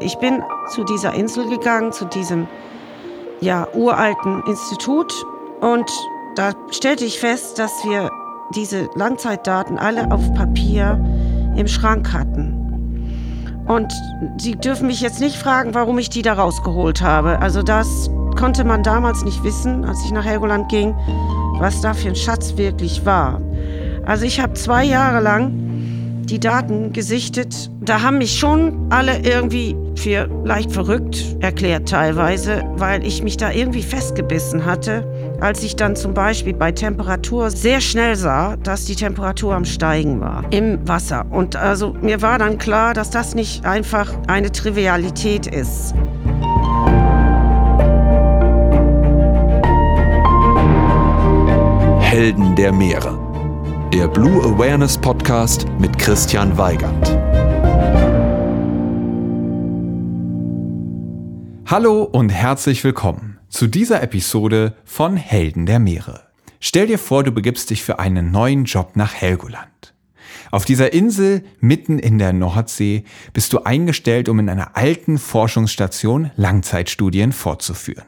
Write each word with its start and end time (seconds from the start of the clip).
Ich 0.00 0.16
bin 0.16 0.42
zu 0.72 0.84
dieser 0.84 1.14
Insel 1.14 1.48
gegangen, 1.48 1.92
zu 1.92 2.06
diesem 2.06 2.48
ja, 3.40 3.68
uralten 3.74 4.42
Institut 4.46 5.12
und 5.60 5.90
da 6.36 6.52
stellte 6.70 7.04
ich 7.04 7.18
fest, 7.18 7.58
dass 7.58 7.84
wir 7.84 8.10
diese 8.54 8.88
Langzeitdaten 8.94 9.78
alle 9.78 10.10
auf 10.10 10.32
Papier 10.34 10.98
im 11.56 11.68
Schrank 11.68 12.12
hatten. 12.12 12.56
Und 13.66 13.92
Sie 14.38 14.56
dürfen 14.56 14.86
mich 14.86 15.00
jetzt 15.00 15.20
nicht 15.20 15.36
fragen, 15.36 15.74
warum 15.74 15.98
ich 15.98 16.08
die 16.10 16.22
da 16.22 16.32
rausgeholt 16.32 17.02
habe. 17.02 17.38
Also 17.40 17.62
das 17.62 18.10
konnte 18.38 18.64
man 18.64 18.82
damals 18.82 19.22
nicht 19.22 19.44
wissen, 19.44 19.84
als 19.84 20.02
ich 20.04 20.12
nach 20.12 20.24
Helgoland 20.24 20.68
ging, 20.68 20.94
was 21.58 21.80
da 21.80 21.94
für 21.94 22.08
ein 22.08 22.16
Schatz 22.16 22.56
wirklich 22.56 23.04
war. 23.04 23.40
Also 24.06 24.24
ich 24.24 24.40
habe 24.40 24.54
zwei 24.54 24.84
Jahre 24.84 25.20
lang 25.20 25.52
die 26.24 26.40
Daten 26.40 26.92
gesichtet. 26.92 27.70
Da 27.80 28.02
haben 28.02 28.18
mich 28.18 28.38
schon 28.38 28.86
alle 28.90 29.18
irgendwie 29.18 29.76
für 30.00 30.28
leicht 30.44 30.72
verrückt 30.72 31.36
erklärt 31.40 31.88
teilweise, 31.88 32.64
weil 32.76 33.06
ich 33.06 33.22
mich 33.22 33.36
da 33.36 33.50
irgendwie 33.50 33.82
festgebissen 33.82 34.64
hatte, 34.64 35.04
als 35.40 35.62
ich 35.62 35.76
dann 35.76 35.94
zum 35.94 36.14
Beispiel 36.14 36.54
bei 36.54 36.72
Temperatur 36.72 37.50
sehr 37.50 37.80
schnell 37.80 38.16
sah, 38.16 38.56
dass 38.56 38.86
die 38.86 38.96
Temperatur 38.96 39.54
am 39.54 39.64
Steigen 39.64 40.20
war 40.20 40.44
im 40.50 40.86
Wasser. 40.88 41.26
Und 41.30 41.56
also 41.56 41.94
mir 42.00 42.22
war 42.22 42.38
dann 42.38 42.58
klar, 42.58 42.94
dass 42.94 43.10
das 43.10 43.34
nicht 43.34 43.64
einfach 43.66 44.12
eine 44.26 44.50
Trivialität 44.50 45.46
ist. 45.46 45.94
Helden 52.00 52.56
der 52.56 52.72
Meere 52.72 53.30
der 53.92 54.06
Blue 54.06 54.40
Awareness 54.44 54.96
Podcast 54.96 55.66
mit 55.80 55.98
Christian 55.98 56.56
Weigand. 56.56 57.19
Hallo 61.70 62.02
und 62.02 62.30
herzlich 62.30 62.82
willkommen 62.82 63.38
zu 63.48 63.68
dieser 63.68 64.02
Episode 64.02 64.74
von 64.84 65.16
Helden 65.16 65.66
der 65.66 65.78
Meere. 65.78 66.26
Stell 66.58 66.88
dir 66.88 66.98
vor, 66.98 67.22
du 67.22 67.30
begibst 67.30 67.70
dich 67.70 67.84
für 67.84 68.00
einen 68.00 68.32
neuen 68.32 68.64
Job 68.64 68.96
nach 68.96 69.14
Helgoland. 69.14 69.94
Auf 70.50 70.64
dieser 70.64 70.92
Insel 70.92 71.44
mitten 71.60 72.00
in 72.00 72.18
der 72.18 72.32
Nordsee 72.32 73.04
bist 73.32 73.52
du 73.52 73.60
eingestellt, 73.60 74.28
um 74.28 74.40
in 74.40 74.48
einer 74.48 74.76
alten 74.76 75.16
Forschungsstation 75.16 76.32
Langzeitstudien 76.34 77.30
fortzuführen. 77.30 78.06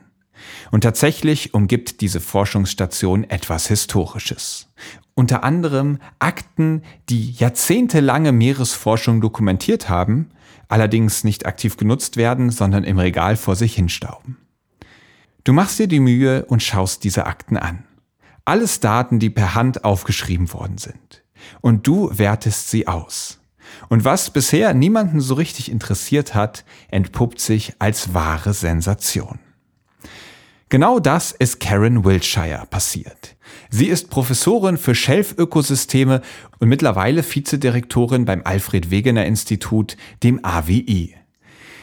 Und 0.72 0.80
tatsächlich 0.80 1.54
umgibt 1.54 2.00
diese 2.00 2.18
Forschungsstation 2.18 3.22
etwas 3.30 3.68
Historisches 3.68 4.72
unter 5.14 5.44
anderem 5.44 5.98
Akten, 6.18 6.82
die 7.08 7.32
jahrzehntelange 7.32 8.32
Meeresforschung 8.32 9.20
dokumentiert 9.20 9.88
haben, 9.88 10.30
allerdings 10.72 11.22
nicht 11.22 11.46
aktiv 11.46 11.76
genutzt 11.76 12.16
werden, 12.16 12.50
sondern 12.50 12.82
im 12.84 12.98
Regal 12.98 13.36
vor 13.36 13.54
sich 13.54 13.74
hinstauben. 13.74 14.38
Du 15.44 15.52
machst 15.52 15.78
dir 15.78 15.86
die 15.86 16.00
Mühe 16.00 16.44
und 16.46 16.62
schaust 16.62 17.04
diese 17.04 17.26
Akten 17.26 17.56
an. 17.56 17.84
Alles 18.44 18.80
Daten, 18.80 19.18
die 19.18 19.30
per 19.30 19.54
Hand 19.54 19.84
aufgeschrieben 19.84 20.52
worden 20.52 20.78
sind. 20.78 21.22
Und 21.60 21.86
du 21.86 22.10
wertest 22.16 22.70
sie 22.70 22.88
aus. 22.88 23.40
Und 23.88 24.04
was 24.04 24.30
bisher 24.30 24.74
niemanden 24.74 25.20
so 25.20 25.34
richtig 25.34 25.70
interessiert 25.70 26.34
hat, 26.34 26.64
entpuppt 26.88 27.40
sich 27.40 27.74
als 27.78 28.14
wahre 28.14 28.54
Sensation. 28.54 29.38
Genau 30.68 31.00
das 31.00 31.32
ist 31.32 31.60
Karen 31.60 32.04
Wiltshire 32.04 32.66
passiert. 32.70 33.36
Sie 33.74 33.86
ist 33.86 34.10
Professorin 34.10 34.76
für 34.76 34.94
Schelfökosysteme 34.94 36.20
und 36.58 36.68
mittlerweile 36.68 37.22
Vizedirektorin 37.22 38.26
beim 38.26 38.42
Alfred 38.44 38.90
Wegener 38.90 39.24
Institut, 39.24 39.96
dem 40.22 40.44
AWI. 40.44 41.14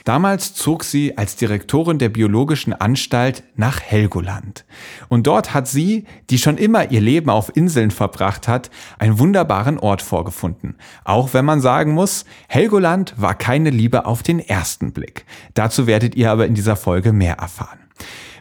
Damals 0.05 0.53
zog 0.53 0.83
sie 0.83 1.17
als 1.17 1.35
Direktorin 1.35 1.97
der 1.97 2.09
Biologischen 2.09 2.73
Anstalt 2.73 3.43
nach 3.55 3.81
Helgoland. 3.81 4.65
Und 5.07 5.25
dort 5.25 5.55
hat 5.55 5.67
sie, 5.67 6.05
die 6.29 6.37
schon 6.37 6.59
immer 6.59 6.91
ihr 6.91 7.01
Leben 7.01 7.31
auf 7.31 7.57
Inseln 7.57 7.89
verbracht 7.89 8.47
hat, 8.47 8.69
einen 8.99 9.17
wunderbaren 9.17 9.79
Ort 9.79 10.03
vorgefunden. 10.03 10.75
Auch 11.05 11.33
wenn 11.33 11.43
man 11.43 11.59
sagen 11.59 11.93
muss, 11.93 12.23
Helgoland 12.49 13.15
war 13.17 13.33
keine 13.33 13.71
Liebe 13.71 14.05
auf 14.05 14.21
den 14.21 14.37
ersten 14.37 14.91
Blick. 14.91 15.25
Dazu 15.55 15.87
werdet 15.87 16.13
ihr 16.13 16.29
aber 16.29 16.45
in 16.45 16.53
dieser 16.53 16.75
Folge 16.75 17.13
mehr 17.13 17.37
erfahren. 17.37 17.79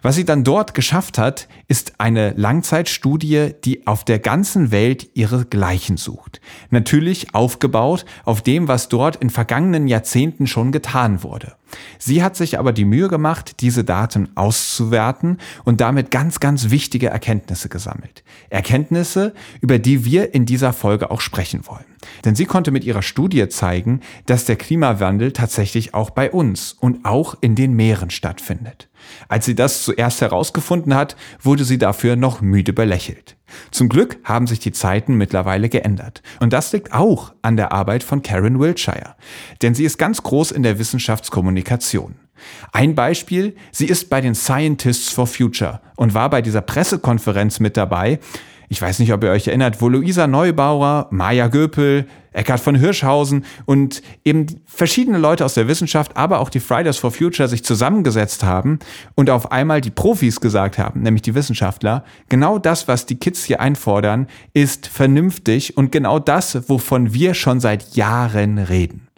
Was 0.03 0.15
sie 0.15 0.25
dann 0.25 0.45
dort 0.45 0.75
geschafft 0.75 1.19
hat, 1.19 1.49
ist 1.67 2.01
eine 2.01 2.33
Langzeitstudie, 2.37 3.55
die 3.65 3.87
auf 3.87 4.05
der 4.05 4.19
ganzen 4.19 4.71
Welt 4.71 5.11
ihresgleichen 5.15 5.97
sucht. 5.97 6.41
Natürlich 6.71 7.35
aufgebaut 7.35 8.05
auf 8.25 8.43
dem, 8.43 8.69
was 8.69 8.89
dort 8.89 9.17
in 9.17 9.31
vergangenen 9.31 9.89
Jahrzehnten 9.89 10.47
schon 10.47 10.73
getan 10.73 11.23
wurde. 11.23 11.55
Sie 11.99 12.23
hat 12.23 12.37
sich 12.37 12.59
aber 12.59 12.73
die 12.73 12.85
Mühe 12.85 13.09
gemacht, 13.09 13.61
diese 13.61 13.85
Daten 13.85 14.31
auszuwerten 14.37 15.39
und 15.65 15.81
damit 15.81 16.11
ganz, 16.11 16.41
ganz 16.41 16.71
wichtige 16.71 17.09
Erkenntnisse 17.09 17.69
gesammelt. 17.69 18.25
Erkenntnisse, 18.49 19.35
über 19.61 19.79
die 19.79 20.05
wir 20.05 20.35
in 20.35 20.47
dieser 20.47 20.73
Folge 20.73 21.11
auch 21.11 21.21
sprechen 21.21 21.67
wollen. 21.67 21.85
Denn 22.25 22.35
sie 22.35 22.47
konnte 22.47 22.71
mit 22.71 22.85
ihrer 22.85 23.03
Studie 23.03 23.49
zeigen, 23.49 24.01
dass 24.27 24.45
der 24.45 24.57
Klimawandel 24.57 25.33
tatsächlich 25.33 25.95
auch 25.95 26.11
bei 26.11 26.31
uns 26.31 26.73
und 26.73 27.05
auch 27.05 27.37
in 27.41 27.55
den 27.55 27.75
Meeren 27.75 28.11
stattfindet. 28.11 28.88
Als 29.29 29.47
sie 29.47 29.55
das 29.55 29.83
zuerst 29.83 30.21
herausgefunden 30.21 30.95
hat, 30.95 31.17
wurde 31.41 31.65
sie 31.65 31.79
dafür 31.79 32.17
noch 32.17 32.41
müde 32.41 32.73
belächelt. 32.73 33.37
Zum 33.71 33.89
Glück 33.89 34.19
haben 34.25 34.47
sich 34.47 34.61
die 34.61 34.73
Zeiten 34.73 35.15
mittlerweile 35.15 35.69
geändert. 35.69 36.23
Und 36.41 36.53
das 36.53 36.73
liegt 36.73 36.93
auch 36.93 37.33
an 37.43 37.57
der 37.57 37.73
Arbeit 37.73 38.03
von 38.03 38.23
Karen 38.23 38.61
Wiltshire. 38.61 39.15
Denn 39.63 39.75
sie 39.75 39.85
ist 39.85 39.99
ganz 39.99 40.23
groß 40.23 40.51
in 40.53 40.63
der 40.63 40.79
Wissenschaftskommunikation. 40.79 42.17
Ein 42.73 42.95
Beispiel, 42.95 43.57
sie 43.73 43.87
ist 43.87 44.11
bei 44.11 44.21
den 44.21 44.35
Scientists 44.35 45.11
for 45.11 45.27
Future 45.27 45.81
und 45.97 46.15
war 46.15 46.31
bei 46.31 46.43
dieser 46.43 46.61
Pressekonferenz 46.61 47.59
mit 47.59 47.77
dabei, 47.77 48.21
ich 48.69 48.81
weiß 48.81 48.99
nicht, 48.99 49.13
ob 49.13 49.25
ihr 49.25 49.31
euch 49.31 49.49
erinnert, 49.49 49.81
wo 49.81 49.89
Luisa 49.89 50.27
Neubauer, 50.27 51.09
Maja 51.11 51.49
Göpel, 51.49 52.07
Eckhard 52.33 52.61
von 52.61 52.75
Hirschhausen 52.75 53.45
und 53.65 54.03
eben 54.25 54.47
verschiedene 54.67 55.19
Leute 55.19 55.45
aus 55.45 55.55
der 55.55 55.69
Wissenschaft, 55.69 56.17
aber 56.17 56.41
auch 56.41 56.51
die 56.51 56.61
Fridays 56.61 56.99
for 56.99 57.11
Future 57.11 57.49
sich 57.49 57.65
zusammengesetzt 57.65 58.45
haben 58.45 58.79
und 59.15 59.31
auf 59.31 59.51
einmal 59.51 59.81
die 59.81 59.91
Profis 59.91 60.41
gesagt 60.41 60.79
haben, 60.79 61.03
nämlich 61.03 61.23
die 61.23 61.35
Wissenschaftler, 61.35 62.05
genau 62.29 62.59
das, 62.59 62.87
was 62.87 63.07
die 63.07 63.17
Kids 63.17 63.45
hier 63.45 63.61
einfordern, 63.61 64.27
ist 64.53 64.87
vernünftig 64.87 65.77
und 65.77 65.91
genau 65.91 66.19
das, 66.19 66.69
wovon 66.69 67.15
wir 67.15 67.35
schon 67.35 67.61
seit 67.61 67.97
Jahren 67.97 68.59
reden. 68.59 69.09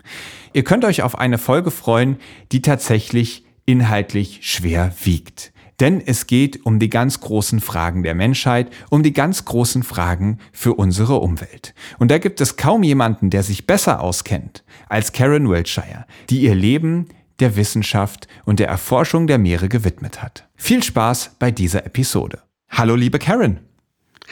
Ihr 0.53 0.65
könnt 0.65 0.84
euch 0.84 1.03
auf 1.03 1.19
eine 1.19 1.38
Folge 1.38 1.71
freuen, 1.71 2.17
die 2.53 2.62
tatsächlich 2.62 3.44
inhaltlich 3.67 4.41
schwer 4.43 4.93
wiegt. 5.05 5.53
Denn 5.81 6.03
es 6.05 6.27
geht 6.27 6.65
um 6.67 6.79
die 6.79 6.91
ganz 6.91 7.21
großen 7.21 7.61
Fragen 7.61 8.03
der 8.03 8.15
Menschheit, 8.15 8.71
um 8.91 9.03
die 9.03 9.15
ganz 9.15 9.47
großen 9.47 9.83
Fragen 9.83 10.39
für 10.53 10.75
unsere 10.75 11.17
Umwelt. 11.17 11.75
Und 11.99 12.11
da 12.11 12.19
gibt 12.19 12.43
es 12.43 12.57
kaum 12.57 12.83
jemanden, 12.83 13.31
der 13.31 13.43
sich 13.43 13.67
besser 13.67 14.01
auskennt 14.01 14.63
als 14.89 15.13
Karen 15.13 15.49
Wiltshire, 15.49 16.05
die 16.29 16.43
ihr 16.43 16.55
Leben 16.55 17.09
der 17.41 17.57
Wissenschaft 17.57 18.29
und 18.45 18.61
der 18.61 18.69
Erforschung 18.69 19.27
der 19.27 19.39
Meere 19.39 19.71
gewidmet 19.71 20.23
hat. 20.23 20.47
Viel 20.55 20.83
Spaß 20.83 21.37
bei 21.39 21.51
dieser 21.51 21.87
Episode. 21.87 22.43
Hallo 22.69 22.95
liebe 22.95 23.19
Karen. 23.19 23.61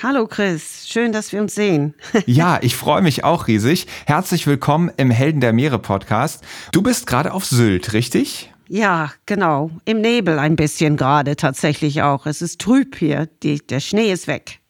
Hallo 0.03 0.27
Chris, 0.27 0.87
schön, 0.87 1.13
dass 1.13 1.33
wir 1.33 1.41
uns 1.41 1.55
sehen. 1.55 1.95
ja, 2.27 2.59
ich 2.61 2.77
freue 2.77 3.03
mich 3.03 3.25
auch 3.25 3.49
riesig. 3.49 3.87
Herzlich 4.07 4.47
willkommen 4.47 4.93
im 4.97 5.11
Helden 5.11 5.41
der 5.41 5.55
Meere 5.55 5.79
Podcast. 5.79 6.45
Du 6.73 6.83
bist 6.83 7.07
gerade 7.07 7.33
auf 7.33 7.47
Sylt, 7.47 7.95
richtig? 7.95 8.53
Ja, 8.69 9.11
genau. 9.25 9.71
Im 9.84 10.01
Nebel 10.01 10.39
ein 10.39 10.56
bisschen 10.56 10.97
gerade 10.97 11.37
tatsächlich 11.37 12.03
auch. 12.03 12.27
Es 12.27 12.43
ist 12.43 12.61
trüb 12.61 12.97
hier. 12.97 13.29
Die, 13.43 13.67
der 13.67 13.81
Schnee 13.81 14.12
ist 14.12 14.27
weg. 14.27 14.61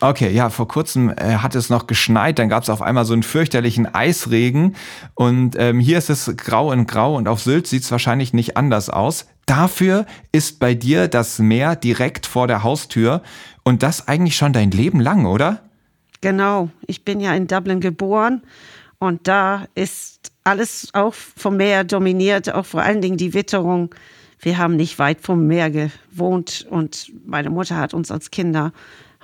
Okay, 0.00 0.30
ja, 0.30 0.50
vor 0.50 0.68
kurzem 0.68 1.08
äh, 1.08 1.36
hat 1.36 1.54
es 1.54 1.70
noch 1.70 1.86
geschneit, 1.86 2.38
dann 2.38 2.50
gab 2.50 2.62
es 2.62 2.68
auf 2.68 2.82
einmal 2.82 3.06
so 3.06 3.14
einen 3.14 3.22
fürchterlichen 3.22 3.86
Eisregen 3.94 4.76
und 5.14 5.56
ähm, 5.58 5.80
hier 5.80 5.96
ist 5.96 6.10
es 6.10 6.36
grau 6.36 6.70
in 6.70 6.86
grau 6.86 7.16
und 7.16 7.28
auf 7.28 7.40
Sylt 7.40 7.66
sieht 7.66 7.82
es 7.82 7.90
wahrscheinlich 7.90 8.34
nicht 8.34 8.58
anders 8.58 8.90
aus. 8.90 9.26
Dafür 9.46 10.04
ist 10.32 10.58
bei 10.58 10.74
dir 10.74 11.08
das 11.08 11.38
Meer 11.38 11.76
direkt 11.76 12.26
vor 12.26 12.46
der 12.46 12.62
Haustür 12.62 13.22
und 13.64 13.82
das 13.82 14.06
eigentlich 14.06 14.36
schon 14.36 14.52
dein 14.52 14.70
Leben 14.70 15.00
lang, 15.00 15.24
oder? 15.24 15.62
Genau, 16.20 16.68
ich 16.86 17.04
bin 17.04 17.20
ja 17.20 17.34
in 17.34 17.46
Dublin 17.46 17.80
geboren 17.80 18.42
und 18.98 19.28
da 19.28 19.66
ist 19.74 20.32
alles 20.44 20.88
auch 20.94 21.14
vom 21.14 21.56
Meer 21.56 21.84
dominiert, 21.84 22.52
auch 22.52 22.66
vor 22.66 22.82
allen 22.82 23.00
Dingen 23.00 23.16
die 23.16 23.34
Witterung. 23.34 23.94
Wir 24.38 24.58
haben 24.58 24.76
nicht 24.76 24.98
weit 24.98 25.20
vom 25.20 25.46
Meer 25.46 25.70
gewohnt 25.70 26.66
und 26.70 27.12
meine 27.26 27.50
Mutter 27.50 27.76
hat 27.76 27.94
uns 27.94 28.10
als 28.10 28.30
Kinder 28.30 28.72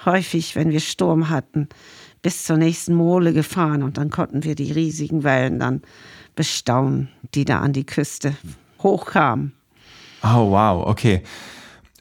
häufig, 0.04 0.56
wenn 0.56 0.70
wir 0.70 0.80
Sturm 0.80 1.28
hatten, 1.28 1.68
bis 2.22 2.44
zur 2.44 2.56
nächsten 2.56 2.94
Mole 2.94 3.32
gefahren 3.32 3.82
und 3.82 3.98
dann 3.98 4.10
konnten 4.10 4.44
wir 4.44 4.54
die 4.54 4.72
riesigen 4.72 5.22
Wellen 5.22 5.58
dann 5.58 5.82
bestaunen, 6.34 7.08
die 7.34 7.44
da 7.44 7.60
an 7.60 7.72
die 7.72 7.86
Küste 7.86 8.34
hochkamen. 8.82 9.52
Oh 10.22 10.50
wow, 10.50 10.86
okay. 10.86 11.22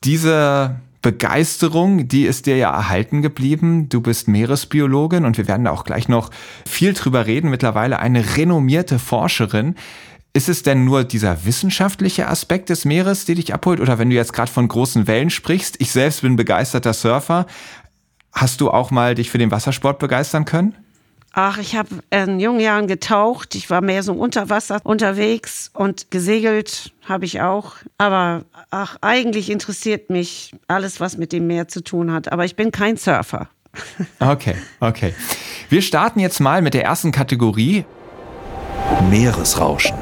Diese 0.03 0.75
Begeisterung, 1.01 2.07
die 2.07 2.25
ist 2.25 2.45
dir 2.45 2.57
ja 2.57 2.71
erhalten 2.71 3.21
geblieben. 3.21 3.89
Du 3.89 4.01
bist 4.01 4.27
Meeresbiologin 4.27 5.25
und 5.25 5.37
wir 5.37 5.47
werden 5.47 5.65
da 5.65 5.71
auch 5.71 5.83
gleich 5.83 6.07
noch 6.07 6.29
viel 6.67 6.93
drüber 6.93 7.25
reden. 7.25 7.49
Mittlerweile 7.49 7.99
eine 7.99 8.37
renommierte 8.37 8.99
Forscherin. 8.99 9.75
Ist 10.33 10.47
es 10.47 10.63
denn 10.63 10.85
nur 10.85 11.03
dieser 11.03 11.43
wissenschaftliche 11.43 12.27
Aspekt 12.27 12.69
des 12.69 12.85
Meeres, 12.85 13.25
der 13.25 13.35
dich 13.35 13.53
abholt? 13.53 13.79
Oder 13.79 13.99
wenn 13.99 14.09
du 14.09 14.15
jetzt 14.15 14.31
gerade 14.31 14.51
von 14.51 14.67
großen 14.67 15.07
Wellen 15.07 15.29
sprichst, 15.29 15.75
ich 15.79 15.91
selbst 15.91 16.21
bin 16.21 16.35
begeisterter 16.35 16.93
Surfer, 16.93 17.47
hast 18.31 18.61
du 18.61 18.69
auch 18.69 18.91
mal 18.91 19.15
dich 19.15 19.29
für 19.29 19.39
den 19.39 19.51
Wassersport 19.51 19.99
begeistern 19.99 20.45
können? 20.45 20.75
Ach, 21.33 21.57
ich 21.59 21.77
habe 21.77 21.87
in 22.09 22.41
jungen 22.41 22.59
Jahren 22.59 22.87
getaucht. 22.87 23.55
Ich 23.55 23.69
war 23.69 23.81
mehr 23.81 24.03
so 24.03 24.13
unter 24.13 24.49
Wasser 24.49 24.81
unterwegs 24.83 25.71
und 25.73 26.11
gesegelt 26.11 26.91
habe 27.07 27.23
ich 27.23 27.39
auch. 27.39 27.75
Aber 27.97 28.43
ach, 28.69 28.97
eigentlich 28.99 29.49
interessiert 29.49 30.09
mich 30.09 30.53
alles, 30.67 30.99
was 30.99 31.17
mit 31.17 31.31
dem 31.31 31.47
Meer 31.47 31.69
zu 31.69 31.83
tun 31.83 32.11
hat. 32.11 32.31
Aber 32.33 32.43
ich 32.43 32.55
bin 32.55 32.71
kein 32.71 32.97
Surfer. 32.97 33.49
Okay, 34.19 34.55
okay. 34.81 35.13
Wir 35.69 35.81
starten 35.81 36.19
jetzt 36.19 36.41
mal 36.41 36.61
mit 36.61 36.73
der 36.73 36.83
ersten 36.83 37.13
Kategorie. 37.13 37.85
Meeresrauschen. 39.09 39.95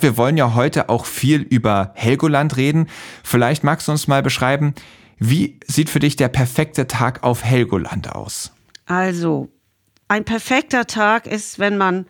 Wir 0.00 0.16
wollen 0.16 0.38
ja 0.38 0.54
heute 0.54 0.88
auch 0.88 1.04
viel 1.04 1.42
über 1.42 1.92
Helgoland 1.94 2.56
reden. 2.56 2.88
Vielleicht 3.22 3.62
magst 3.62 3.88
du 3.88 3.92
uns 3.92 4.08
mal 4.08 4.22
beschreiben, 4.22 4.74
wie 5.18 5.60
sieht 5.66 5.90
für 5.90 6.00
dich 6.00 6.16
der 6.16 6.28
perfekte 6.28 6.86
Tag 6.86 7.22
auf 7.22 7.44
Helgoland 7.44 8.14
aus? 8.14 8.55
Also, 8.86 9.48
ein 10.08 10.24
perfekter 10.24 10.86
Tag 10.86 11.26
ist, 11.26 11.58
wenn 11.58 11.76
man 11.76 12.06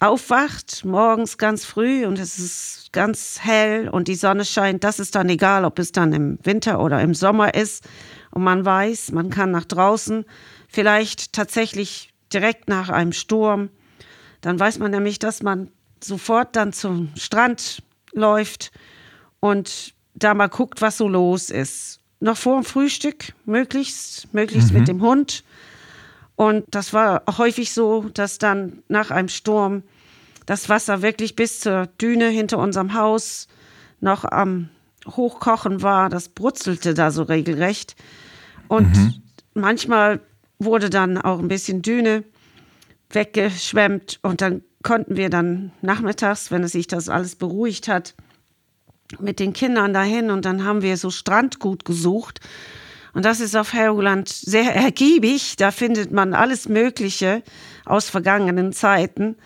aufwacht, 0.00 0.84
morgens 0.84 1.38
ganz 1.38 1.64
früh 1.64 2.04
und 2.04 2.18
es 2.18 2.38
ist 2.38 2.92
ganz 2.92 3.38
hell 3.40 3.88
und 3.88 4.08
die 4.08 4.14
Sonne 4.14 4.44
scheint. 4.44 4.84
Das 4.84 4.98
ist 4.98 5.14
dann 5.14 5.28
egal, 5.28 5.64
ob 5.64 5.78
es 5.78 5.92
dann 5.92 6.12
im 6.12 6.38
Winter 6.42 6.80
oder 6.80 7.00
im 7.00 7.14
Sommer 7.14 7.54
ist. 7.54 7.84
Und 8.30 8.44
man 8.44 8.64
weiß, 8.64 9.12
man 9.12 9.30
kann 9.30 9.50
nach 9.50 9.64
draußen, 9.64 10.24
vielleicht 10.68 11.32
tatsächlich 11.32 12.12
direkt 12.32 12.68
nach 12.68 12.88
einem 12.90 13.12
Sturm. 13.12 13.70
Dann 14.40 14.60
weiß 14.60 14.78
man 14.78 14.90
nämlich, 14.90 15.18
dass 15.18 15.42
man 15.42 15.70
sofort 16.02 16.54
dann 16.56 16.72
zum 16.72 17.10
Strand 17.16 17.82
läuft 18.12 18.72
und 19.40 19.94
da 20.14 20.34
mal 20.34 20.48
guckt, 20.48 20.82
was 20.82 20.98
so 20.98 21.08
los 21.08 21.50
ist. 21.50 22.00
Noch 22.20 22.36
vor 22.36 22.60
dem 22.60 22.64
Frühstück, 22.64 23.32
möglichst, 23.44 24.32
möglichst 24.34 24.72
mhm. 24.72 24.78
mit 24.78 24.88
dem 24.88 25.00
Hund. 25.00 25.44
Und 26.36 26.64
das 26.70 26.92
war 26.92 27.22
häufig 27.38 27.72
so, 27.72 28.08
dass 28.12 28.38
dann 28.38 28.82
nach 28.88 29.10
einem 29.10 29.28
Sturm 29.28 29.82
das 30.46 30.68
Wasser 30.68 31.02
wirklich 31.02 31.36
bis 31.36 31.60
zur 31.60 31.86
Düne 32.00 32.28
hinter 32.28 32.58
unserem 32.58 32.94
Haus 32.94 33.48
noch 34.00 34.24
am 34.24 34.68
Hochkochen 35.06 35.82
war. 35.82 36.08
Das 36.08 36.28
brutzelte 36.28 36.94
da 36.94 37.10
so 37.10 37.22
regelrecht. 37.22 37.94
Und 38.68 38.96
mhm. 38.96 39.14
manchmal 39.54 40.20
wurde 40.58 40.90
dann 40.90 41.18
auch 41.18 41.38
ein 41.38 41.48
bisschen 41.48 41.82
Düne 41.82 42.24
weggeschwemmt 43.10 44.18
und 44.22 44.40
dann 44.40 44.62
konnten 44.82 45.16
wir 45.16 45.30
dann 45.30 45.72
nachmittags, 45.82 46.50
wenn 46.50 46.64
es 46.64 46.72
sich 46.72 46.86
das 46.86 47.08
alles 47.08 47.36
beruhigt 47.36 47.88
hat, 47.88 48.14
mit 49.20 49.38
den 49.38 49.52
Kindern 49.52 49.94
dahin 49.94 50.30
und 50.30 50.44
dann 50.44 50.64
haben 50.64 50.82
wir 50.82 50.96
so 50.96 51.10
Strandgut 51.10 51.84
gesucht 51.84 52.40
und 53.14 53.24
das 53.24 53.40
ist 53.40 53.56
auf 53.56 53.72
Helgoland 53.72 54.28
sehr 54.28 54.74
ergiebig. 54.74 55.54
Da 55.56 55.70
findet 55.70 56.10
man 56.10 56.34
alles 56.34 56.68
Mögliche 56.68 57.42
aus 57.84 58.10
vergangenen 58.10 58.72
Zeiten. 58.72 59.36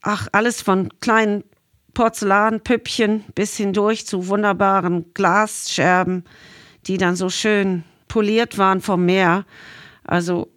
Ach, 0.00 0.28
alles 0.32 0.62
von 0.62 0.88
kleinen 1.00 1.44
Porzellanpüppchen 1.92 3.24
bis 3.34 3.56
hindurch 3.56 4.06
zu 4.06 4.28
wunderbaren 4.28 5.12
Glasscherben, 5.14 6.24
die 6.86 6.96
dann 6.96 7.14
so 7.14 7.28
schön 7.28 7.84
poliert 8.08 8.58
waren 8.58 8.80
vom 8.80 9.04
Meer. 9.04 9.44
Also 10.02 10.50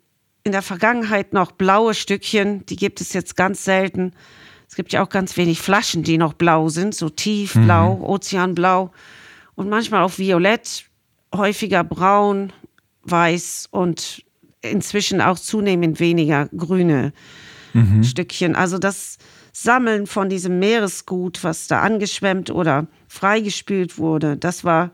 in 0.44 0.54
der 0.54 0.62
Vergangenheit 0.62 1.34
noch 1.34 1.52
blaue 1.52 1.94
Stückchen, 1.94 2.66
die 2.66 2.78
gibt 2.78 3.02
es 3.02 3.12
jetzt 3.12 3.36
ganz 3.36 3.66
selten. 3.66 4.14
Es 4.70 4.76
gibt 4.76 4.94
ja 4.94 5.04
auch 5.04 5.10
ganz 5.10 5.36
wenig 5.36 5.62
Flaschen, 5.62 6.04
die 6.04 6.18
noch 6.18 6.34
blau 6.34 6.70
sind, 6.70 6.96
so 6.96 7.10
tiefblau, 7.10 7.98
mhm. 7.98 8.04
ozeanblau 8.04 8.92
und 9.56 9.70
manchmal 9.70 10.04
auch 10.04 10.18
violett 10.18 10.87
häufiger 11.36 11.84
braun, 11.84 12.54
weiß 13.04 13.68
und 13.72 14.24
inzwischen 14.62 15.22
auch 15.22 15.40
zunehmend 15.40 16.00
weniger 16.00 16.48
grüne 16.56 17.14
mhm. 17.74 18.04
Stückchen. 18.04 18.56
Also 18.56 18.78
das 18.78 19.18
Sammeln 19.54 20.08
von 20.08 20.30
diesem 20.30 20.60
Meeresgut, 20.60 21.44
was 21.44 21.68
da 21.68 21.82
angeschwemmt 21.82 22.50
oder 22.52 22.88
freigespült 23.08 23.98
wurde, 23.98 24.38
das 24.38 24.64
war, 24.64 24.92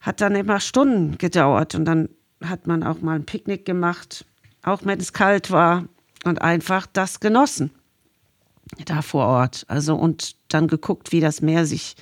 hat 0.00 0.20
dann 0.20 0.34
immer 0.34 0.60
Stunden 0.60 1.18
gedauert. 1.18 1.74
Und 1.74 1.84
dann 1.84 2.08
hat 2.42 2.66
man 2.66 2.82
auch 2.82 3.00
mal 3.00 3.16
ein 3.16 3.26
Picknick 3.26 3.64
gemacht, 3.64 4.24
auch 4.62 4.80
wenn 4.84 4.98
es 4.98 5.12
kalt 5.12 5.50
war 5.50 5.84
und 6.24 6.40
einfach 6.40 6.86
das 6.86 7.20
genossen 7.20 7.70
da 8.84 9.02
vor 9.02 9.26
Ort. 9.26 9.64
Also 9.68 9.94
und 9.96 10.36
dann 10.48 10.68
geguckt, 10.68 11.12
wie 11.12 11.20
das 11.20 11.40
Meer 11.40 11.66
sich 11.66 11.96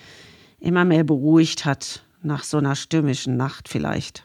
immer 0.60 0.84
mehr 0.84 1.04
beruhigt 1.04 1.64
hat 1.64 2.02
nach 2.22 2.44
so 2.44 2.58
einer 2.58 2.76
stürmischen 2.76 3.36
Nacht 3.36 3.68
vielleicht. 3.68 4.24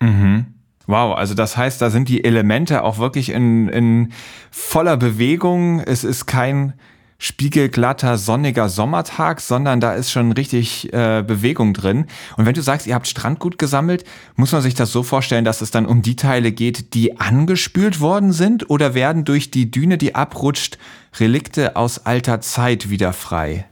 Mhm. 0.00 0.46
Wow, 0.86 1.16
also 1.16 1.34
das 1.34 1.56
heißt, 1.56 1.82
da 1.82 1.90
sind 1.90 2.08
die 2.08 2.24
Elemente 2.24 2.82
auch 2.82 2.98
wirklich 2.98 3.30
in, 3.30 3.68
in 3.68 4.12
voller 4.50 4.96
Bewegung. 4.96 5.80
Es 5.80 6.02
ist 6.02 6.24
kein 6.24 6.72
spiegelglatter, 7.18 8.16
sonniger 8.16 8.68
Sommertag, 8.68 9.40
sondern 9.40 9.80
da 9.80 9.92
ist 9.92 10.10
schon 10.10 10.32
richtig 10.32 10.92
äh, 10.92 11.22
Bewegung 11.26 11.74
drin. 11.74 12.06
Und 12.36 12.46
wenn 12.46 12.54
du 12.54 12.62
sagst, 12.62 12.86
ihr 12.86 12.94
habt 12.94 13.08
Strandgut 13.08 13.58
gesammelt, 13.58 14.04
muss 14.36 14.52
man 14.52 14.62
sich 14.62 14.74
das 14.74 14.92
so 14.92 15.02
vorstellen, 15.02 15.44
dass 15.44 15.60
es 15.60 15.72
dann 15.72 15.84
um 15.84 16.00
die 16.00 16.16
Teile 16.16 16.52
geht, 16.52 16.94
die 16.94 17.18
angespült 17.18 18.00
worden 18.00 18.32
sind 18.32 18.70
oder 18.70 18.94
werden 18.94 19.24
durch 19.24 19.50
die 19.50 19.70
Düne, 19.70 19.98
die 19.98 20.14
abrutscht, 20.14 20.78
Relikte 21.18 21.74
aus 21.74 22.06
alter 22.06 22.40
Zeit 22.40 22.88
wieder 22.88 23.12
frei? 23.12 23.66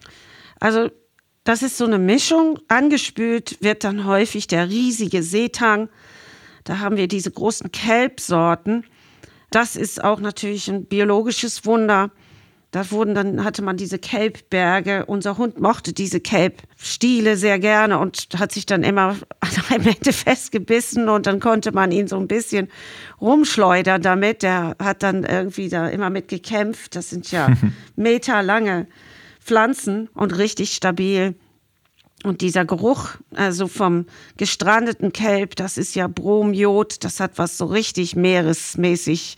Also 0.58 0.90
das 1.46 1.62
ist 1.62 1.78
so 1.78 1.84
eine 1.84 2.00
Mischung. 2.00 2.58
Angespült 2.66 3.56
wird 3.60 3.84
dann 3.84 4.04
häufig 4.04 4.48
der 4.48 4.69
riesige 4.69 5.22
Seetang. 5.22 5.88
Da 6.64 6.81
haben 6.81 6.96
wir 6.96 7.06
diese 7.06 7.31
großen 7.31 7.70
Kelbsorten. 7.70 8.84
Das 9.50 9.76
ist 9.76 10.02
auch 10.02 10.19
natürlich 10.19 10.69
ein 10.69 10.87
biologisches 10.87 11.64
Wunder. 11.64 12.10
Da 12.72 12.90
wurden 12.90 13.14
dann 13.14 13.44
hatte 13.44 13.62
man 13.62 13.76
diese 13.76 14.00
Kelbberge. 14.00 15.06
Unser 15.06 15.38
Hund 15.38 15.60
mochte 15.60 15.93
diese 15.93 16.19
Kelbstiele 16.19 17.37
sehr 17.37 17.60
gerne 17.60 18.00
und 18.00 18.26
hat 18.37 18.50
sich 18.50 18.66
dann 18.66 18.82
immer 18.82 19.16
an 19.38 19.50
einem 19.70 19.87
Ende 19.87 20.12
festgebissen 20.12 21.08
und 21.08 21.26
dann 21.26 21.38
konnte 21.38 21.70
man 21.70 21.93
ihn 21.93 22.08
so 22.08 22.16
ein 22.16 22.26
bisschen 22.26 22.66
rumschleudern 23.20 24.02
damit. 24.02 24.43
Der 24.43 24.75
hat 24.82 25.04
dann 25.04 25.22
irgendwie 25.22 25.69
da 25.69 25.88
immer 25.88 26.10
mit 26.10 26.26
gekämpft. 26.26 26.96
Das 26.96 27.10
sind 27.10 27.31
ja 27.31 27.56
meterlange 27.94 28.88
Pflanzen 29.46 30.08
und 30.12 30.36
richtig 30.36 30.74
stabil. 30.74 31.36
Und 32.24 32.41
dieser 32.41 32.65
Geruch, 32.65 33.10
also 33.34 33.69
vom 33.69 34.06
gestrandeten 34.36 35.12
Kelb, 35.12 35.55
das 35.55 35.79
ist 35.79 35.94
ja 35.94 36.08
Bromjod, 36.08 37.05
das 37.05 37.20
hat 37.20 37.38
was 37.38 37.56
so 37.56 37.67
richtig 37.67 38.17
meeresmäßig 38.17 39.36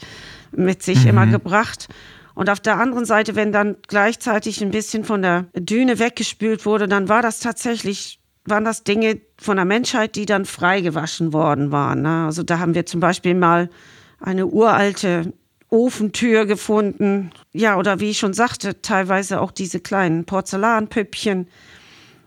mit 0.52 0.82
sich 0.82 1.02
mhm. 1.02 1.10
immer 1.10 1.26
gebracht. 1.26 1.88
Und 2.34 2.48
auf 2.48 2.60
der 2.60 2.78
anderen 2.78 3.04
Seite, 3.04 3.34
wenn 3.34 3.52
dann 3.52 3.76
gleichzeitig 3.88 4.62
ein 4.62 4.70
bisschen 4.70 5.04
von 5.04 5.22
der 5.22 5.46
Düne 5.54 5.98
weggespült 5.98 6.64
wurde, 6.64 6.88
dann 6.88 7.08
war 7.08 7.20
das 7.20 7.40
tatsächlich, 7.40 8.20
waren 8.46 8.64
das 8.64 8.84
Dinge 8.84 9.20
von 9.38 9.56
der 9.56 9.66
Menschheit, 9.66 10.14
die 10.14 10.24
dann 10.24 10.46
freigewaschen 10.46 11.32
worden 11.32 11.72
waren. 11.72 12.02
Ne? 12.02 12.24
Also 12.24 12.44
da 12.44 12.60
haben 12.60 12.74
wir 12.74 12.86
zum 12.86 13.00
Beispiel 13.00 13.34
mal 13.34 13.68
eine 14.20 14.46
uralte 14.46 15.32
Ofentür 15.70 16.46
gefunden. 16.46 17.30
Ja, 17.52 17.76
oder 17.76 18.00
wie 18.00 18.10
ich 18.10 18.18
schon 18.18 18.32
sagte, 18.32 18.80
teilweise 18.80 19.40
auch 19.40 19.50
diese 19.50 19.80
kleinen 19.80 20.24
Porzellanpüppchen. 20.24 21.48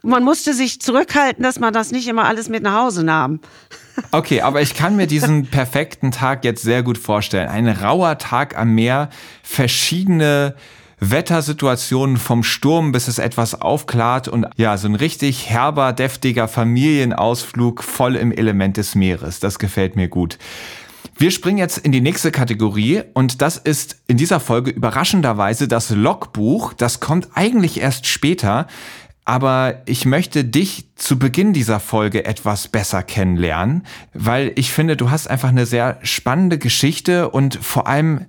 Man 0.04 0.24
musste 0.24 0.54
sich 0.54 0.82
zurückhalten, 0.82 1.44
dass 1.44 1.60
man 1.60 1.74
das 1.74 1.92
nicht 1.92 2.08
immer 2.08 2.26
alles 2.26 2.50
mit 2.50 2.64
nach 2.64 2.84
Hause 2.84 3.04
nahm. 3.04 3.40
Okay, 4.14 4.42
aber 4.42 4.62
ich 4.62 4.74
kann 4.74 4.96
mir 4.96 5.06
diesen 5.06 5.48
perfekten 5.48 6.12
Tag 6.12 6.44
jetzt 6.44 6.64
sehr 6.64 6.82
gut 6.82 6.98
vorstellen. 6.98 7.50
Ein 7.50 7.68
rauer 7.68 8.18
Tag 8.18 8.58
am 8.58 8.74
Meer, 8.74 9.10
verschiedene 9.44 10.56
Wettersituationen 11.02 12.18
vom 12.18 12.44
Sturm, 12.44 12.92
bis 12.92 13.08
es 13.08 13.20
etwas 13.20 13.60
aufklart 13.60 14.28
und 14.28 14.48
ja, 14.56 14.78
so 14.78 14.88
ein 14.88 14.96
richtig 14.96 15.50
herber, 15.50 15.94
deftiger 15.94 16.48
Familienausflug 16.48 17.84
voll 17.84 18.16
im 18.16 18.32
Element 18.32 18.78
des 18.78 18.96
Meeres. 18.96 19.40
Das 19.40 19.60
gefällt 19.60 19.96
mir 19.96 20.08
gut. 20.08 20.38
Wir 21.22 21.30
springen 21.30 21.60
jetzt 21.60 21.78
in 21.78 21.92
die 21.92 22.02
nächste 22.02 22.32
Kategorie 22.32 23.04
und 23.14 23.44
das 23.44 23.58
ist 23.58 24.02
in 24.08 24.18
dieser 24.18 24.40
Folge 24.40 24.72
überraschenderweise 24.72 25.68
das 25.68 25.92
Logbuch. 25.92 26.74
Das 26.74 27.00
kommt 27.00 27.28
eigentlich 27.36 27.80
erst 27.80 28.08
später, 28.08 28.66
aber 29.24 29.84
ich 29.86 30.08
möchte 30.08 30.44
dich 30.44 30.90
zu 30.96 31.20
Beginn 31.20 31.54
dieser 31.54 31.80
Folge 31.80 32.26
etwas 32.26 32.70
besser 32.70 33.04
kennenlernen, 33.04 33.84
weil 34.16 34.52
ich 34.56 34.72
finde, 34.72 34.98
du 34.98 35.12
hast 35.12 35.28
einfach 35.28 35.50
eine 35.50 35.68
sehr 35.68 36.00
spannende 36.02 36.58
Geschichte 36.58 37.30
und 37.30 37.54
vor 37.54 37.86
allem 37.86 38.26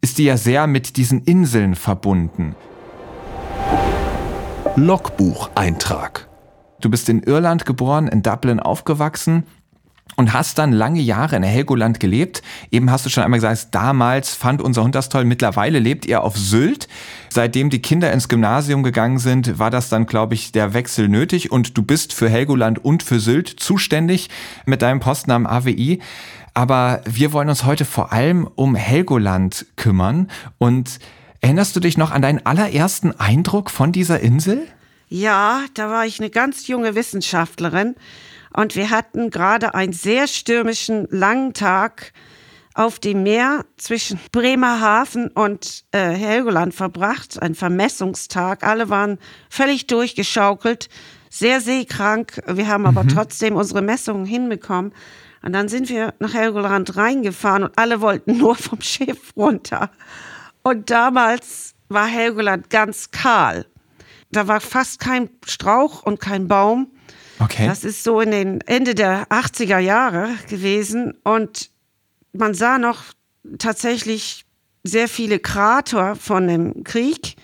ist 0.00 0.16
die 0.16 0.24
ja 0.24 0.38
sehr 0.38 0.66
mit 0.66 0.96
diesen 0.96 1.24
Inseln 1.24 1.74
verbunden. 1.74 2.54
Logbucheintrag. 4.76 6.30
Du 6.80 6.88
bist 6.88 7.10
in 7.10 7.22
Irland 7.24 7.66
geboren, 7.66 8.08
in 8.08 8.22
Dublin 8.22 8.58
aufgewachsen 8.58 9.44
und 10.16 10.32
hast 10.32 10.58
dann 10.58 10.72
lange 10.72 11.00
Jahre 11.00 11.36
in 11.36 11.42
Helgoland 11.42 12.00
gelebt. 12.00 12.42
Eben 12.70 12.90
hast 12.90 13.06
du 13.06 13.10
schon 13.10 13.22
einmal 13.22 13.38
gesagt, 13.38 13.68
damals 13.72 14.34
fand 14.34 14.60
unser 14.60 14.82
Hund 14.82 14.94
das 14.94 15.08
toll. 15.08 15.24
Mittlerweile 15.24 15.78
lebt 15.78 16.06
ihr 16.06 16.22
auf 16.22 16.36
Sylt. 16.36 16.88
Seitdem 17.28 17.70
die 17.70 17.82
Kinder 17.82 18.12
ins 18.12 18.28
Gymnasium 18.28 18.82
gegangen 18.82 19.18
sind, 19.18 19.58
war 19.58 19.70
das 19.70 19.88
dann, 19.88 20.06
glaube 20.06 20.34
ich, 20.34 20.52
der 20.52 20.74
Wechsel 20.74 21.08
nötig. 21.08 21.50
Und 21.50 21.76
du 21.76 21.82
bist 21.82 22.12
für 22.12 22.28
Helgoland 22.28 22.84
und 22.84 23.02
für 23.02 23.20
Sylt 23.20 23.48
zuständig 23.48 24.28
mit 24.66 24.82
deinem 24.82 25.00
Posten 25.00 25.30
am 25.30 25.46
AWI. 25.46 26.00
Aber 26.54 27.00
wir 27.06 27.32
wollen 27.32 27.48
uns 27.48 27.64
heute 27.64 27.84
vor 27.84 28.12
allem 28.12 28.46
um 28.54 28.74
Helgoland 28.74 29.66
kümmern. 29.76 30.30
Und 30.58 30.98
erinnerst 31.40 31.74
du 31.74 31.80
dich 31.80 31.96
noch 31.96 32.10
an 32.10 32.22
deinen 32.22 32.44
allerersten 32.44 33.18
Eindruck 33.18 33.70
von 33.70 33.92
dieser 33.92 34.20
Insel? 34.20 34.66
Ja, 35.08 35.62
da 35.74 35.90
war 35.90 36.06
ich 36.06 36.20
eine 36.20 36.30
ganz 36.30 36.68
junge 36.68 36.94
Wissenschaftlerin 36.94 37.94
und 38.54 38.76
wir 38.76 38.90
hatten 38.90 39.30
gerade 39.30 39.74
einen 39.74 39.92
sehr 39.92 40.26
stürmischen 40.26 41.06
langen 41.10 41.54
Tag 41.54 42.12
auf 42.74 42.98
dem 42.98 43.22
Meer 43.22 43.64
zwischen 43.76 44.18
Bremerhaven 44.30 45.28
und 45.28 45.84
äh, 45.92 46.10
Helgoland 46.10 46.74
verbracht, 46.74 47.40
ein 47.40 47.54
Vermessungstag. 47.54 48.64
Alle 48.64 48.88
waren 48.88 49.18
völlig 49.50 49.86
durchgeschaukelt, 49.86 50.88
sehr 51.28 51.60
seekrank. 51.60 52.42
Wir 52.46 52.68
haben 52.68 52.86
aber 52.86 53.04
mhm. 53.04 53.08
trotzdem 53.08 53.56
unsere 53.56 53.82
Messungen 53.82 54.24
hinbekommen. 54.24 54.92
Und 55.42 55.52
dann 55.52 55.68
sind 55.68 55.88
wir 55.88 56.14
nach 56.18 56.34
Helgoland 56.34 56.96
reingefahren 56.96 57.64
und 57.64 57.78
alle 57.78 58.00
wollten 58.00 58.36
nur 58.38 58.54
vom 58.54 58.80
Schiff 58.80 59.32
runter. 59.36 59.90
Und 60.62 60.90
damals 60.90 61.74
war 61.88 62.06
Helgoland 62.06 62.70
ganz 62.70 63.10
kahl. 63.10 63.66
Da 64.30 64.48
war 64.48 64.60
fast 64.60 64.98
kein 64.98 65.28
Strauch 65.44 66.04
und 66.04 66.20
kein 66.20 66.48
Baum. 66.48 66.90
Okay. 67.38 67.66
Das 67.66 67.84
ist 67.84 68.04
so 68.04 68.20
in 68.20 68.30
den 68.30 68.60
Ende 68.62 68.94
der 68.94 69.26
80er 69.28 69.78
Jahre 69.78 70.30
gewesen 70.48 71.14
und 71.24 71.70
man 72.32 72.54
sah 72.54 72.78
noch 72.78 73.04
tatsächlich 73.58 74.44
sehr 74.84 75.08
viele 75.08 75.38
Krater 75.38 76.16
von 76.16 76.46
dem 76.46 76.84
Krieg. 76.84 77.36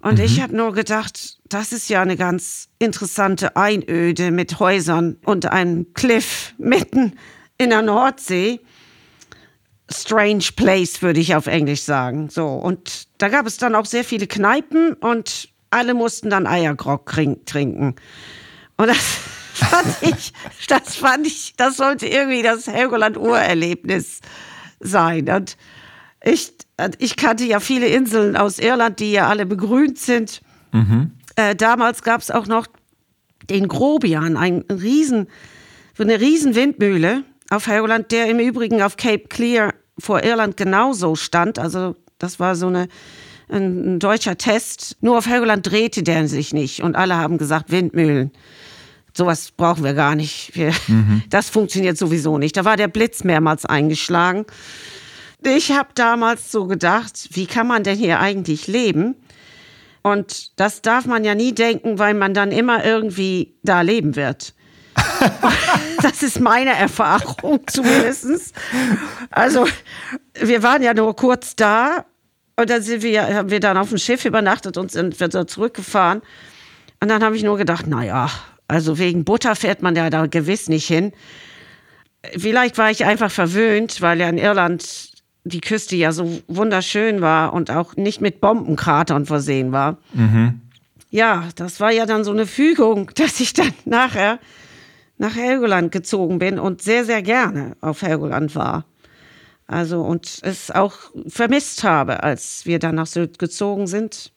Und 0.00 0.18
mhm. 0.18 0.24
ich 0.24 0.40
habe 0.40 0.56
nur 0.56 0.72
gedacht, 0.72 1.38
das 1.48 1.72
ist 1.72 1.88
ja 1.88 2.02
eine 2.02 2.16
ganz 2.16 2.68
interessante 2.78 3.56
Einöde 3.56 4.30
mit 4.30 4.60
Häusern 4.60 5.16
und 5.24 5.46
einem 5.46 5.92
Cliff 5.94 6.54
mitten 6.58 7.14
in 7.58 7.70
der 7.70 7.82
Nordsee. 7.82 8.60
Strange 9.90 10.44
place, 10.56 11.02
würde 11.02 11.20
ich 11.20 11.34
auf 11.34 11.46
Englisch 11.46 11.82
sagen. 11.82 12.28
So. 12.28 12.46
Und 12.46 13.08
da 13.18 13.28
gab 13.28 13.46
es 13.46 13.56
dann 13.56 13.74
auch 13.74 13.86
sehr 13.86 14.04
viele 14.04 14.26
Kneipen 14.26 14.94
und 14.94 15.48
alle 15.70 15.94
mussten 15.94 16.30
dann 16.30 16.46
Eiergrog 16.46 17.06
trinken. 17.46 17.94
Und 18.76 18.88
das 18.88 18.98
fand 19.54 19.96
ich, 20.02 20.32
das 20.68 20.96
fand 20.96 21.26
ich, 21.26 21.54
das 21.56 21.76
sollte 21.76 22.06
irgendwie 22.06 22.42
das 22.42 22.66
Helgoland-Urerlebnis 22.66 24.20
sein. 24.80 25.28
Und 25.28 25.56
ich, 26.22 26.52
ich 26.98 27.16
kannte 27.16 27.44
ja 27.44 27.60
viele 27.60 27.86
Inseln 27.86 28.36
aus 28.36 28.58
Irland, 28.58 29.00
die 29.00 29.12
ja 29.12 29.28
alle 29.28 29.46
begrünt 29.46 29.98
sind. 29.98 30.42
Mhm. 30.72 31.12
Äh, 31.36 31.54
damals 31.54 32.02
gab 32.02 32.20
es 32.20 32.30
auch 32.30 32.46
noch 32.46 32.66
den 33.48 33.68
Grobian, 33.68 34.36
ein 34.36 34.64
riesen, 34.70 35.28
eine 35.98 36.20
riesen 36.20 36.54
Windmühle 36.54 37.24
auf 37.48 37.66
Helgoland, 37.66 38.12
der 38.12 38.28
im 38.28 38.40
Übrigen 38.40 38.82
auf 38.82 38.96
Cape 38.96 39.28
Clear 39.28 39.72
vor 39.98 40.22
Irland 40.22 40.56
genauso 40.56 41.14
stand. 41.14 41.58
Also 41.58 41.96
das 42.18 42.40
war 42.40 42.56
so 42.56 42.66
eine 42.66 42.88
ein, 43.48 43.94
ein 43.94 43.98
deutscher 43.98 44.36
Test. 44.36 44.96
Nur 45.00 45.18
auf 45.18 45.26
Helgoland 45.26 45.70
drehte 45.70 46.02
der 46.02 46.28
sich 46.28 46.52
nicht 46.52 46.82
und 46.82 46.96
alle 46.96 47.16
haben 47.16 47.38
gesagt 47.38 47.70
Windmühlen 47.70 48.32
sowas 49.16 49.50
brauchen 49.50 49.84
wir 49.84 49.94
gar 49.94 50.14
nicht. 50.14 50.50
Wir, 50.54 50.72
mhm. 50.88 51.22
Das 51.30 51.48
funktioniert 51.48 51.96
sowieso 51.98 52.38
nicht. 52.38 52.56
Da 52.56 52.64
war 52.64 52.76
der 52.76 52.88
Blitz 52.88 53.24
mehrmals 53.24 53.64
eingeschlagen. 53.64 54.46
Ich 55.42 55.72
habe 55.72 55.90
damals 55.94 56.50
so 56.50 56.66
gedacht, 56.66 57.28
wie 57.32 57.46
kann 57.46 57.66
man 57.66 57.84
denn 57.84 57.96
hier 57.96 58.20
eigentlich 58.20 58.66
leben? 58.66 59.14
Und 60.02 60.58
das 60.58 60.82
darf 60.82 61.06
man 61.06 61.24
ja 61.24 61.34
nie 61.34 61.52
denken, 61.52 61.98
weil 61.98 62.14
man 62.14 62.32
dann 62.32 62.52
immer 62.52 62.84
irgendwie 62.84 63.54
da 63.62 63.80
leben 63.80 64.16
wird. 64.16 64.54
das 66.02 66.22
ist 66.22 66.40
meine 66.40 66.74
Erfahrung 66.74 67.60
zumindest. 67.66 68.54
Also 69.30 69.66
wir 70.40 70.62
waren 70.62 70.82
ja 70.82 70.94
nur 70.94 71.14
kurz 71.16 71.56
da 71.56 72.06
und 72.56 72.70
dann 72.70 72.82
sind 72.82 73.02
wir, 73.02 73.34
haben 73.34 73.50
wir 73.50 73.60
dann 73.60 73.76
auf 73.76 73.90
dem 73.90 73.98
Schiff 73.98 74.24
übernachtet 74.24 74.76
und 74.76 74.90
sind 74.90 75.20
wieder 75.20 75.46
zurückgefahren. 75.46 76.22
Und 77.00 77.08
dann 77.08 77.22
habe 77.22 77.36
ich 77.36 77.42
nur 77.42 77.58
gedacht, 77.58 77.86
naja, 77.86 78.30
also 78.68 78.98
wegen 78.98 79.24
Butter 79.24 79.54
fährt 79.54 79.82
man 79.82 79.94
ja 79.94 80.10
da 80.10 80.26
gewiss 80.26 80.68
nicht 80.68 80.86
hin. 80.86 81.12
Vielleicht 82.36 82.78
war 82.78 82.90
ich 82.90 83.04
einfach 83.04 83.30
verwöhnt, 83.30 84.00
weil 84.00 84.20
ja 84.20 84.28
in 84.28 84.38
Irland 84.38 85.10
die 85.44 85.60
Küste 85.60 85.94
ja 85.94 86.10
so 86.10 86.42
wunderschön 86.48 87.20
war 87.20 87.52
und 87.52 87.70
auch 87.70 87.94
nicht 87.96 88.20
mit 88.20 88.40
Bombenkratern 88.40 89.26
versehen 89.26 89.70
war. 89.70 89.98
Mhm. 90.12 90.60
Ja, 91.10 91.48
das 91.54 91.78
war 91.78 91.92
ja 91.92 92.04
dann 92.04 92.24
so 92.24 92.32
eine 92.32 92.46
Fügung, 92.46 93.12
dass 93.14 93.40
ich 93.40 93.52
dann 93.52 93.72
nachher 93.84 94.40
nach 95.18 95.36
Helgoland 95.36 95.92
gezogen 95.92 96.38
bin 96.38 96.58
und 96.58 96.82
sehr, 96.82 97.04
sehr 97.04 97.22
gerne 97.22 97.76
auf 97.80 98.02
Helgoland 98.02 98.54
war. 98.54 98.84
Also 99.66 100.02
und 100.02 100.40
es 100.42 100.70
auch 100.70 100.94
vermisst 101.26 101.84
habe, 101.84 102.22
als 102.22 102.66
wir 102.66 102.78
dann 102.78 102.96
nach 102.96 103.06
Sylt 103.06 103.38
gezogen 103.38 103.86
sind. 103.86 104.32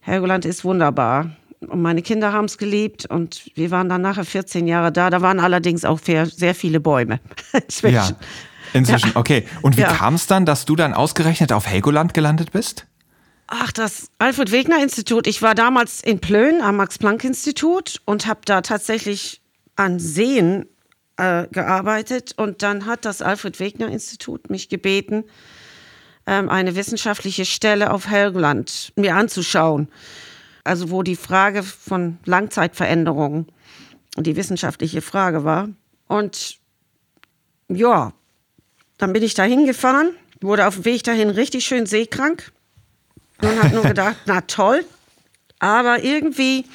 Helgoland 0.00 0.44
ist 0.44 0.64
wunderbar. 0.64 1.36
Und 1.66 1.82
meine 1.82 2.02
Kinder 2.02 2.32
haben 2.32 2.46
es 2.46 2.58
geliebt 2.58 3.06
und 3.06 3.50
wir 3.54 3.70
waren 3.70 3.88
dann 3.88 4.02
nachher 4.02 4.24
14 4.24 4.66
Jahre 4.66 4.92
da. 4.92 5.10
Da 5.10 5.22
waren 5.22 5.40
allerdings 5.40 5.84
auch 5.84 5.98
sehr 6.00 6.54
viele 6.54 6.80
Bäume 6.80 7.20
inzwischen. 7.52 7.94
Ja, 7.94 8.08
inzwischen, 8.72 9.10
ja. 9.10 9.16
okay. 9.16 9.46
Und 9.62 9.76
wie 9.76 9.82
ja. 9.82 9.92
kam 9.92 10.14
es 10.14 10.26
dann, 10.26 10.46
dass 10.46 10.64
du 10.64 10.76
dann 10.76 10.94
ausgerechnet 10.94 11.52
auf 11.52 11.66
Helgoland 11.66 12.14
gelandet 12.14 12.52
bist? 12.52 12.86
Ach, 13.46 13.72
das 13.72 14.08
Alfred 14.18 14.52
Wegener 14.52 14.82
Institut. 14.82 15.26
Ich 15.26 15.42
war 15.42 15.54
damals 15.54 16.02
in 16.02 16.20
Plön 16.20 16.62
am 16.62 16.76
Max-Planck-Institut 16.76 18.00
und 18.04 18.26
habe 18.26 18.40
da 18.44 18.62
tatsächlich 18.62 19.42
an 19.76 19.98
Seen 19.98 20.66
äh, 21.18 21.46
gearbeitet. 21.48 22.32
Und 22.36 22.62
dann 22.62 22.86
hat 22.86 23.04
das 23.04 23.22
Alfred 23.22 23.60
Wegener 23.60 23.88
Institut 23.88 24.50
mich 24.50 24.68
gebeten, 24.68 25.24
ähm, 26.26 26.48
eine 26.48 26.74
wissenschaftliche 26.74 27.44
Stelle 27.44 27.92
auf 27.92 28.08
Helgoland 28.08 28.92
mir 28.96 29.14
anzuschauen 29.14 29.88
also 30.64 30.90
wo 30.90 31.02
die 31.02 31.16
Frage 31.16 31.62
von 31.62 32.18
Langzeitveränderungen 32.24 33.46
die 34.16 34.36
wissenschaftliche 34.36 35.02
Frage 35.02 35.44
war. 35.44 35.68
Und 36.06 36.58
ja, 37.68 38.12
dann 38.98 39.12
bin 39.12 39.22
ich 39.22 39.34
da 39.34 39.44
hingefahren, 39.44 40.14
wurde 40.40 40.66
auf 40.66 40.74
dem 40.74 40.84
Weg 40.84 41.02
dahin 41.04 41.30
richtig 41.30 41.64
schön 41.64 41.86
seekrank 41.86 42.52
und 43.40 43.62
habe 43.62 43.74
nur 43.74 43.82
gedacht, 43.82 44.16
na 44.26 44.42
toll, 44.42 44.84
aber 45.58 46.02
irgendwie 46.02 46.66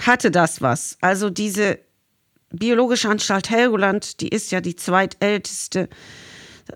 hatte 0.00 0.30
das 0.30 0.62
was. 0.62 0.96
Also 1.00 1.30
diese 1.30 1.78
Biologische 2.50 3.08
Anstalt 3.08 3.50
Helgoland, 3.50 4.20
die 4.20 4.28
ist 4.28 4.52
ja 4.52 4.60
die 4.60 4.76
zweitälteste 4.76 5.88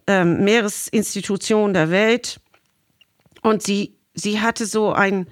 ähm, 0.08 0.42
Meeresinstitution 0.42 1.72
der 1.72 1.90
Welt 1.90 2.40
und 3.42 3.62
sie, 3.62 3.94
sie 4.12 4.40
hatte 4.40 4.66
so 4.66 4.92
ein 4.92 5.28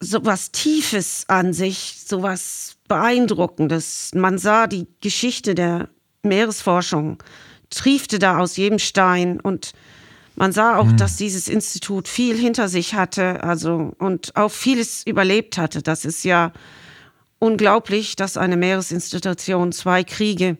so 0.00 0.24
was 0.24 0.52
Tiefes 0.52 1.24
an 1.28 1.52
sich, 1.52 2.02
so 2.06 2.22
was 2.22 2.76
Beeindruckendes. 2.88 4.12
Man 4.14 4.38
sah 4.38 4.66
die 4.66 4.86
Geschichte 5.00 5.54
der 5.54 5.88
Meeresforschung, 6.22 7.22
triefte 7.70 8.18
da 8.18 8.38
aus 8.38 8.56
jedem 8.56 8.78
Stein 8.78 9.40
und 9.40 9.72
man 10.36 10.52
sah 10.52 10.76
auch, 10.76 10.86
mhm. 10.86 10.96
dass 10.98 11.16
dieses 11.16 11.48
Institut 11.48 12.08
viel 12.08 12.36
hinter 12.36 12.68
sich 12.68 12.94
hatte, 12.94 13.42
also 13.42 13.94
und 13.98 14.36
auch 14.36 14.50
vieles 14.50 15.06
überlebt 15.06 15.56
hatte. 15.56 15.82
Das 15.82 16.04
ist 16.04 16.24
ja 16.24 16.52
unglaublich, 17.38 18.16
dass 18.16 18.36
eine 18.36 18.56
Meeresinstitution 18.56 19.72
zwei 19.72 20.04
Kriege 20.04 20.58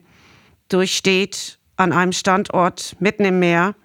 durchsteht 0.69 1.59
an 1.75 1.93
einem 1.93 2.11
Standort 2.11 2.95
mitten 2.99 3.23
im 3.23 3.39
Meer 3.39 3.75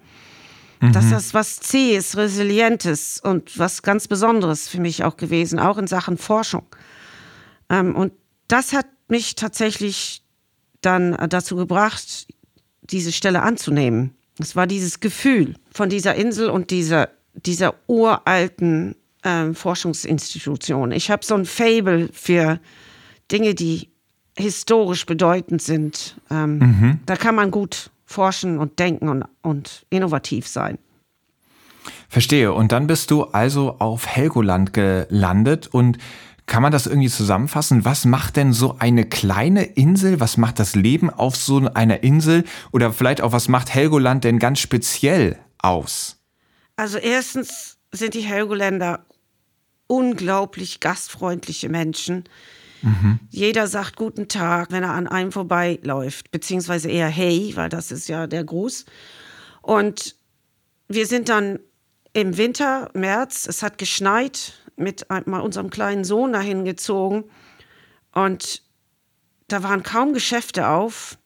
mhm. 0.83 0.91
dass 0.93 1.09
das 1.09 1.33
was 1.33 1.59
Zähes, 1.59 2.17
Resilientes 2.17 3.19
und 3.23 3.57
was 3.57 3.81
ganz 3.81 4.07
Besonderes 4.07 4.67
für 4.67 4.79
mich 4.79 5.03
auch 5.03 5.17
gewesen, 5.17 5.59
auch 5.59 5.77
in 5.77 5.87
Sachen 5.87 6.17
Forschung. 6.17 6.65
Ähm, 7.69 7.95
und 7.95 8.13
das 8.47 8.73
hat 8.73 8.87
mich 9.07 9.35
tatsächlich 9.35 10.23
dann 10.81 11.17
dazu 11.29 11.55
gebracht, 11.55 12.27
diese 12.81 13.11
Stelle 13.11 13.41
anzunehmen. 13.41 14.15
Es 14.39 14.55
war 14.55 14.67
dieses 14.67 14.99
Gefühl 14.99 15.55
von 15.71 15.89
dieser 15.89 16.15
Insel 16.15 16.49
und 16.49 16.71
dieser, 16.71 17.09
dieser 17.33 17.75
uralten 17.87 18.95
ähm, 19.23 19.55
Forschungsinstitution. 19.55 20.91
Ich 20.91 21.09
habe 21.09 21.25
so 21.25 21.35
ein 21.35 21.45
Fable 21.45 22.09
für 22.11 22.59
Dinge, 23.31 23.55
die 23.55 23.89
historisch 24.37 25.05
bedeutend 25.05 25.61
sind. 25.61 26.17
Ähm, 26.29 26.57
mhm. 26.57 26.99
Da 27.05 27.15
kann 27.15 27.35
man 27.35 27.51
gut 27.51 27.91
forschen 28.13 28.57
und 28.59 28.79
denken 28.79 29.09
und, 29.09 29.25
und 29.41 29.85
innovativ 29.89 30.47
sein. 30.47 30.77
Verstehe. 32.07 32.53
Und 32.53 32.71
dann 32.71 32.87
bist 32.87 33.11
du 33.11 33.23
also 33.23 33.75
auf 33.79 34.07
Helgoland 34.07 34.71
gelandet 34.73 35.67
und 35.67 35.97
Kann 36.45 36.61
man 36.61 36.71
das 36.71 36.87
irgendwie 36.87 37.09
zusammenfassen? 37.09 37.85
Was 37.85 38.05
macht 38.05 38.35
denn 38.35 38.51
so 38.51 38.75
eine 38.77 39.05
kleine 39.05 39.63
Insel? 39.63 40.19
Was 40.19 40.37
macht 40.37 40.59
das 40.59 40.75
Leben 40.75 41.09
auf 41.09 41.35
so 41.35 41.69
einer 41.73 42.03
Insel? 42.03 42.43
Oder 42.71 42.91
vielleicht 42.91 43.21
auch, 43.21 43.31
was 43.31 43.47
macht 43.47 43.73
Helgoland 43.73 44.23
denn 44.23 44.39
ganz 44.39 44.59
speziell 44.59 45.39
aus? 45.59 46.17
Also 46.75 46.97
erstens 46.97 47.77
sind 47.91 48.13
die 48.13 48.21
Helgoländer 48.21 49.05
unglaublich 49.87 50.79
gastfreundliche 50.79 51.69
Menschen. 51.69 52.25
Mhm. 52.83 53.19
Jeder 53.29 53.67
sagt 53.67 53.95
guten 53.95 54.27
Tag, 54.27 54.71
wenn 54.71 54.83
er 54.83 54.91
an 54.91 55.07
einem 55.07 55.31
vorbeiläuft, 55.31 56.31
beziehungsweise 56.31 56.89
eher 56.89 57.07
Hey, 57.07 57.53
weil 57.55 57.69
das 57.69 57.91
ist 57.91 58.09
ja 58.09 58.27
der 58.27 58.43
Gruß. 58.43 58.85
Und 59.61 60.15
wir 60.89 61.07
sind 61.07 61.29
dann 61.29 61.59
im 62.11 62.37
Winter, 62.37 62.89
März, 62.93 63.47
es 63.47 63.63
hat 63.63 63.77
geschneit, 63.77 64.53
mit 64.75 65.07
unserem 65.09 65.69
kleinen 65.69 66.03
Sohn 66.03 66.33
dahin 66.33 66.65
gezogen. 66.65 67.23
Und 68.11 68.61
da 69.47 69.63
waren 69.63 69.83
kaum 69.83 70.13
Geschäfte 70.13 70.67
auf. 70.67 71.17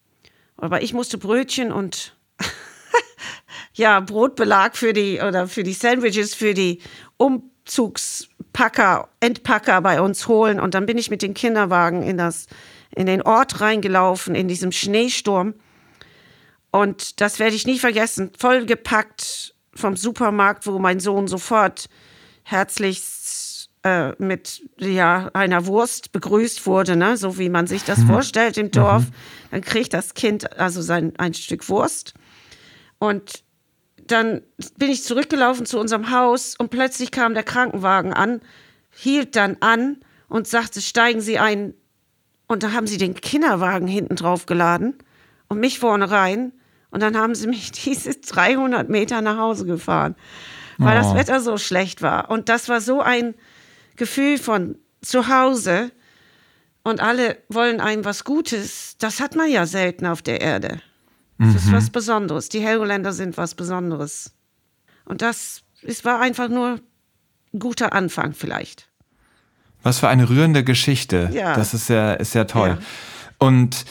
Aber 0.58 0.84
ich 0.84 0.94
musste 0.94 1.18
Brötchen 1.18 1.72
und 1.72 2.16
ja, 3.74 4.00
Brotbelag 4.00 4.76
für 4.76 4.94
die 4.94 5.20
oder 5.20 5.48
für 5.48 5.64
die 5.64 5.74
Sandwiches 5.74 6.36
für 6.36 6.54
die 6.54 6.82
Umzugspacker, 8.58 9.08
Entpacker 9.20 9.82
bei 9.82 10.02
uns 10.02 10.28
holen. 10.28 10.60
Und 10.60 10.74
dann 10.74 10.86
bin 10.86 10.98
ich 10.98 11.10
mit 11.10 11.22
dem 11.22 11.34
Kinderwagen 11.34 12.02
in 12.04 12.18
das, 12.18 12.48
in 12.96 13.06
den 13.06 13.22
Ort 13.22 13.62
reingelaufen, 13.62 14.36
in 14.36 14.48
diesem 14.48 14.72
Schneesturm. 14.72 15.54
Und 16.72 17.22
das 17.22 17.40
werde 17.40 17.56
ich 17.56 17.68
nie 17.68 17.80
vergessen. 17.80 18.32
Vollgepackt 18.38 19.56
vom 19.74 19.96
Supermarkt, 19.96 20.66
wo 20.66 20.80
mein 20.80 21.00
Sohn 21.00 21.28
sofort 21.28 21.88
herzlichst 22.44 23.70
äh, 23.84 24.12
mit 24.18 24.64
ja, 24.80 25.30
einer 25.34 25.66
Wurst 25.68 26.12
begrüßt 26.12 26.66
wurde, 26.66 26.96
ne? 26.96 27.16
so 27.18 27.38
wie 27.38 27.50
man 27.50 27.68
sich 27.68 27.84
das 27.84 28.00
mhm. 28.00 28.08
vorstellt 28.08 28.58
im 28.58 28.72
Dorf. 28.72 29.04
Mhm. 29.04 29.14
Dann 29.52 29.62
kriegt 29.62 29.94
das 29.94 30.14
Kind 30.14 30.58
also 30.58 30.82
sein, 30.82 31.14
ein 31.18 31.34
Stück 31.34 31.70
Wurst. 31.70 32.14
Und 33.00 33.44
dann 34.12 34.42
bin 34.78 34.90
ich 34.90 35.04
zurückgelaufen 35.04 35.66
zu 35.66 35.80
unserem 35.80 36.12
Haus 36.12 36.56
und 36.58 36.70
plötzlich 36.70 37.12
kam 37.12 37.34
der 37.34 37.44
Krankenwagen 37.44 38.14
an, 38.14 38.42
hielt 38.92 39.36
dann 39.36 39.58
an 39.60 39.98
und 40.28 40.48
sagte, 40.48 40.82
steigen 40.82 41.22
Sie 41.22 41.40
ein. 41.40 41.74
Und 42.48 42.64
da 42.64 42.72
haben 42.72 42.88
sie 42.88 42.98
den 42.98 43.14
Kinderwagen 43.14 43.88
hinten 43.88 44.16
drauf 44.16 44.46
geladen 44.46 44.96
und 45.50 45.60
mich 45.60 45.80
vorne 45.80 46.10
rein. 46.10 46.54
Und 46.92 47.02
dann 47.04 47.18
haben 47.18 47.36
sie 47.36 47.48
mich 47.48 47.72
diese 47.84 48.16
300 48.16 48.90
Meter 48.90 49.22
nach 49.22 49.38
Hause 49.38 49.66
gefahren, 49.66 50.16
weil 50.78 50.98
oh. 50.98 51.02
das 51.02 51.16
Wetter 51.16 51.42
so 51.42 51.58
schlecht 51.58 52.02
war. 52.02 52.30
Und 52.30 52.50
das 52.50 52.70
war 52.70 52.82
so 52.82 53.02
ein 53.02 53.36
Gefühl 53.96 54.38
von 54.38 54.78
zu 55.02 55.28
Hause. 55.28 55.92
Und 56.84 57.02
alle 57.02 57.38
wollen 57.50 57.82
einem 57.82 58.06
was 58.06 58.24
Gutes. 58.24 58.96
Das 58.98 59.20
hat 59.20 59.36
man 59.36 59.52
ja 59.52 59.66
selten 59.66 60.06
auf 60.06 60.22
der 60.22 60.40
Erde. 60.40 60.80
Das 61.38 61.50
mhm. 61.50 61.56
ist 61.56 61.72
was 61.72 61.90
Besonderes. 61.90 62.50
Die 62.50 62.62
Helgoländer 62.62 63.14
sind 63.14 63.38
was 63.38 63.56
Besonderes. 63.56 64.34
Und 65.06 65.22
das 65.22 65.64
es 65.84 66.06
war 66.06 66.20
einfach 66.20 66.50
nur 66.50 66.80
ein 67.54 67.60
guter 67.60 67.94
Anfang 67.94 68.34
vielleicht. 68.34 68.88
Was 69.84 70.00
für 70.00 70.08
eine 70.08 70.30
rührende 70.30 70.64
Geschichte. 70.64 71.30
Ja. 71.34 71.56
Das 71.56 71.74
ist 71.74 71.90
ja, 71.90 72.14
ist 72.14 72.34
ja 72.34 72.46
toll. 72.46 72.78
Ja. 72.80 72.86
Und 73.40 73.86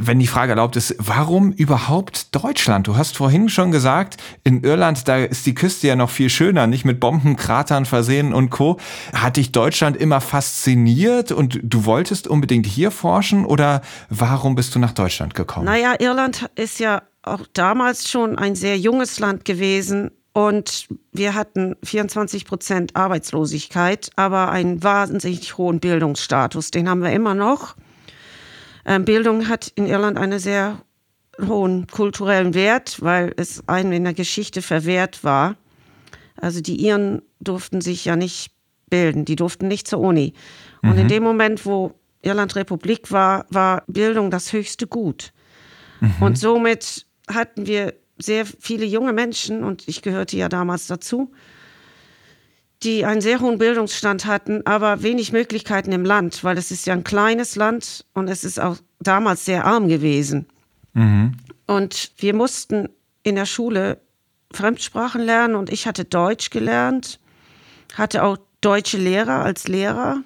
wenn 0.00 0.18
die 0.18 0.26
Frage 0.26 0.52
erlaubt 0.52 0.76
ist, 0.76 0.94
warum 0.98 1.52
überhaupt 1.52 2.34
Deutschland? 2.34 2.86
Du 2.86 2.96
hast 2.96 3.16
vorhin 3.16 3.48
schon 3.48 3.70
gesagt, 3.70 4.16
in 4.44 4.62
Irland, 4.62 5.08
da 5.08 5.18
ist 5.18 5.46
die 5.46 5.54
Küste 5.54 5.88
ja 5.88 5.96
noch 5.96 6.10
viel 6.10 6.30
schöner, 6.30 6.66
nicht 6.66 6.84
mit 6.84 7.00
Bombenkratern 7.00 7.84
versehen 7.84 8.32
und 8.32 8.50
Co. 8.50 8.78
Hat 9.12 9.36
dich 9.36 9.52
Deutschland 9.52 9.96
immer 9.96 10.20
fasziniert 10.20 11.32
und 11.32 11.60
du 11.62 11.84
wolltest 11.84 12.26
unbedingt 12.28 12.66
hier 12.66 12.90
forschen 12.90 13.44
oder 13.44 13.82
warum 14.08 14.54
bist 14.54 14.74
du 14.74 14.78
nach 14.78 14.92
Deutschland 14.92 15.34
gekommen? 15.34 15.66
Naja, 15.66 15.94
Irland 15.98 16.48
ist 16.54 16.80
ja 16.80 17.02
auch 17.22 17.46
damals 17.52 18.10
schon 18.10 18.38
ein 18.38 18.54
sehr 18.54 18.78
junges 18.78 19.20
Land 19.20 19.44
gewesen 19.44 20.10
und 20.32 20.88
wir 21.12 21.34
hatten 21.34 21.76
24 21.84 22.46
Prozent 22.46 22.96
Arbeitslosigkeit, 22.96 24.10
aber 24.16 24.50
einen 24.50 24.82
wahnsinnig 24.82 25.58
hohen 25.58 25.78
Bildungsstatus. 25.78 26.70
Den 26.70 26.88
haben 26.88 27.02
wir 27.02 27.12
immer 27.12 27.34
noch. 27.34 27.76
Ähm, 28.84 29.04
Bildung 29.04 29.48
hat 29.48 29.72
in 29.74 29.86
Irland 29.86 30.18
einen 30.18 30.38
sehr 30.38 30.82
hohen 31.40 31.86
kulturellen 31.86 32.54
Wert, 32.54 33.00
weil 33.00 33.32
es 33.36 33.66
einem 33.68 33.92
in 33.92 34.04
der 34.04 34.14
Geschichte 34.14 34.62
verwehrt 34.62 35.24
war. 35.24 35.56
Also 36.36 36.60
die 36.60 36.84
Iren 36.84 37.22
durften 37.40 37.80
sich 37.80 38.04
ja 38.04 38.16
nicht 38.16 38.52
bilden, 38.90 39.24
die 39.24 39.36
durften 39.36 39.68
nicht 39.68 39.88
zur 39.88 40.00
Uni. 40.00 40.34
Und 40.82 40.94
mhm. 40.94 40.98
in 40.98 41.08
dem 41.08 41.22
Moment, 41.22 41.64
wo 41.64 41.94
Irland 42.22 42.54
Republik 42.56 43.10
war, 43.10 43.46
war 43.50 43.84
Bildung 43.86 44.30
das 44.30 44.52
höchste 44.52 44.86
Gut. 44.86 45.32
Mhm. 46.00 46.14
Und 46.20 46.38
somit 46.38 47.06
hatten 47.28 47.66
wir 47.66 47.94
sehr 48.18 48.44
viele 48.46 48.84
junge 48.84 49.12
Menschen, 49.12 49.64
und 49.64 49.88
ich 49.88 50.02
gehörte 50.02 50.36
ja 50.36 50.48
damals 50.48 50.86
dazu, 50.86 51.32
die 52.82 53.04
einen 53.04 53.20
sehr 53.20 53.40
hohen 53.40 53.58
Bildungsstand 53.58 54.26
hatten, 54.26 54.66
aber 54.66 55.02
wenig 55.02 55.32
Möglichkeiten 55.32 55.92
im 55.92 56.04
Land, 56.04 56.42
weil 56.44 56.58
es 56.58 56.70
ist 56.70 56.86
ja 56.86 56.94
ein 56.94 57.04
kleines 57.04 57.56
Land 57.56 58.04
und 58.12 58.28
es 58.28 58.44
ist 58.44 58.60
auch 58.60 58.76
damals 59.00 59.44
sehr 59.44 59.64
arm 59.64 59.88
gewesen. 59.88 60.46
Mhm. 60.94 61.36
Und 61.66 62.12
wir 62.18 62.34
mussten 62.34 62.88
in 63.22 63.36
der 63.36 63.46
Schule 63.46 64.00
Fremdsprachen 64.52 65.22
lernen 65.22 65.54
und 65.54 65.70
ich 65.70 65.86
hatte 65.86 66.04
Deutsch 66.04 66.50
gelernt, 66.50 67.20
hatte 67.94 68.24
auch 68.24 68.36
deutsche 68.60 68.98
Lehrer 68.98 69.42
als 69.42 69.68
Lehrer. 69.68 70.22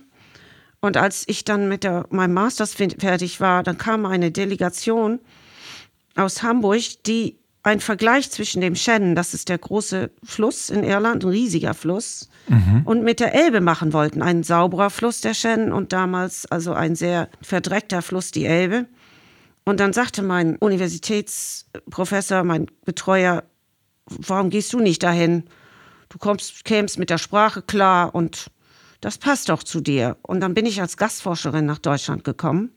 Und 0.81 0.97
als 0.97 1.25
ich 1.27 1.45
dann 1.45 1.69
mit 1.69 1.85
der, 1.85 2.07
meinem 2.11 2.35
Masters 2.35 2.75
fertig 2.75 3.41
war, 3.41 3.63
dann 3.63 3.79
kam 3.79 4.07
eine 4.07 4.31
Delegation 4.31 5.21
aus 6.15 6.43
Hamburg, 6.43 6.83
die 7.07 7.39
ein 7.67 7.81
Vergleich 7.81 8.31
zwischen 8.31 8.61
dem 8.61 8.77
Shannon, 8.77 9.17
das 9.17 9.35
ist 9.35 9.49
der 9.49 9.59
große 9.59 10.13
Fluss 10.23 10.71
in 10.71 10.85
Irland, 10.85 11.25
ein 11.25 11.31
riesiger 11.31 11.75
Fluss, 11.75 12.29
mhm. 12.47 12.83
und 12.85 13.03
mit 13.03 13.19
der 13.19 13.35
Elbe 13.35 13.61
machen 13.61 13.93
wollten. 13.93 14.23
Ein 14.23 14.45
sauberer 14.45 14.89
Fluss, 14.89 15.21
der 15.21 15.35
Shannon, 15.35 15.73
und 15.73 15.93
damals 15.93 16.47
also 16.47 16.75
ein 16.75 16.95
sehr 16.95 17.29
verdreckter 17.43 18.03
Fluss, 18.03 18.31
die 18.31 18.47
Elbe. 18.47 18.87
Und 19.65 19.81
dann 19.81 19.93
sagte 19.93 20.23
mein 20.23 20.55
Universitätsprofessor, 20.59 22.45
mein 22.45 22.69
Betreuer, 22.85 23.43
warum 24.07 24.51
gehst 24.51 24.73
du 24.73 24.79
nicht 24.79 25.03
dahin? 25.03 25.43
Du 26.09 26.19
kommst, 26.19 26.65
kämst 26.65 27.01
mit 27.01 27.11
der 27.11 27.19
Sprache 27.19 27.63
klar 27.63 28.15
und 28.15 28.47
das 29.01 29.19
passt 29.19 29.49
doch 29.49 29.65
zu 29.65 29.81
dir. 29.81 30.17
Und 30.23 30.39
dann 30.39 30.55
bin 30.55 30.67
ich 30.67 30.81
als 30.81 30.97
Gastforscherin 30.97 31.67
nach 31.67 31.79
Deutschland 31.79 32.23
gekommen. 32.23 32.71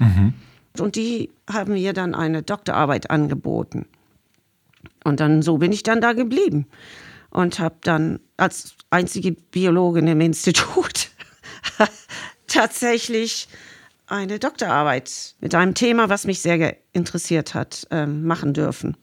Mhm. 0.00 0.34
Und 0.80 0.96
die 0.96 1.30
haben 1.48 1.74
mir 1.74 1.92
dann 1.92 2.16
eine 2.16 2.42
Doktorarbeit 2.42 3.08
angeboten. 3.08 3.86
Und 5.04 5.20
dann 5.20 5.42
so 5.42 5.58
bin 5.58 5.72
ich 5.72 5.82
dann 5.82 6.00
da 6.00 6.12
geblieben 6.12 6.66
und 7.30 7.58
habe 7.58 7.76
dann 7.82 8.20
als 8.36 8.74
einzige 8.90 9.32
Biologin 9.32 10.06
im 10.06 10.20
Institut 10.20 11.10
tatsächlich 12.46 13.48
eine 14.06 14.38
Doktorarbeit 14.38 15.34
mit 15.40 15.54
einem 15.54 15.74
Thema, 15.74 16.08
was 16.08 16.26
mich 16.26 16.40
sehr 16.40 16.76
interessiert 16.92 17.54
hat, 17.54 17.86
ähm, 17.90 18.24
machen 18.24 18.52
dürfen. 18.52 18.96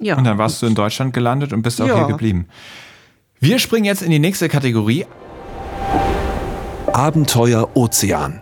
Ja. 0.00 0.16
Und 0.16 0.24
dann 0.24 0.38
warst 0.38 0.60
du 0.62 0.66
in 0.66 0.74
Deutschland 0.74 1.14
gelandet 1.14 1.52
und 1.52 1.62
bist 1.62 1.80
auch 1.80 1.86
ja. 1.86 1.98
hier 1.98 2.06
geblieben. 2.06 2.48
Wir 3.38 3.58
springen 3.58 3.84
jetzt 3.84 4.02
in 4.02 4.10
die 4.10 4.18
nächste 4.18 4.48
Kategorie. 4.48 5.06
Abenteuer 6.92 7.70
Ozean. 7.74 8.40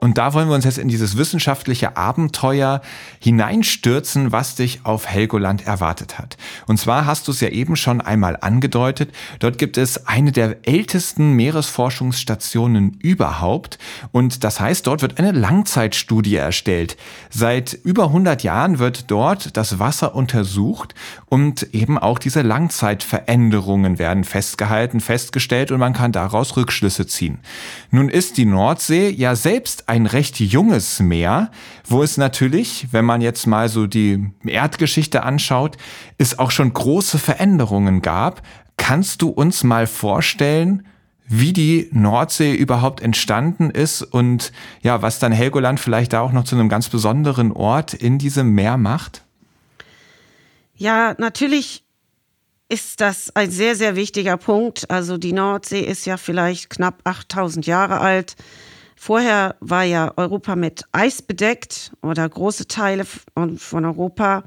Und 0.00 0.16
da 0.16 0.32
wollen 0.32 0.48
wir 0.48 0.54
uns 0.54 0.64
jetzt 0.64 0.78
in 0.78 0.88
dieses 0.88 1.18
wissenschaftliche 1.18 1.96
Abenteuer 1.98 2.80
hineinstürzen, 3.20 4.32
was 4.32 4.54
dich 4.54 4.80
auf 4.84 5.06
Helgoland 5.06 5.66
erwartet 5.66 6.18
hat. 6.18 6.38
Und 6.66 6.78
zwar 6.78 7.04
hast 7.04 7.28
du 7.28 7.32
es 7.32 7.40
ja 7.40 7.48
eben 7.48 7.76
schon 7.76 8.00
einmal 8.00 8.38
angedeutet. 8.40 9.12
Dort 9.40 9.58
gibt 9.58 9.76
es 9.76 10.06
eine 10.06 10.32
der 10.32 10.66
ältesten 10.66 11.34
Meeresforschungsstationen 11.34 12.98
überhaupt. 13.02 13.78
Und 14.10 14.42
das 14.42 14.58
heißt, 14.58 14.86
dort 14.86 15.02
wird 15.02 15.18
eine 15.18 15.32
Langzeitstudie 15.32 16.36
erstellt. 16.36 16.96
Seit 17.28 17.74
über 17.74 18.04
100 18.04 18.42
Jahren 18.42 18.78
wird 18.78 19.10
dort 19.10 19.56
das 19.58 19.78
Wasser 19.78 20.14
untersucht 20.14 20.94
und 21.26 21.74
eben 21.74 21.98
auch 21.98 22.18
diese 22.18 22.40
Langzeitveränderungen 22.40 23.98
werden 23.98 24.24
festgehalten, 24.24 25.00
festgestellt 25.00 25.70
und 25.70 25.78
man 25.78 25.92
kann 25.92 26.12
daraus 26.12 26.56
Rückschlüsse 26.56 27.06
ziehen. 27.06 27.38
Nun 27.90 28.08
ist 28.08 28.38
die 28.38 28.46
Nordsee 28.46 29.10
ja 29.10 29.36
selbst 29.36 29.89
ein 29.90 30.06
recht 30.06 30.38
junges 30.38 31.00
Meer, 31.00 31.50
wo 31.84 32.04
es 32.04 32.16
natürlich, 32.16 32.86
wenn 32.92 33.04
man 33.04 33.20
jetzt 33.20 33.48
mal 33.48 33.68
so 33.68 33.88
die 33.88 34.24
Erdgeschichte 34.46 35.24
anschaut, 35.24 35.76
es 36.16 36.38
auch 36.38 36.52
schon 36.52 36.72
große 36.72 37.18
Veränderungen 37.18 38.00
gab. 38.00 38.40
Kannst 38.76 39.20
du 39.20 39.30
uns 39.30 39.64
mal 39.64 39.88
vorstellen, 39.88 40.86
wie 41.26 41.52
die 41.52 41.88
Nordsee 41.90 42.54
überhaupt 42.54 43.00
entstanden 43.00 43.70
ist 43.70 44.02
und 44.02 44.52
ja, 44.80 45.02
was 45.02 45.18
dann 45.18 45.32
Helgoland 45.32 45.80
vielleicht 45.80 46.12
da 46.12 46.20
auch 46.20 46.32
noch 46.32 46.44
zu 46.44 46.54
einem 46.54 46.68
ganz 46.68 46.88
besonderen 46.88 47.50
Ort 47.50 47.92
in 47.92 48.18
diesem 48.18 48.52
Meer 48.52 48.76
macht? 48.76 49.22
Ja, 50.76 51.16
natürlich 51.18 51.82
ist 52.68 53.00
das 53.00 53.34
ein 53.34 53.50
sehr, 53.50 53.74
sehr 53.74 53.96
wichtiger 53.96 54.36
Punkt. 54.36 54.88
Also 54.88 55.18
die 55.18 55.32
Nordsee 55.32 55.80
ist 55.80 56.06
ja 56.06 56.16
vielleicht 56.16 56.70
knapp 56.70 57.00
8000 57.02 57.66
Jahre 57.66 57.98
alt. 57.98 58.36
Vorher 59.02 59.56
war 59.60 59.84
ja 59.84 60.12
Europa 60.16 60.56
mit 60.56 60.84
Eis 60.92 61.22
bedeckt 61.22 61.90
oder 62.02 62.28
große 62.28 62.68
Teile 62.68 63.06
von 63.06 63.86
Europa. 63.86 64.44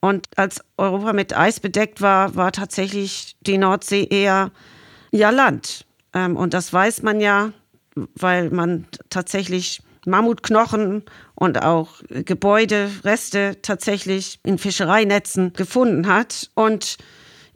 Und 0.00 0.28
als 0.36 0.64
Europa 0.78 1.12
mit 1.12 1.36
Eis 1.36 1.60
bedeckt 1.60 2.00
war, 2.00 2.34
war 2.34 2.52
tatsächlich 2.52 3.36
die 3.42 3.58
Nordsee 3.58 4.04
eher 4.08 4.50
ja 5.10 5.28
Land. 5.28 5.84
Ähm, 6.14 6.38
und 6.38 6.54
das 6.54 6.72
weiß 6.72 7.02
man 7.02 7.20
ja, 7.20 7.52
weil 7.94 8.48
man 8.48 8.86
tatsächlich 9.10 9.82
Mammutknochen 10.06 11.02
und 11.34 11.62
auch 11.62 12.00
Gebäudereste 12.08 13.58
tatsächlich 13.60 14.40
in 14.42 14.56
Fischereinetzen 14.56 15.52
gefunden 15.52 16.06
hat. 16.06 16.50
Und 16.54 16.96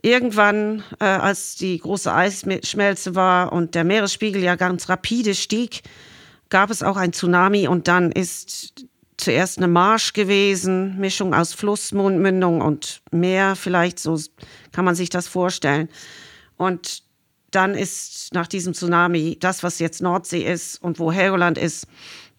irgendwann, 0.03 0.85
äh, 1.01 1.07
als 1.07 1.57
die 1.57 1.79
große 1.79 2.13
Eisschmelze 2.13 3.15
war 3.15 3.55
und 3.55 3.75
der 3.75 3.85
Meeresspiegel 3.85 4.43
ja 4.43 4.57
ganz 4.57 4.91
rapide 4.91 5.35
stieg, 5.35 5.83
gab 6.49 6.71
es 6.71 6.83
auch 6.83 6.97
ein 6.97 7.13
Tsunami 7.13 7.69
und 7.69 7.89
dann 7.89 8.13
ist 8.13 8.87
zuerst 9.17 9.59
eine 9.59 9.69
Marsch 9.69 10.13
gewesen, 10.13 10.99
Mischung 10.99 11.35
aus 11.35 11.53
Flussmündung 11.55 12.61
und 12.61 13.03
Meer, 13.11 13.57
vielleicht 13.57 13.99
so 13.99 14.19
kann 14.73 14.85
man 14.85 14.95
sich 14.95 15.09
das 15.09 15.27
vorstellen. 15.27 15.89
Und 16.57 17.03
dann 17.51 17.75
ist 17.75 18.35
nach 18.35 18.47
diesem 18.47 18.75
Tsunami 18.75 19.39
das, 19.41 19.63
was 19.63 19.79
jetzt 19.79 20.03
Nordsee 20.03 20.43
ist 20.43 20.83
und 20.83 20.99
wo 20.99 21.11
Helgoland 21.11 21.59
ist, 21.59 21.87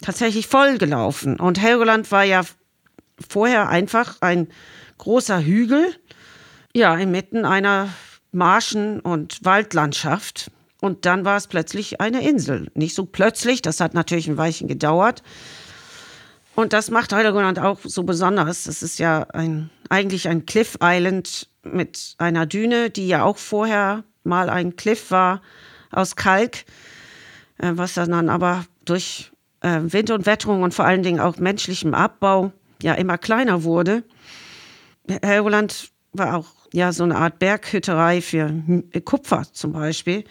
tatsächlich 0.02 0.48
vollgelaufen. 0.48 1.40
Und 1.40 1.60
Helgoland 1.60 2.12
war 2.12 2.24
ja 2.24 2.44
vorher 3.28 3.70
einfach 3.70 4.18
ein 4.22 4.48
großer 4.98 5.42
Hügel, 5.42 5.96
ja, 6.74 6.96
inmitten 6.96 7.46
einer 7.46 7.90
Marschen- 8.32 9.00
und 9.00 9.44
Waldlandschaft. 9.44 10.52
Und 10.82 11.06
dann 11.06 11.26
war 11.26 11.38
es 11.38 11.48
plötzlich 11.48 12.02
eine 12.02 12.28
Insel. 12.28 12.70
Nicht 12.76 12.96
so 12.96 13.06
plötzlich, 13.06 13.62
das 13.62 13.80
hat 13.80 13.94
natürlich 13.94 14.28
ein 14.28 14.38
Weilchen 14.38 14.68
gedauert. 14.68 15.24
Und 16.56 16.74
das 16.74 16.90
macht 16.90 17.14
Helgoland 17.14 17.60
auch 17.60 17.80
so 17.84 18.04
besonders. 18.04 18.66
Es 18.66 18.82
ist 18.82 19.00
ja 19.00 19.28
ein, 19.34 19.70
eigentlich 19.90 20.28
ein 20.28 20.46
Cliff 20.46 20.78
Island 20.82 21.50
mit 21.64 22.16
einer 22.18 22.46
Düne, 22.46 22.90
die 22.90 23.08
ja 23.08 23.24
auch 23.24 23.38
vorher 23.38 24.04
mal 24.24 24.50
ein 24.50 24.76
Cliff 24.76 25.12
war 25.12 25.42
aus 25.92 26.16
Kalk, 26.16 26.66
äh, 27.60 27.72
was 27.74 27.94
dann 27.94 28.30
aber 28.30 28.66
durch 28.86 29.32
äh, 29.62 29.80
Wind 29.84 30.12
und 30.12 30.26
Wetterung 30.26 30.64
und 30.64 30.74
vor 30.74 30.86
allen 30.86 31.04
Dingen 31.04 31.20
auch 31.20 31.38
menschlichem 31.38 31.94
Abbau 31.94 32.52
ja 32.82 32.94
immer 32.94 33.18
kleiner 33.18 33.64
wurde. 33.64 34.04
Helgoland 35.24 35.92
war 36.14 36.38
auch 36.38 36.48
ja 36.74 36.92
so 36.92 37.04
eine 37.04 37.18
Art 37.18 37.40
Berghütterei 37.40 38.22
für 38.22 38.52
Kupfer 39.06 39.46
zum 39.52 39.74
Beispiel. 39.74 40.24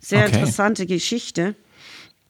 Sehr 0.00 0.26
okay. 0.26 0.34
interessante 0.34 0.86
Geschichte. 0.86 1.54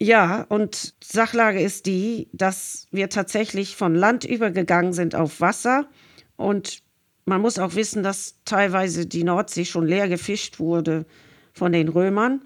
Ja, 0.01 0.47
und 0.49 0.95
Sachlage 1.03 1.61
ist 1.61 1.87
die, 1.87 2.29
dass 2.33 2.87
wir 2.91 3.09
tatsächlich 3.09 3.77
von 3.77 3.95
Land 3.95 4.25
übergegangen 4.25 4.93
sind 4.93 5.15
auf 5.15 5.41
Wasser. 5.41 5.89
Und 6.37 6.83
man 7.25 7.41
muss 7.41 7.59
auch 7.59 7.75
wissen, 7.75 8.03
dass 8.03 8.37
teilweise 8.45 9.07
die 9.07 9.25
Nordsee 9.25 9.65
schon 9.65 9.87
leer 9.87 10.09
gefischt 10.09 10.61
wurde 10.61 11.05
von 11.53 11.73
den 11.73 11.89
Römern. 11.89 12.43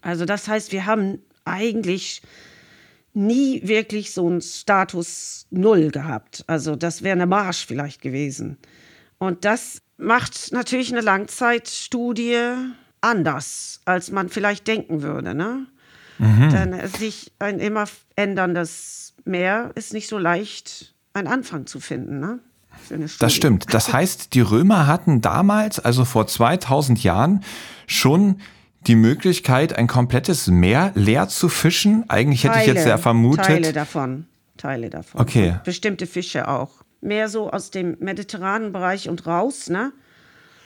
Also 0.00 0.24
das 0.24 0.48
heißt, 0.48 0.72
wir 0.72 0.86
haben 0.86 1.18
eigentlich 1.44 2.22
nie 3.12 3.66
wirklich 3.66 4.12
so 4.12 4.26
einen 4.26 4.40
Status 4.40 5.46
Null 5.50 5.90
gehabt. 5.90 6.44
Also 6.46 6.74
das 6.74 7.02
wäre 7.02 7.14
eine 7.14 7.26
Marsch 7.26 7.66
vielleicht 7.66 8.02
gewesen. 8.02 8.58
Und 9.18 9.44
das 9.44 9.80
macht 9.96 10.52
natürlich 10.52 10.92
eine 10.92 11.00
Langzeitstudie 11.00 12.36
anders, 13.00 13.80
als 13.84 14.10
man 14.10 14.28
vielleicht 14.28 14.66
denken 14.66 15.02
würde. 15.02 15.34
Ne? 15.34 15.66
Mhm. 16.18 16.50
Denn 16.50 16.88
sich 16.88 17.32
ein 17.38 17.60
immer 17.60 17.86
änderndes 18.14 19.14
Meer 19.24 19.72
ist 19.74 19.92
nicht 19.92 20.08
so 20.08 20.18
leicht, 20.18 20.94
einen 21.12 21.26
Anfang 21.26 21.66
zu 21.66 21.80
finden. 21.80 22.20
Ne? 22.20 22.38
Das 23.18 23.34
stimmt. 23.34 23.72
Das 23.74 23.92
heißt, 23.92 24.34
die 24.34 24.40
Römer 24.40 24.86
hatten 24.86 25.20
damals, 25.20 25.78
also 25.80 26.04
vor 26.04 26.26
2000 26.26 27.02
Jahren, 27.02 27.42
schon 27.86 28.40
die 28.86 28.94
Möglichkeit, 28.94 29.76
ein 29.76 29.86
komplettes 29.86 30.46
Meer 30.46 30.92
leer 30.94 31.28
zu 31.28 31.48
fischen. 31.48 32.04
Eigentlich 32.08 32.44
hätte 32.44 32.54
Teile, 32.54 32.70
ich 32.70 32.76
jetzt 32.76 32.86
ja 32.86 32.98
vermutet. 32.98 33.46
Teile 33.46 33.72
davon. 33.72 34.26
Teile 34.56 34.90
davon. 34.90 35.20
Okay. 35.20 35.50
Und 35.50 35.64
bestimmte 35.64 36.06
Fische 36.06 36.48
auch. 36.48 36.70
Mehr 37.00 37.28
so 37.28 37.50
aus 37.50 37.70
dem 37.70 37.96
mediterranen 38.00 38.72
Bereich 38.72 39.08
und 39.08 39.26
raus, 39.26 39.68
ne? 39.68 39.92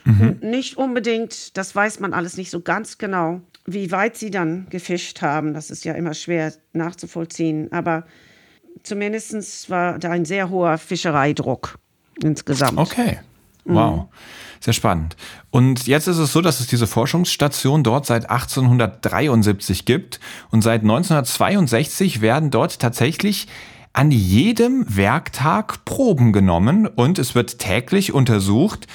Mhm. 0.03 0.37
Nicht 0.41 0.77
unbedingt, 0.77 1.55
das 1.57 1.75
weiß 1.75 1.99
man 1.99 2.13
alles 2.13 2.37
nicht 2.37 2.51
so 2.51 2.61
ganz 2.61 2.97
genau, 2.97 3.41
wie 3.65 3.91
weit 3.91 4.17
sie 4.17 4.31
dann 4.31 4.67
gefischt 4.69 5.21
haben. 5.21 5.53
Das 5.53 5.69
ist 5.69 5.85
ja 5.85 5.93
immer 5.93 6.13
schwer 6.13 6.53
nachzuvollziehen. 6.73 7.71
Aber 7.71 8.05
zumindest 8.83 9.69
war 9.69 9.99
da 9.99 10.11
ein 10.11 10.25
sehr 10.25 10.49
hoher 10.49 10.77
Fischereidruck 10.77 11.77
insgesamt. 12.23 12.77
Okay. 12.77 13.19
Wow. 13.65 14.03
Mhm. 14.03 14.07
Sehr 14.59 14.73
spannend. 14.73 15.15
Und 15.49 15.87
jetzt 15.87 16.07
ist 16.07 16.17
es 16.17 16.31
so, 16.31 16.41
dass 16.41 16.59
es 16.59 16.67
diese 16.67 16.87
Forschungsstation 16.87 17.83
dort 17.83 18.05
seit 18.05 18.29
1873 18.29 19.85
gibt. 19.85 20.19
Und 20.51 20.61
seit 20.61 20.81
1962 20.81 22.21
werden 22.21 22.51
dort 22.51 22.79
tatsächlich 22.79 23.47
an 23.93 24.11
jedem 24.11 24.85
Werktag 24.87 25.83
Proben 25.83 26.31
genommen 26.31 26.87
und 26.87 27.19
es 27.19 27.35
wird 27.35 27.59
täglich 27.59 28.13
untersucht, 28.13 28.87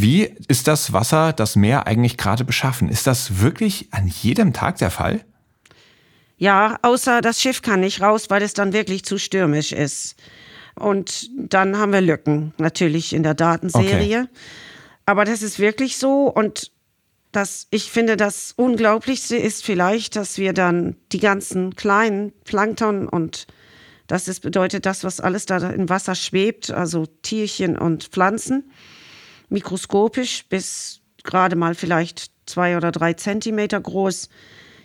wie 0.00 0.34
ist 0.48 0.68
das 0.68 0.92
Wasser, 0.92 1.32
das 1.32 1.56
Meer 1.56 1.86
eigentlich 1.86 2.16
gerade 2.16 2.44
beschaffen? 2.44 2.88
Ist 2.88 3.06
das 3.06 3.40
wirklich 3.40 3.88
an 3.92 4.06
jedem 4.06 4.52
Tag 4.52 4.78
der 4.78 4.90
Fall? 4.90 5.24
Ja, 6.38 6.78
außer 6.82 7.22
das 7.22 7.40
Schiff 7.40 7.62
kann 7.62 7.80
nicht 7.80 8.02
raus, 8.02 8.28
weil 8.28 8.42
es 8.42 8.52
dann 8.52 8.72
wirklich 8.72 9.04
zu 9.04 9.18
stürmisch 9.18 9.72
ist. 9.72 10.16
Und 10.74 11.30
dann 11.34 11.78
haben 11.78 11.92
wir 11.92 12.02
Lücken 12.02 12.52
natürlich 12.58 13.14
in 13.14 13.22
der 13.22 13.32
Datenserie. 13.32 14.20
Okay. 14.20 14.28
Aber 15.06 15.24
das 15.24 15.42
ist 15.42 15.58
wirklich 15.58 15.96
so 15.96 16.24
und 16.24 16.72
das, 17.32 17.66
ich 17.70 17.90
finde, 17.90 18.16
das 18.16 18.52
Unglaublichste 18.56 19.36
ist 19.36 19.64
vielleicht, 19.64 20.16
dass 20.16 20.38
wir 20.38 20.52
dann 20.52 20.96
die 21.12 21.20
ganzen 21.20 21.74
kleinen 21.74 22.32
Plankton 22.44 23.08
und 23.08 23.46
das 24.06 24.28
ist, 24.28 24.40
bedeutet 24.40 24.86
das, 24.86 25.04
was 25.04 25.20
alles 25.20 25.46
da 25.46 25.58
im 25.70 25.88
Wasser 25.88 26.14
schwebt, 26.14 26.70
also 26.70 27.06
Tierchen 27.22 27.76
und 27.76 28.04
Pflanzen, 28.04 28.70
mikroskopisch 29.48 30.46
bis 30.48 31.00
gerade 31.22 31.56
mal 31.56 31.74
vielleicht 31.74 32.30
zwei 32.46 32.76
oder 32.76 32.92
drei 32.92 33.12
Zentimeter 33.14 33.80
groß, 33.80 34.28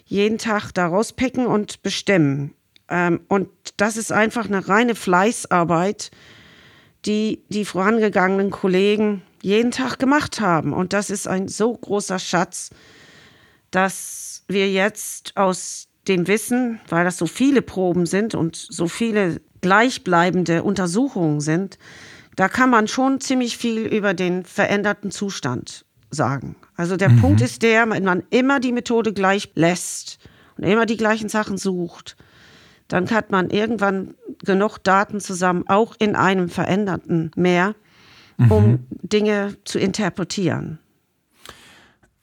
jeden 0.06 0.38
Tag 0.38 0.72
da 0.74 0.88
rauspicken 0.88 1.46
und 1.46 1.84
bestimmen. 1.84 2.54
Ähm, 2.90 3.22
und 3.28 3.50
das 3.78 3.98
ist 3.98 4.12
einfach 4.12 4.46
eine 4.46 4.68
reine 4.68 4.96
Fleißarbeit, 4.96 6.12
die 7.06 7.44
die 7.50 7.66
vorangegangenen 7.66 8.52
Kollegen 8.52 9.24
jeden 9.42 9.72
Tag 9.72 9.98
gemacht 9.98 10.42
haben. 10.42 10.74
Und 10.74 10.94
das 10.94 11.10
ist 11.10 11.28
ein 11.28 11.48
so 11.48 11.74
großer 11.74 12.20
Schatz, 12.20 12.70
dass 13.72 14.44
wir 14.48 14.70
jetzt 14.70 15.38
aus 15.38 15.88
dem 16.08 16.28
Wissen, 16.28 16.80
weil 16.90 17.06
das 17.06 17.18
so 17.18 17.26
viele 17.26 17.62
Proben 17.62 18.06
sind 18.06 18.36
und 18.36 18.56
so 18.56 18.88
viele 18.88 19.40
gleichbleibende 19.62 20.64
Untersuchungen 20.64 21.42
sind, 21.42 21.78
da 22.36 22.48
kann 22.48 22.70
man 22.70 22.88
schon 22.88 23.20
ziemlich 23.20 23.58
viel 23.58 23.80
über 23.80 24.14
den 24.14 24.44
veränderten 24.46 25.12
Zustand 25.12 25.86
sagen. 26.10 26.56
Also 26.76 26.98
der 26.98 27.10
mhm. 27.10 27.22
Punkt 27.22 27.42
ist 27.42 27.62
der, 27.62 27.90
wenn 27.90 28.04
man 28.04 28.24
immer 28.30 28.60
die 28.60 28.72
Methode 28.72 29.14
gleich 29.14 29.52
lässt 29.56 30.20
und 30.58 30.64
immer 30.64 30.86
die 30.86 30.98
gleichen 30.98 31.30
Sachen 31.30 31.58
sucht, 31.58 32.18
dann 32.88 33.10
hat 33.12 33.32
man 33.32 33.50
irgendwann 33.50 34.16
genug 34.44 34.80
Daten 34.80 35.22
zusammen, 35.22 35.64
auch 35.68 35.96
in 36.00 36.16
einem 36.16 36.50
veränderten 36.50 37.32
Meer, 37.36 37.76
um 38.50 38.72
mhm. 38.72 38.80
Dinge 39.02 39.56
zu 39.64 39.80
interpretieren. 39.80 40.80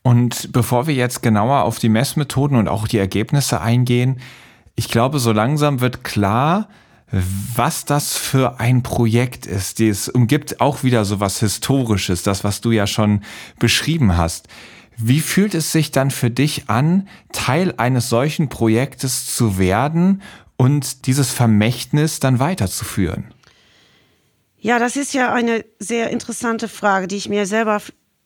Und 0.02 0.52
bevor 0.52 0.86
wir 0.86 0.94
jetzt 0.94 1.22
genauer 1.22 1.64
auf 1.64 1.78
die 1.78 1.88
Messmethoden 1.88 2.56
und 2.56 2.68
auch 2.68 2.88
die 2.88 2.98
Ergebnisse 2.98 3.60
eingehen, 3.60 4.20
ich 4.74 4.88
glaube, 4.88 5.18
so 5.18 5.32
langsam 5.32 5.80
wird 5.80 6.04
klar, 6.04 6.68
was 7.10 7.84
das 7.84 8.16
für 8.16 8.60
ein 8.60 8.82
Projekt 8.82 9.46
ist. 9.46 9.80
Es 9.80 10.08
umgibt 10.08 10.60
auch 10.60 10.82
wieder 10.82 11.04
so 11.04 11.20
was 11.20 11.40
Historisches, 11.40 12.22
das, 12.22 12.44
was 12.44 12.60
du 12.60 12.70
ja 12.70 12.86
schon 12.86 13.22
beschrieben 13.58 14.16
hast. 14.16 14.48
Wie 14.96 15.20
fühlt 15.20 15.54
es 15.54 15.72
sich 15.72 15.90
dann 15.90 16.10
für 16.10 16.30
dich 16.30 16.68
an, 16.68 17.08
Teil 17.32 17.74
eines 17.76 18.08
solchen 18.08 18.48
Projektes 18.48 19.34
zu 19.34 19.58
werden 19.58 20.22
und 20.56 21.06
dieses 21.06 21.30
Vermächtnis 21.30 22.20
dann 22.20 22.40
weiterzuführen? 22.40 23.32
Ja, 24.58 24.80
das 24.80 24.96
ist 24.96 25.14
ja 25.14 25.32
eine 25.32 25.64
sehr 25.78 26.10
interessante 26.10 26.66
Frage, 26.66 27.06
die 27.06 27.16
ich 27.16 27.28
mir 27.28 27.46
selber 27.46 27.80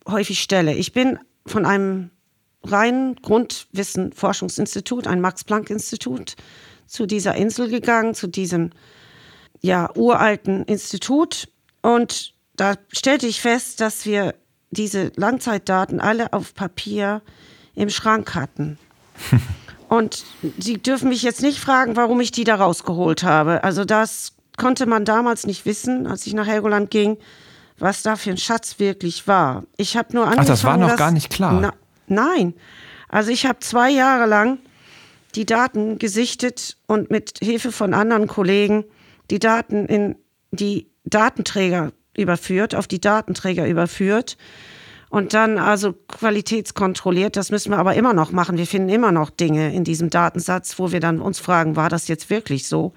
häufig 0.08 0.40
stelle. 0.40 0.74
Ich 0.74 0.92
bin 0.92 1.18
von 1.46 1.66
einem 1.66 2.10
reinen 2.64 3.16
Grundwissen-Forschungsinstitut, 3.16 5.06
ein 5.06 5.20
Max-Planck-Institut, 5.20 6.36
zu 6.92 7.06
dieser 7.06 7.34
Insel 7.34 7.70
gegangen, 7.70 8.14
zu 8.14 8.26
diesem 8.26 8.70
ja, 9.62 9.90
uralten 9.96 10.64
Institut. 10.64 11.48
Und 11.80 12.34
da 12.54 12.74
stellte 12.92 13.26
ich 13.26 13.40
fest, 13.40 13.80
dass 13.80 14.04
wir 14.04 14.34
diese 14.70 15.10
Langzeitdaten 15.16 16.00
alle 16.00 16.34
auf 16.34 16.54
Papier 16.54 17.22
im 17.74 17.88
Schrank 17.88 18.34
hatten. 18.34 18.78
Und 19.88 20.24
Sie 20.58 20.78
dürfen 20.78 21.08
mich 21.08 21.22
jetzt 21.22 21.42
nicht 21.42 21.58
fragen, 21.58 21.96
warum 21.96 22.20
ich 22.20 22.30
die 22.30 22.44
da 22.44 22.56
rausgeholt 22.56 23.22
habe. 23.22 23.64
Also 23.64 23.84
das 23.84 24.32
konnte 24.58 24.86
man 24.86 25.04
damals 25.04 25.46
nicht 25.46 25.64
wissen, 25.64 26.06
als 26.06 26.26
ich 26.26 26.34
nach 26.34 26.46
Helgoland 26.46 26.90
ging, 26.90 27.16
was 27.78 28.02
da 28.02 28.16
für 28.16 28.30
ein 28.30 28.38
Schatz 28.38 28.78
wirklich 28.78 29.26
war. 29.26 29.64
Ich 29.76 29.96
habe 29.96 30.14
nur 30.14 30.24
angefangen, 30.24 30.44
Ach, 30.44 30.46
das 30.46 30.64
war 30.64 30.76
noch 30.76 30.88
das, 30.88 30.98
gar 30.98 31.10
nicht 31.10 31.30
klar. 31.30 31.58
Na, 31.60 31.72
nein. 32.06 32.54
Also 33.08 33.30
ich 33.30 33.46
habe 33.46 33.60
zwei 33.60 33.90
Jahre 33.90 34.26
lang 34.26 34.58
die 35.34 35.46
Daten 35.46 35.98
gesichtet 35.98 36.76
und 36.86 37.10
mit 37.10 37.38
Hilfe 37.40 37.72
von 37.72 37.94
anderen 37.94 38.26
Kollegen 38.26 38.84
die 39.30 39.38
Daten 39.38 39.86
in 39.86 40.16
die 40.50 40.88
Datenträger 41.04 41.92
überführt, 42.16 42.74
auf 42.74 42.86
die 42.86 43.00
Datenträger 43.00 43.66
überführt 43.66 44.36
und 45.08 45.34
dann 45.34 45.58
also 45.58 45.94
qualitätskontrolliert. 46.08 47.36
Das 47.36 47.50
müssen 47.50 47.70
wir 47.70 47.78
aber 47.78 47.94
immer 47.94 48.14
noch 48.14 48.32
machen. 48.32 48.58
Wir 48.58 48.66
finden 48.66 48.88
immer 48.88 49.12
noch 49.12 49.30
Dinge 49.30 49.74
in 49.74 49.84
diesem 49.84 50.10
Datensatz, 50.10 50.78
wo 50.78 50.92
wir 50.92 51.00
dann 51.00 51.20
uns 51.20 51.38
fragen, 51.38 51.76
war 51.76 51.88
das 51.88 52.08
jetzt 52.08 52.30
wirklich 52.30 52.66
so? 52.66 52.92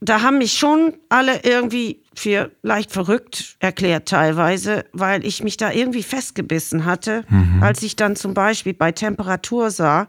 Da 0.00 0.22
haben 0.22 0.38
mich 0.38 0.54
schon 0.54 0.94
alle 1.08 1.40
irgendwie 1.44 2.02
für 2.14 2.50
leicht 2.62 2.90
verrückt 2.90 3.56
erklärt 3.60 4.08
teilweise, 4.08 4.86
weil 4.92 5.24
ich 5.26 5.42
mich 5.42 5.56
da 5.56 5.70
irgendwie 5.70 6.02
festgebissen 6.02 6.86
hatte, 6.86 7.24
mhm. 7.28 7.62
als 7.62 7.82
ich 7.82 7.96
dann 7.96 8.16
zum 8.16 8.32
Beispiel 8.32 8.72
bei 8.72 8.92
Temperatur 8.92 9.70
sah, 9.70 10.08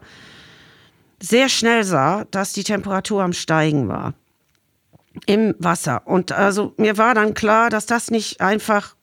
sehr 1.22 1.48
schnell 1.48 1.84
sah, 1.84 2.24
dass 2.30 2.52
die 2.52 2.64
Temperatur 2.64 3.22
am 3.22 3.32
Steigen 3.32 3.88
war 3.88 4.14
im 5.26 5.54
Wasser. 5.58 6.06
Und 6.06 6.32
also 6.32 6.74
mir 6.78 6.98
war 6.98 7.14
dann 7.14 7.34
klar, 7.34 7.70
dass 7.70 7.86
das 7.86 8.10
nicht 8.10 8.40
einfach 8.40 8.96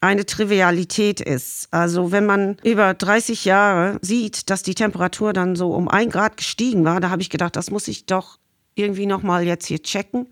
eine 0.00 0.26
Trivialität 0.26 1.20
ist. 1.20 1.68
Also 1.70 2.12
wenn 2.12 2.26
man 2.26 2.56
über 2.62 2.94
30 2.94 3.44
Jahre 3.44 3.98
sieht, 4.00 4.50
dass 4.50 4.62
die 4.62 4.74
Temperatur 4.74 5.32
dann 5.32 5.56
so 5.56 5.72
um 5.72 5.88
ein 5.88 6.10
Grad 6.10 6.36
gestiegen 6.36 6.84
war, 6.84 7.00
da 7.00 7.10
habe 7.10 7.22
ich 7.22 7.30
gedacht, 7.30 7.56
das 7.56 7.70
muss 7.70 7.88
ich 7.88 8.06
doch 8.06 8.38
irgendwie 8.74 9.06
nochmal 9.06 9.44
jetzt 9.44 9.66
hier 9.66 9.82
checken 9.82 10.28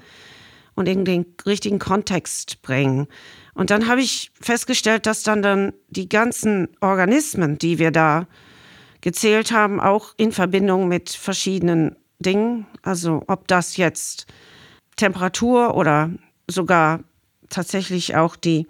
und 0.75 0.89
in 0.89 1.05
den 1.05 1.27
richtigen 1.47 1.79
Kontext 1.79 2.63
bringen. 2.63 3.09
Und 3.55 3.71
dann 3.71 3.87
habe 3.87 4.01
ich 4.01 4.31
festgestellt, 4.41 5.07
dass 5.07 5.23
dann, 5.23 5.43
dann 5.43 5.73
die 5.89 6.09
ganzen 6.09 6.69
Organismen, 6.81 7.59
die 7.59 7.79
wir 7.79 7.91
da 7.91 8.27
gezählt 9.03 9.53
haben, 9.53 9.81
auch 9.81 10.15
in 10.17 10.33
Verbindung 10.33 10.89
mit 10.89 11.11
verschiedenen 11.11 11.97
Dingen, 12.19 12.67
also 12.83 13.23
ob 13.27 13.47
das 13.49 13.77
jetzt 13.77 14.27
Temperatur 14.97 15.75
oder 15.75 16.11
sogar 16.49 17.01
tatsächlich 17.51 18.17
auch 18.17 18.37
die 18.37 18.67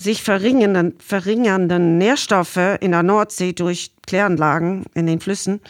sich 0.00 0.22
verringernden, 0.22 0.94
verringernden 1.00 1.98
Nährstoffe 1.98 2.78
in 2.80 2.92
der 2.92 3.02
Nordsee 3.02 3.52
durch 3.52 3.90
Kläranlagen 4.06 4.84
in 4.94 5.06
den 5.06 5.20
Flüssen 5.20 5.60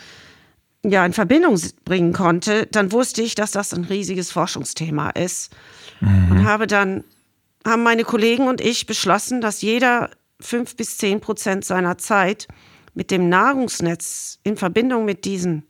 ja 0.84 1.04
in 1.04 1.12
Verbindung 1.12 1.58
bringen 1.84 2.12
konnte, 2.12 2.66
dann 2.66 2.92
wusste 2.92 3.22
ich, 3.22 3.34
dass 3.34 3.52
das 3.52 3.72
ein 3.72 3.84
riesiges 3.84 4.30
Forschungsthema 4.30 5.10
ist 5.10 5.54
mhm. 6.00 6.30
und 6.30 6.44
habe 6.44 6.66
dann 6.66 7.04
haben 7.66 7.82
meine 7.82 8.04
Kollegen 8.04 8.48
und 8.48 8.60
ich 8.60 8.86
beschlossen, 8.86 9.40
dass 9.40 9.62
jeder 9.62 10.10
fünf 10.40 10.76
bis 10.76 10.96
zehn 10.96 11.20
Prozent 11.20 11.64
seiner 11.64 11.98
Zeit 11.98 12.48
mit 12.98 13.12
dem 13.12 13.28
Nahrungsnetz 13.28 14.40
in 14.42 14.56
Verbindung 14.56 15.04
mit 15.04 15.24
diesen 15.24 15.62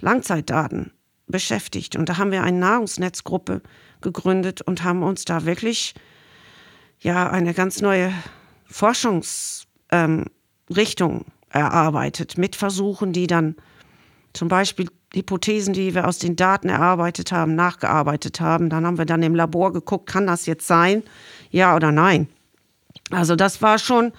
Langzeitdaten 0.00 0.92
beschäftigt. 1.26 1.96
Und 1.96 2.08
da 2.08 2.18
haben 2.18 2.30
wir 2.30 2.44
eine 2.44 2.56
Nahrungsnetzgruppe 2.56 3.62
gegründet 4.00 4.62
und 4.62 4.84
haben 4.84 5.02
uns 5.02 5.24
da 5.24 5.44
wirklich 5.44 5.96
ja 7.00 7.28
eine 7.30 7.52
ganz 7.52 7.80
neue 7.80 8.12
Forschungsrichtung 8.66 9.66
ähm, 9.90 11.24
erarbeitet 11.50 12.38
mit 12.38 12.54
Versuchen, 12.54 13.12
die 13.12 13.26
dann 13.26 13.56
zum 14.32 14.46
Beispiel 14.46 14.88
Hypothesen, 15.12 15.74
die 15.74 15.96
wir 15.96 16.06
aus 16.06 16.20
den 16.20 16.36
Daten 16.36 16.68
erarbeitet 16.68 17.32
haben, 17.32 17.56
nachgearbeitet 17.56 18.40
haben. 18.40 18.70
Dann 18.70 18.86
haben 18.86 18.98
wir 18.98 19.04
dann 19.04 19.24
im 19.24 19.34
Labor 19.34 19.72
geguckt, 19.72 20.08
kann 20.08 20.28
das 20.28 20.46
jetzt 20.46 20.68
sein? 20.68 21.02
Ja 21.50 21.74
oder 21.74 21.90
nein? 21.90 22.28
Also 23.10 23.34
das 23.34 23.62
war 23.62 23.80
schon 23.80 24.12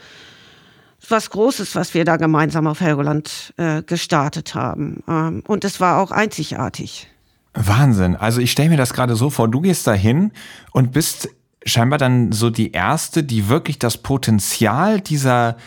was 1.08 1.30
Großes, 1.30 1.76
was 1.76 1.94
wir 1.94 2.06
da 2.06 2.18
gemeinsam 2.18 2.68
auf 2.68 2.82
Helgoland 2.82 3.54
äh, 3.58 3.82
gestartet 3.84 4.56
haben. 4.56 5.04
Ähm, 5.08 5.44
und 5.48 5.64
es 5.64 5.80
war 5.80 6.02
auch 6.02 6.12
einzigartig. 6.12 7.08
Wahnsinn. 7.54 8.16
Also 8.16 8.42
ich 8.42 8.52
stelle 8.52 8.70
mir 8.70 8.78
das 8.78 8.94
gerade 8.94 9.16
so 9.16 9.30
vor, 9.30 9.48
du 9.48 9.62
gehst 9.62 9.88
da 9.88 9.94
hin 9.94 10.32
und 10.72 10.92
bist 10.92 11.30
scheinbar 11.66 12.00
dann 12.00 12.32
so 12.32 12.50
die 12.50 12.72
erste, 12.72 13.24
die 13.24 13.50
wirklich 13.50 13.80
das 13.80 13.98
Potenzial 13.98 15.02
dieser 15.02 15.58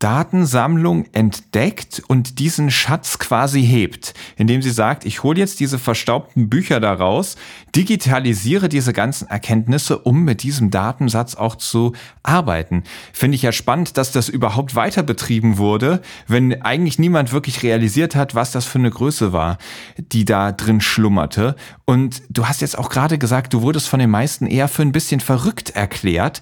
Datensammlung 0.00 1.04
entdeckt 1.12 2.02
und 2.08 2.38
diesen 2.38 2.70
Schatz 2.70 3.18
quasi 3.18 3.62
hebt, 3.62 4.14
indem 4.36 4.62
sie 4.62 4.70
sagt, 4.70 5.04
ich 5.04 5.22
hole 5.22 5.38
jetzt 5.38 5.60
diese 5.60 5.78
verstaubten 5.78 6.48
Bücher 6.48 6.80
daraus, 6.80 7.36
digitalisiere 7.76 8.70
diese 8.70 8.94
ganzen 8.94 9.28
Erkenntnisse, 9.28 9.98
um 9.98 10.24
mit 10.24 10.42
diesem 10.42 10.70
Datensatz 10.70 11.34
auch 11.34 11.54
zu 11.54 11.92
arbeiten. 12.22 12.84
Finde 13.12 13.34
ich 13.34 13.42
ja 13.42 13.52
spannend, 13.52 13.98
dass 13.98 14.10
das 14.10 14.30
überhaupt 14.30 14.74
weiter 14.74 15.02
betrieben 15.02 15.58
wurde, 15.58 16.00
wenn 16.26 16.62
eigentlich 16.62 16.98
niemand 16.98 17.32
wirklich 17.32 17.62
realisiert 17.62 18.16
hat, 18.16 18.34
was 18.34 18.52
das 18.52 18.64
für 18.64 18.78
eine 18.78 18.90
Größe 18.90 19.34
war, 19.34 19.58
die 19.98 20.24
da 20.24 20.50
drin 20.50 20.80
schlummerte. 20.80 21.56
Und 21.84 22.22
du 22.30 22.46
hast 22.48 22.62
jetzt 22.62 22.78
auch 22.78 22.88
gerade 22.88 23.18
gesagt, 23.18 23.52
du 23.52 23.60
wurdest 23.62 23.88
von 23.88 24.00
den 24.00 24.10
meisten 24.10 24.46
eher 24.46 24.68
für 24.68 24.82
ein 24.82 24.92
bisschen 24.92 25.20
verrückt 25.20 25.70
erklärt. 25.70 26.40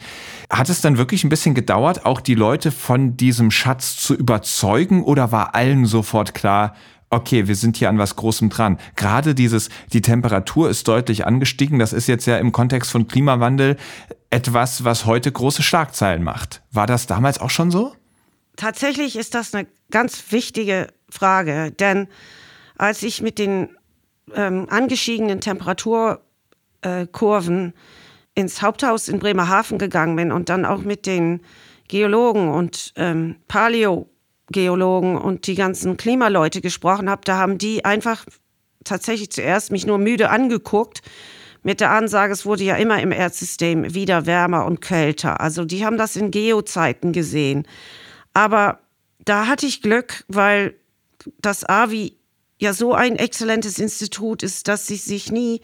Hat 0.51 0.69
es 0.69 0.81
dann 0.81 0.97
wirklich 0.97 1.25
ein 1.25 1.29
bisschen 1.29 1.55
gedauert, 1.55 2.07
auch 2.07 2.21
die 2.21 2.35
Leute 2.35 2.71
von 2.71 3.17
diesem 3.17 3.48
Schatz 3.51 3.97
zu 3.97 4.15
überzeugen 4.15 5.03
oder 5.03 5.33
war 5.33 5.55
allen 5.55 5.87
sofort 5.87 6.35
klar, 6.35 6.75
okay, 7.11 7.49
wir 7.49 7.57
sind 7.57 7.77
hier 7.77 7.89
an 7.89 7.99
was 7.99 8.17
Großem 8.17 8.51
dran. 8.51 8.79
Gerade 8.97 9.35
dieses, 9.35 9.71
die 9.93 10.03
Temperatur 10.03 10.71
ist 10.71 10.89
deutlich 10.89 11.27
angestiegen. 11.27 11.79
Das 11.79 11.93
ist 11.93 12.07
jetzt 12.07 12.27
ja 12.27 12.39
im 12.39 12.53
Kontext 12.53 12.91
von 12.91 13.09
Klimawandel 13.09 13.77
etwas, 14.31 14.85
was 14.85 15.07
heute 15.07 15.33
große 15.33 15.63
Schlagzeilen 15.63 16.23
macht. 16.23 16.63
War 16.71 16.87
das 16.87 17.07
damals 17.07 17.41
auch 17.41 17.51
schon 17.51 17.71
so? 17.71 17.95
Tatsächlich 18.57 19.17
ist 19.17 19.35
das 19.35 19.55
eine 19.55 19.67
ganz 19.91 20.23
wichtige 20.31 20.89
Frage, 21.09 21.73
denn 21.73 22.09
als 22.77 23.03
ich 23.03 23.23
mit 23.23 23.39
den 23.39 23.71
ähm, 24.35 24.67
angestiegenen 24.69 25.41
Temperaturkurven 25.41 27.69
äh, 27.69 27.73
ins 28.35 28.63
Haupthaus 28.63 29.09
in 29.09 29.19
Bremerhaven 29.19 29.79
gegangen 29.79 30.17
bin 30.17 30.31
und 30.31 30.49
dann 30.49 30.65
auch 30.65 30.83
mit 30.83 31.07
den 31.07 31.41
Geologen 31.89 32.49
und 32.49 32.93
ähm, 32.97 33.37
Paläogeologen 33.49 35.17
und 35.17 35.47
die 35.47 35.55
ganzen 35.55 35.97
Klimaleute 35.97 36.61
gesprochen 36.61 37.11
habe, 37.11 37.23
da 37.25 37.39
haben 37.39 37.59
die 37.59 37.85
einfach 37.85 38.25
tatsächlich 38.85 39.31
zuerst 39.31 39.73
mich 39.73 39.87
nur 39.87 39.99
müde 39.99 40.31
angeguckt 40.31 41.03
mit 41.63 41.81
der 41.81 41.91
Ansage, 41.91 42.33
es 42.33 42.47
wurde 42.47 42.65
ja 42.65 42.77
immer 42.77 43.01
im 43.03 43.13
Erdsystem 43.13 43.95
wieder 43.95 44.27
wärmer 44.27 44.65
und 44.65 44.81
kälter. 44.81 45.41
Also 45.41 45.65
die 45.65 45.85
haben 45.85 45.99
das 45.99 46.17
in 46.17 46.31
Geozeiten 46.31 47.13
gesehen. 47.13 47.67
Aber 48.33 48.79
da 49.25 49.47
hatte 49.47 49.67
ich 49.67 49.83
Glück, 49.83 50.25
weil 50.29 50.75
das 51.41 51.69
AVI 51.69 52.17
ja 52.61 52.73
so 52.73 52.95
ein 52.95 53.17
exzellentes 53.17 53.79
Institut 53.79 54.43
ist, 54.43 54.69
dass 54.69 54.87
sie 54.87 54.97
sich 54.97 55.31
nie 55.33 55.61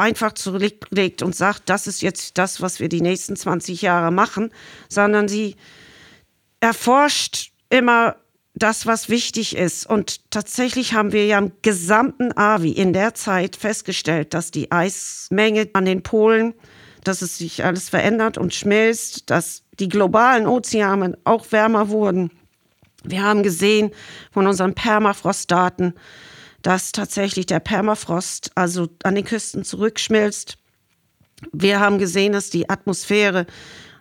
einfach 0.00 0.32
zurücklegt 0.32 1.22
und 1.22 1.34
sagt, 1.34 1.68
das 1.68 1.86
ist 1.86 2.02
jetzt 2.02 2.38
das, 2.38 2.60
was 2.60 2.80
wir 2.80 2.88
die 2.88 3.00
nächsten 3.00 3.36
20 3.36 3.82
Jahre 3.82 4.10
machen, 4.10 4.50
sondern 4.88 5.28
sie 5.28 5.56
erforscht 6.60 7.52
immer 7.70 8.16
das, 8.54 8.86
was 8.86 9.08
wichtig 9.08 9.56
ist. 9.56 9.86
Und 9.86 10.30
tatsächlich 10.30 10.94
haben 10.94 11.12
wir 11.12 11.26
ja 11.26 11.38
im 11.38 11.52
gesamten 11.62 12.36
AVI 12.36 12.72
in 12.72 12.92
der 12.92 13.14
Zeit 13.14 13.56
festgestellt, 13.56 14.34
dass 14.34 14.50
die 14.50 14.72
Eismenge 14.72 15.68
an 15.72 15.84
den 15.84 16.02
Polen, 16.02 16.54
dass 17.04 17.22
es 17.22 17.38
sich 17.38 17.64
alles 17.64 17.88
verändert 17.88 18.38
und 18.38 18.54
schmilzt, 18.54 19.30
dass 19.30 19.62
die 19.78 19.88
globalen 19.88 20.46
Ozeane 20.46 21.16
auch 21.24 21.52
wärmer 21.52 21.88
wurden. 21.88 22.30
Wir 23.04 23.22
haben 23.22 23.42
gesehen 23.42 23.92
von 24.32 24.46
unseren 24.46 24.74
Permafrostdaten, 24.74 25.94
dass 26.68 26.92
tatsächlich 26.92 27.46
der 27.46 27.60
Permafrost 27.60 28.50
also 28.54 28.90
an 29.02 29.14
den 29.14 29.24
Küsten 29.24 29.64
zurückschmilzt. 29.64 30.58
Wir 31.50 31.80
haben 31.80 31.96
gesehen, 31.96 32.34
dass 32.34 32.50
die 32.50 32.68
Atmosphäre 32.68 33.46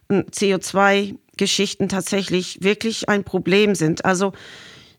CO2-Geschichten 0.10 1.88
tatsächlich 1.88 2.62
wirklich 2.62 3.08
ein 3.08 3.24
Problem 3.24 3.74
sind. 3.74 4.04
Also 4.04 4.34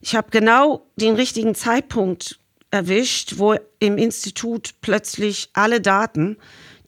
ich 0.01 0.17
habe 0.17 0.31
genau 0.31 0.87
den 0.97 1.15
richtigen 1.15 1.55
Zeitpunkt 1.55 2.41
erwischt, 2.71 3.35
wo 3.37 3.55
im 3.81 3.99
Institut 3.99 4.77
plötzlich 4.81 5.51
alle 5.53 5.83
Daten, 5.83 6.39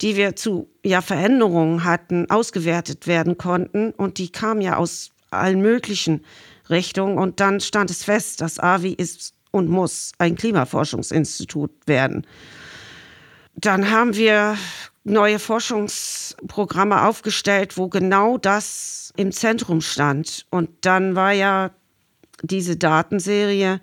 die 0.00 0.16
wir 0.16 0.34
zu 0.34 0.70
ja, 0.82 1.02
Veränderungen 1.02 1.84
hatten, 1.84 2.30
ausgewertet 2.30 3.06
werden 3.06 3.36
konnten. 3.36 3.90
Und 3.90 4.16
die 4.16 4.32
kamen 4.32 4.62
ja 4.62 4.78
aus 4.78 5.10
allen 5.30 5.60
möglichen 5.60 6.24
Richtungen. 6.70 7.18
Und 7.18 7.38
dann 7.38 7.60
stand 7.60 7.90
es 7.90 8.02
fest, 8.02 8.40
dass 8.40 8.58
AVI 8.58 8.94
ist 8.94 9.34
und 9.50 9.68
muss 9.68 10.12
ein 10.18 10.36
Klimaforschungsinstitut 10.36 11.70
werden. 11.86 12.26
Dann 13.54 13.90
haben 13.90 14.14
wir 14.14 14.56
neue 15.04 15.38
Forschungsprogramme 15.38 17.06
aufgestellt, 17.06 17.76
wo 17.76 17.88
genau 17.88 18.38
das 18.38 19.12
im 19.16 19.32
Zentrum 19.32 19.80
stand. 19.80 20.46
Und 20.50 20.70
dann 20.82 21.16
war 21.16 21.32
ja 21.32 21.70
diese 22.42 22.76
Datenserie 22.76 23.80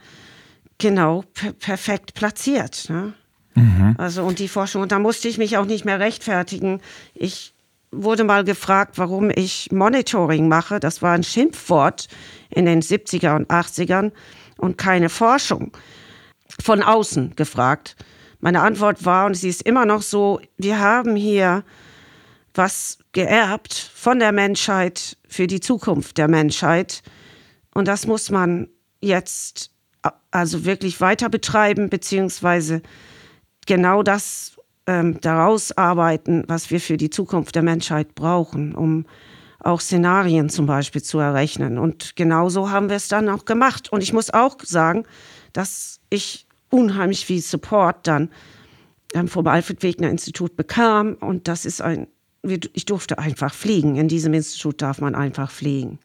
genau 0.78 1.24
per 1.34 1.54
perfekt 1.54 2.14
platziert. 2.14 2.90
Ne? 2.90 3.14
Mhm. 3.56 3.96
Also 3.98 4.24
und 4.24 4.40
die 4.40 4.48
Forschung, 4.48 4.84
und 4.84 4.92
da 4.92 5.00
musste 5.00 5.28
ich 5.28 5.38
mich 5.38 5.58
auch 5.58 5.66
nicht 5.66 5.86
mehr 5.86 6.00
rechtfertigen. 6.00 6.82
Ich 7.14 7.54
wurde 7.92 8.24
mal 8.24 8.44
gefragt, 8.44 8.98
warum 8.98 9.32
ich 9.34 9.72
Monitoring 9.72 10.48
mache. 10.48 10.80
Das 10.80 11.02
war 11.02 11.14
ein 11.14 11.24
Schimpfwort 11.24 12.08
in 12.50 12.66
den 12.66 12.82
70er 12.82 13.36
und 13.36 13.50
80ern 13.50 14.12
und 14.58 14.78
keine 14.78 15.10
Forschung. 15.10 15.76
Von 16.64 16.82
außen 16.82 17.36
gefragt. 17.36 17.96
Meine 18.40 18.62
Antwort 18.62 19.06
war, 19.06 19.28
und 19.28 19.36
sie 19.36 19.50
ist 19.50 19.62
immer 19.64 19.86
noch 19.86 20.02
so, 20.02 20.40
wir 20.58 20.80
haben 20.80 21.16
hier 21.16 21.64
was 22.54 22.98
geerbt 23.12 23.74
von 23.74 24.20
der 24.20 24.32
Menschheit 24.32 25.18
für 25.28 25.48
die 25.48 25.60
Zukunft 25.60 26.18
der 26.18 26.28
Menschheit. 26.28 27.04
Und 27.74 27.88
das 27.88 28.08
muss 28.08 28.32
man 28.32 28.68
jetzt 29.02 29.72
also 30.32 30.66
wirklich 30.66 31.02
weiter 31.02 31.30
betreiben, 31.30 31.90
beziehungsweise 31.90 32.82
genau 33.66 34.04
das 34.04 34.58
ähm, 34.88 35.20
daraus 35.22 35.78
arbeiten, 35.78 36.44
was 36.48 36.72
wir 36.72 36.80
für 36.80 36.98
die 36.98 37.10
Zukunft 37.10 37.56
der 37.56 37.64
Menschheit 37.64 38.16
brauchen, 38.16 38.74
um 38.74 39.06
auch 39.60 39.82
Szenarien 39.82 40.50
zum 40.50 40.66
Beispiel 40.66 41.02
zu 41.02 41.20
errechnen. 41.20 41.78
Und 41.78 42.16
genauso 42.16 42.70
haben 42.70 42.90
wir 42.90 42.96
es 42.96 43.08
dann 43.08 43.30
auch 43.30 43.46
gemacht. 43.46 43.92
Und 43.92 44.02
ich 44.04 44.14
muss 44.14 44.32
auch 44.32 44.58
sagen, 44.64 45.06
dass 45.54 46.00
ich 46.10 46.48
unheimlich 46.70 47.26
viel 47.26 47.42
Support 47.42 48.08
dann 48.08 48.30
ähm, 49.14 49.28
vom 49.28 49.48
Alfred 49.48 49.82
Wegener 49.84 50.10
Institut 50.10 50.56
bekam. 50.56 51.14
Und 51.16 51.48
das 51.48 51.66
ist 51.66 51.82
ein, 51.82 52.08
ich 52.44 52.86
durfte 52.86 53.18
einfach 53.18 53.54
fliegen. 53.54 53.96
In 53.96 54.08
diesem 54.08 54.34
Institut 54.34 54.82
darf 54.82 55.02
man 55.02 55.16
einfach 55.16 55.52
fliegen. 55.52 56.00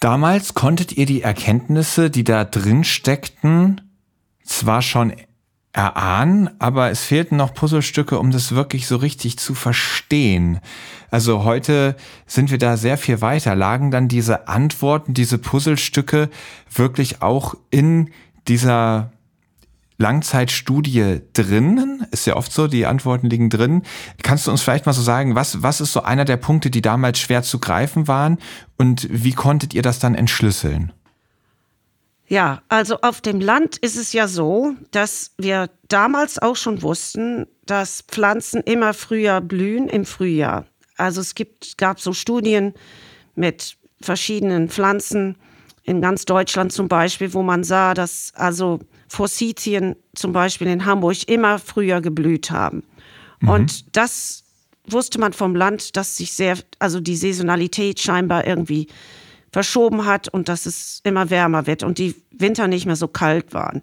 Damals 0.00 0.54
konntet 0.54 0.96
ihr 0.96 1.06
die 1.06 1.22
Erkenntnisse, 1.22 2.10
die 2.10 2.24
da 2.24 2.44
drin 2.44 2.82
steckten, 2.82 3.80
zwar 4.42 4.82
schon 4.82 5.12
erahnen, 5.72 6.50
aber 6.58 6.90
es 6.90 7.02
fehlten 7.02 7.36
noch 7.36 7.54
Puzzlestücke, 7.54 8.18
um 8.18 8.30
das 8.30 8.52
wirklich 8.54 8.86
so 8.86 8.96
richtig 8.96 9.38
zu 9.38 9.54
verstehen. 9.54 10.60
Also 11.10 11.44
heute 11.44 11.96
sind 12.26 12.50
wir 12.50 12.58
da 12.58 12.76
sehr 12.76 12.98
viel 12.98 13.20
weiter. 13.20 13.54
Lagen 13.54 13.90
dann 13.90 14.08
diese 14.08 14.48
Antworten, 14.48 15.14
diese 15.14 15.38
Puzzlestücke 15.38 16.28
wirklich 16.74 17.22
auch 17.22 17.54
in 17.70 18.10
dieser 18.48 19.12
Langzeitstudie 19.96 21.20
drin? 21.32 22.04
Ist 22.10 22.26
ja 22.26 22.36
oft 22.36 22.52
so, 22.52 22.66
die 22.66 22.84
Antworten 22.84 23.30
liegen 23.30 23.48
drin. 23.48 23.82
Kannst 24.22 24.46
du 24.46 24.50
uns 24.50 24.60
vielleicht 24.60 24.84
mal 24.84 24.92
so 24.92 25.02
sagen, 25.02 25.34
was, 25.34 25.62
was 25.62 25.80
ist 25.80 25.92
so 25.92 26.02
einer 26.02 26.24
der 26.26 26.36
Punkte, 26.36 26.70
die 26.70 26.82
damals 26.82 27.18
schwer 27.18 27.42
zu 27.42 27.58
greifen 27.58 28.08
waren 28.08 28.38
und 28.76 29.08
wie 29.10 29.32
konntet 29.32 29.72
ihr 29.72 29.82
das 29.82 30.00
dann 30.00 30.14
entschlüsseln? 30.14 30.92
Ja, 32.32 32.62
also 32.70 32.96
auf 33.02 33.20
dem 33.20 33.42
Land 33.42 33.76
ist 33.76 33.98
es 33.98 34.14
ja 34.14 34.26
so, 34.26 34.74
dass 34.90 35.32
wir 35.36 35.68
damals 35.88 36.38
auch 36.38 36.56
schon 36.56 36.80
wussten, 36.80 37.46
dass 37.66 38.00
Pflanzen 38.08 38.62
immer 38.62 38.94
früher 38.94 39.42
blühen 39.42 39.86
im 39.86 40.06
Frühjahr. 40.06 40.64
Also 40.96 41.20
es 41.20 41.34
gibt, 41.34 41.76
gab 41.76 42.00
so 42.00 42.14
Studien 42.14 42.72
mit 43.34 43.76
verschiedenen 44.00 44.70
Pflanzen 44.70 45.36
in 45.82 46.00
ganz 46.00 46.24
Deutschland 46.24 46.72
zum 46.72 46.88
Beispiel, 46.88 47.34
wo 47.34 47.42
man 47.42 47.64
sah, 47.64 47.92
dass 47.92 48.32
also 48.34 48.80
Forsythien 49.08 49.96
zum 50.14 50.32
Beispiel 50.32 50.68
in 50.68 50.86
Hamburg 50.86 51.28
immer 51.28 51.58
früher 51.58 52.00
geblüht 52.00 52.50
haben. 52.50 52.82
Mhm. 53.40 53.48
Und 53.50 53.94
das 53.94 54.44
wusste 54.86 55.20
man 55.20 55.34
vom 55.34 55.54
Land, 55.54 55.98
dass 55.98 56.16
sich 56.16 56.32
sehr, 56.32 56.56
also 56.78 56.98
die 56.98 57.16
Saisonalität 57.16 58.00
scheinbar 58.00 58.46
irgendwie 58.46 58.88
verschoben 59.52 60.06
hat 60.06 60.28
und 60.28 60.48
dass 60.48 60.66
es 60.66 61.00
immer 61.04 61.30
wärmer 61.30 61.66
wird 61.66 61.82
und 61.82 61.98
die 61.98 62.14
Winter 62.30 62.66
nicht 62.66 62.86
mehr 62.86 62.96
so 62.96 63.08
kalt 63.08 63.52
waren. 63.52 63.82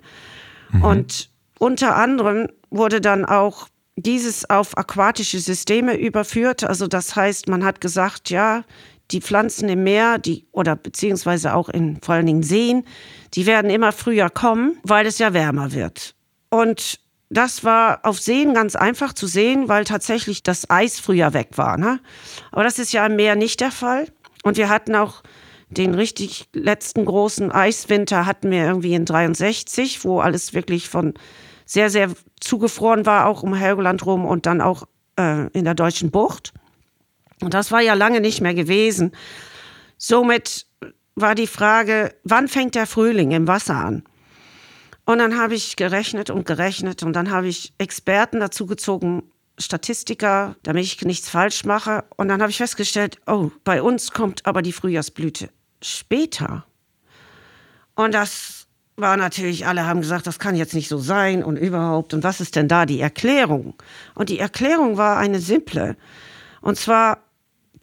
Mhm. 0.72 0.84
Und 0.84 1.30
unter 1.60 1.96
anderem 1.96 2.48
wurde 2.70 3.02
dann 3.02 3.26
auch 3.26 3.68
dieses 3.96 4.50
auf 4.50 4.78
aquatische 4.78 5.40
Systeme 5.40 5.96
überführt. 5.96 6.64
Also 6.64 6.88
das 6.88 7.16
heißt, 7.16 7.48
man 7.48 7.64
hat 7.64 7.82
gesagt, 7.82 8.30
ja, 8.30 8.64
die 9.12 9.22
Pflanzen 9.22 9.70
im 9.70 9.84
Meer, 9.84 10.18
die 10.18 10.46
oder 10.52 10.76
beziehungsweise 10.76 11.54
auch 11.54 11.70
in 11.70 12.00
vor 12.02 12.16
allen 12.16 12.26
Dingen 12.26 12.44
Seen, 12.44 12.86
die 13.34 13.46
werden 13.46 13.70
immer 13.70 13.92
früher 13.92 14.30
kommen, 14.30 14.78
weil 14.84 15.06
es 15.06 15.20
ja 15.20 15.34
wärmer 15.34 15.74
wird. 15.74 16.16
Und 16.50 17.00
das 17.30 17.64
war 17.64 18.00
auf 18.04 18.20
Seen 18.20 18.54
ganz 18.54 18.76
einfach 18.76 19.14
zu 19.14 19.28
sehen, 19.28 19.68
weil 19.68 19.84
tatsächlich 19.84 20.42
das 20.42 20.70
Eis 20.70 21.00
früher 21.00 21.34
weg 21.34 21.50
war. 21.56 21.78
Ne? 21.78 22.00
Aber 22.52 22.64
das 22.64 22.80
ist 22.80 22.92
ja 22.92 23.06
im 23.06 23.16
Meer 23.16 23.36
nicht 23.36 23.60
der 23.60 23.72
Fall. 23.72 24.08
Und 24.44 24.58
wir 24.58 24.70
hatten 24.70 24.96
auch 24.96 25.22
den 25.70 25.94
richtig 25.94 26.50
letzten 26.54 27.06
großen 27.06 27.52
Eiswinter 27.52 28.26
hatten 28.26 28.50
wir 28.50 28.66
irgendwie 28.66 28.94
in 28.94 29.06
63, 29.06 30.04
wo 30.04 30.20
alles 30.20 30.54
wirklich 30.54 30.90
von 30.90 31.14
sehr, 31.66 31.92
sehr 31.92 32.10
zugefroren 32.40 33.06
war, 33.06 33.28
auch 33.28 33.44
um 33.44 33.54
Helgoland 33.54 34.06
rum 34.06 34.26
und 34.26 34.48
dann 34.48 34.62
auch 34.62 34.88
äh, 35.20 35.48
in 35.52 35.66
der 35.66 35.76
deutschen 35.76 36.10
Bucht. 36.10 36.54
Und 37.42 37.54
das 37.54 37.72
war 37.72 37.82
ja 37.82 37.94
lange 37.94 38.20
nicht 38.20 38.42
mehr 38.42 38.56
gewesen. 38.56 39.12
Somit 39.98 40.66
war 41.16 41.36
die 41.36 41.48
Frage, 41.48 42.16
wann 42.24 42.48
fängt 42.48 42.74
der 42.74 42.88
Frühling 42.88 43.32
im 43.32 43.48
Wasser 43.48 43.76
an? 43.76 44.04
Und 45.06 45.20
dann 45.20 45.38
habe 45.38 45.54
ich 45.54 45.76
gerechnet 45.76 46.30
und 46.32 46.46
gerechnet 46.46 47.04
und 47.04 47.14
dann 47.14 47.30
habe 47.30 47.48
ich 47.48 47.74
Experten 47.78 48.40
dazu 48.40 48.66
gezogen, 48.66 49.24
Statistiker, 49.60 50.56
damit 50.64 50.84
ich 50.84 51.02
nichts 51.02 51.30
falsch 51.30 51.66
mache. 51.66 52.06
Und 52.16 52.30
dann 52.30 52.42
habe 52.42 52.50
ich 52.50 52.58
festgestellt, 52.58 53.18
oh, 53.28 53.52
bei 53.64 53.82
uns 53.82 54.12
kommt 54.12 54.46
aber 54.46 54.62
die 54.62 54.72
Frühjahrsblüte 54.72 55.50
später. 55.82 56.66
Und 57.96 58.14
das 58.14 58.68
war 58.96 59.18
natürlich, 59.18 59.66
alle 59.66 59.86
haben 59.86 60.02
gesagt, 60.02 60.28
das 60.28 60.40
kann 60.40 60.56
jetzt 60.56 60.74
nicht 60.74 60.90
so 60.90 60.98
sein 60.98 61.44
und 61.44 61.58
überhaupt. 61.58 62.14
Und 62.14 62.24
was 62.24 62.42
ist 62.42 62.56
denn 62.56 62.68
da 62.68 62.86
die 62.86 63.00
Erklärung? 63.00 63.76
Und 64.16 64.30
die 64.30 64.40
Erklärung 64.40 64.98
war 64.98 65.18
eine 65.18 65.40
simple. 65.40 65.96
Und 66.62 66.78
zwar, 66.78 67.20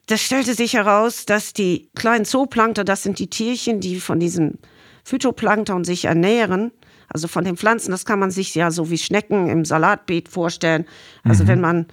das 0.06 0.20
stellte 0.20 0.54
sich 0.54 0.74
heraus, 0.74 1.26
dass 1.26 1.52
die 1.52 1.88
kleinen 1.94 2.24
Zooplankter, 2.24 2.84
das 2.84 3.02
sind 3.02 3.18
die 3.18 3.28
Tierchen, 3.28 3.80
die 3.80 4.00
von 4.00 4.20
diesem 4.20 4.58
Phytoplankton 5.04 5.84
sich 5.84 6.04
ernähren, 6.04 6.72
also 7.08 7.28
von 7.28 7.44
den 7.44 7.56
Pflanzen, 7.56 7.92
das 7.92 8.04
kann 8.04 8.18
man 8.18 8.30
sich 8.30 8.54
ja 8.54 8.70
so 8.70 8.90
wie 8.90 8.98
Schnecken 8.98 9.48
im 9.48 9.64
Salatbeet 9.64 10.28
vorstellen. 10.28 10.86
Also 11.22 11.44
mhm. 11.44 11.48
wenn 11.48 11.60
man 11.60 11.86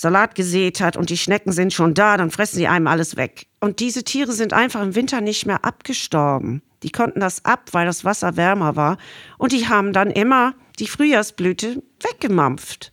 Salat 0.00 0.34
gesät 0.34 0.80
hat 0.80 0.96
und 0.96 1.10
die 1.10 1.18
Schnecken 1.18 1.52
sind 1.52 1.74
schon 1.74 1.92
da, 1.92 2.16
dann 2.16 2.30
fressen 2.30 2.56
sie 2.56 2.66
einem 2.66 2.86
alles 2.86 3.16
weg. 3.16 3.46
Und 3.60 3.80
diese 3.80 4.02
Tiere 4.02 4.32
sind 4.32 4.54
einfach 4.54 4.82
im 4.82 4.94
Winter 4.94 5.20
nicht 5.20 5.44
mehr 5.44 5.64
abgestorben. 5.64 6.62
Die 6.82 6.90
konnten 6.90 7.20
das 7.20 7.44
ab, 7.44 7.68
weil 7.72 7.84
das 7.84 8.02
Wasser 8.02 8.36
wärmer 8.38 8.76
war. 8.76 8.96
Und 9.36 9.52
die 9.52 9.68
haben 9.68 9.92
dann 9.92 10.10
immer 10.10 10.54
die 10.78 10.86
Frühjahrsblüte 10.86 11.82
weggemampft. 12.00 12.92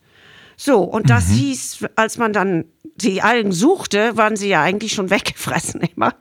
So, 0.57 0.81
und 0.81 1.09
das 1.09 1.29
mhm. 1.29 1.33
hieß, 1.33 1.85
als 1.95 2.17
man 2.17 2.33
dann 2.33 2.65
die 2.95 3.21
Algen 3.21 3.53
suchte, 3.53 4.17
waren 4.17 4.35
sie 4.35 4.49
ja 4.49 4.61
eigentlich 4.61 4.91
schon 4.91 5.09
weggefressen 5.09 5.81
immer. 5.95 6.13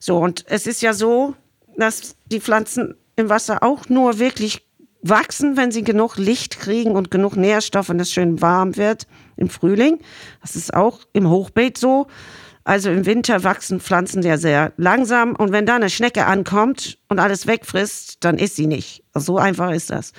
So, 0.00 0.18
und 0.18 0.44
es 0.48 0.66
ist 0.66 0.82
ja 0.82 0.92
so, 0.92 1.36
dass 1.76 2.16
die 2.26 2.40
Pflanzen 2.40 2.96
im 3.14 3.28
Wasser 3.28 3.62
auch 3.62 3.88
nur 3.88 4.18
wirklich 4.18 4.66
wachsen, 5.02 5.56
wenn 5.56 5.70
sie 5.70 5.84
genug 5.84 6.16
Licht 6.16 6.58
kriegen 6.58 6.92
und 6.92 7.12
genug 7.12 7.36
Nährstoffe 7.36 7.90
und 7.90 8.00
es 8.00 8.12
schön 8.12 8.42
warm 8.42 8.76
wird 8.76 9.06
im 9.40 9.48
Frühling. 9.48 9.98
Das 10.40 10.54
ist 10.54 10.72
auch 10.74 11.00
im 11.12 11.28
Hochbeet 11.28 11.76
so. 11.76 12.06
Also 12.62 12.90
im 12.90 13.06
Winter 13.06 13.42
wachsen 13.42 13.80
Pflanzen 13.80 14.22
ja 14.22 14.36
sehr 14.36 14.72
langsam 14.76 15.34
und 15.34 15.50
wenn 15.50 15.66
da 15.66 15.76
eine 15.76 15.90
Schnecke 15.90 16.26
ankommt 16.26 16.98
und 17.08 17.18
alles 17.18 17.46
wegfrisst, 17.46 18.18
dann 18.20 18.38
ist 18.38 18.54
sie 18.56 18.66
nicht. 18.66 19.02
So 19.14 19.38
einfach 19.38 19.72
ist 19.72 19.90
das. 19.90 20.12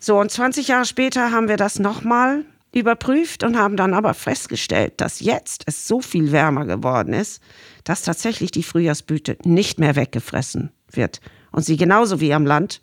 So, 0.00 0.18
und 0.18 0.30
20 0.30 0.68
Jahre 0.68 0.84
später 0.84 1.30
haben 1.30 1.48
wir 1.48 1.56
das 1.56 1.78
nochmal 1.78 2.44
überprüft 2.72 3.44
und 3.44 3.56
haben 3.56 3.76
dann 3.76 3.94
aber 3.94 4.14
festgestellt, 4.14 4.94
dass 5.00 5.20
jetzt 5.20 5.64
es 5.66 5.86
so 5.86 6.00
viel 6.00 6.32
wärmer 6.32 6.66
geworden 6.66 7.12
ist, 7.12 7.42
dass 7.84 8.02
tatsächlich 8.02 8.50
die 8.50 8.62
Frühjahrsblüte 8.62 9.38
nicht 9.44 9.78
mehr 9.78 9.96
weggefressen 9.96 10.72
wird 10.90 11.20
und 11.52 11.64
sie 11.64 11.76
genauso 11.76 12.20
wie 12.20 12.34
am 12.34 12.46
Land 12.46 12.80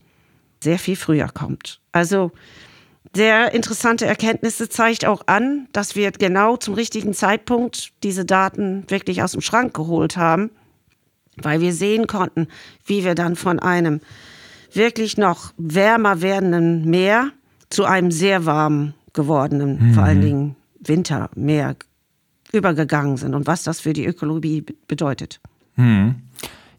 sehr 0.63 0.79
viel 0.79 0.95
früher 0.95 1.29
kommt. 1.29 1.81
Also 1.91 2.31
sehr 3.15 3.53
interessante 3.53 4.05
Erkenntnisse 4.05 4.69
zeigt 4.69 5.05
auch 5.05 5.23
an, 5.27 5.67
dass 5.71 5.95
wir 5.95 6.11
genau 6.11 6.57
zum 6.57 6.73
richtigen 6.73 7.13
Zeitpunkt 7.13 7.91
diese 8.03 8.25
Daten 8.25 8.83
wirklich 8.87 9.23
aus 9.23 9.31
dem 9.31 9.41
Schrank 9.41 9.73
geholt 9.73 10.17
haben, 10.17 10.51
weil 11.37 11.61
wir 11.61 11.73
sehen 11.73 12.07
konnten, 12.07 12.47
wie 12.85 13.03
wir 13.03 13.15
dann 13.15 13.35
von 13.35 13.59
einem 13.59 14.01
wirklich 14.73 15.17
noch 15.17 15.53
wärmer 15.57 16.21
werdenden 16.21 16.89
Meer 16.89 17.31
zu 17.69 17.85
einem 17.85 18.11
sehr 18.11 18.45
warm 18.45 18.93
gewordenen, 19.13 19.89
mhm. 19.89 19.93
vor 19.93 20.03
allen 20.03 20.21
Dingen 20.21 20.55
Wintermeer 20.79 21.75
übergegangen 22.51 23.17
sind 23.17 23.33
und 23.33 23.47
was 23.47 23.63
das 23.63 23.81
für 23.81 23.93
die 23.93 24.05
Ökologie 24.05 24.63
bedeutet. 24.87 25.39
Mhm. 25.75 26.15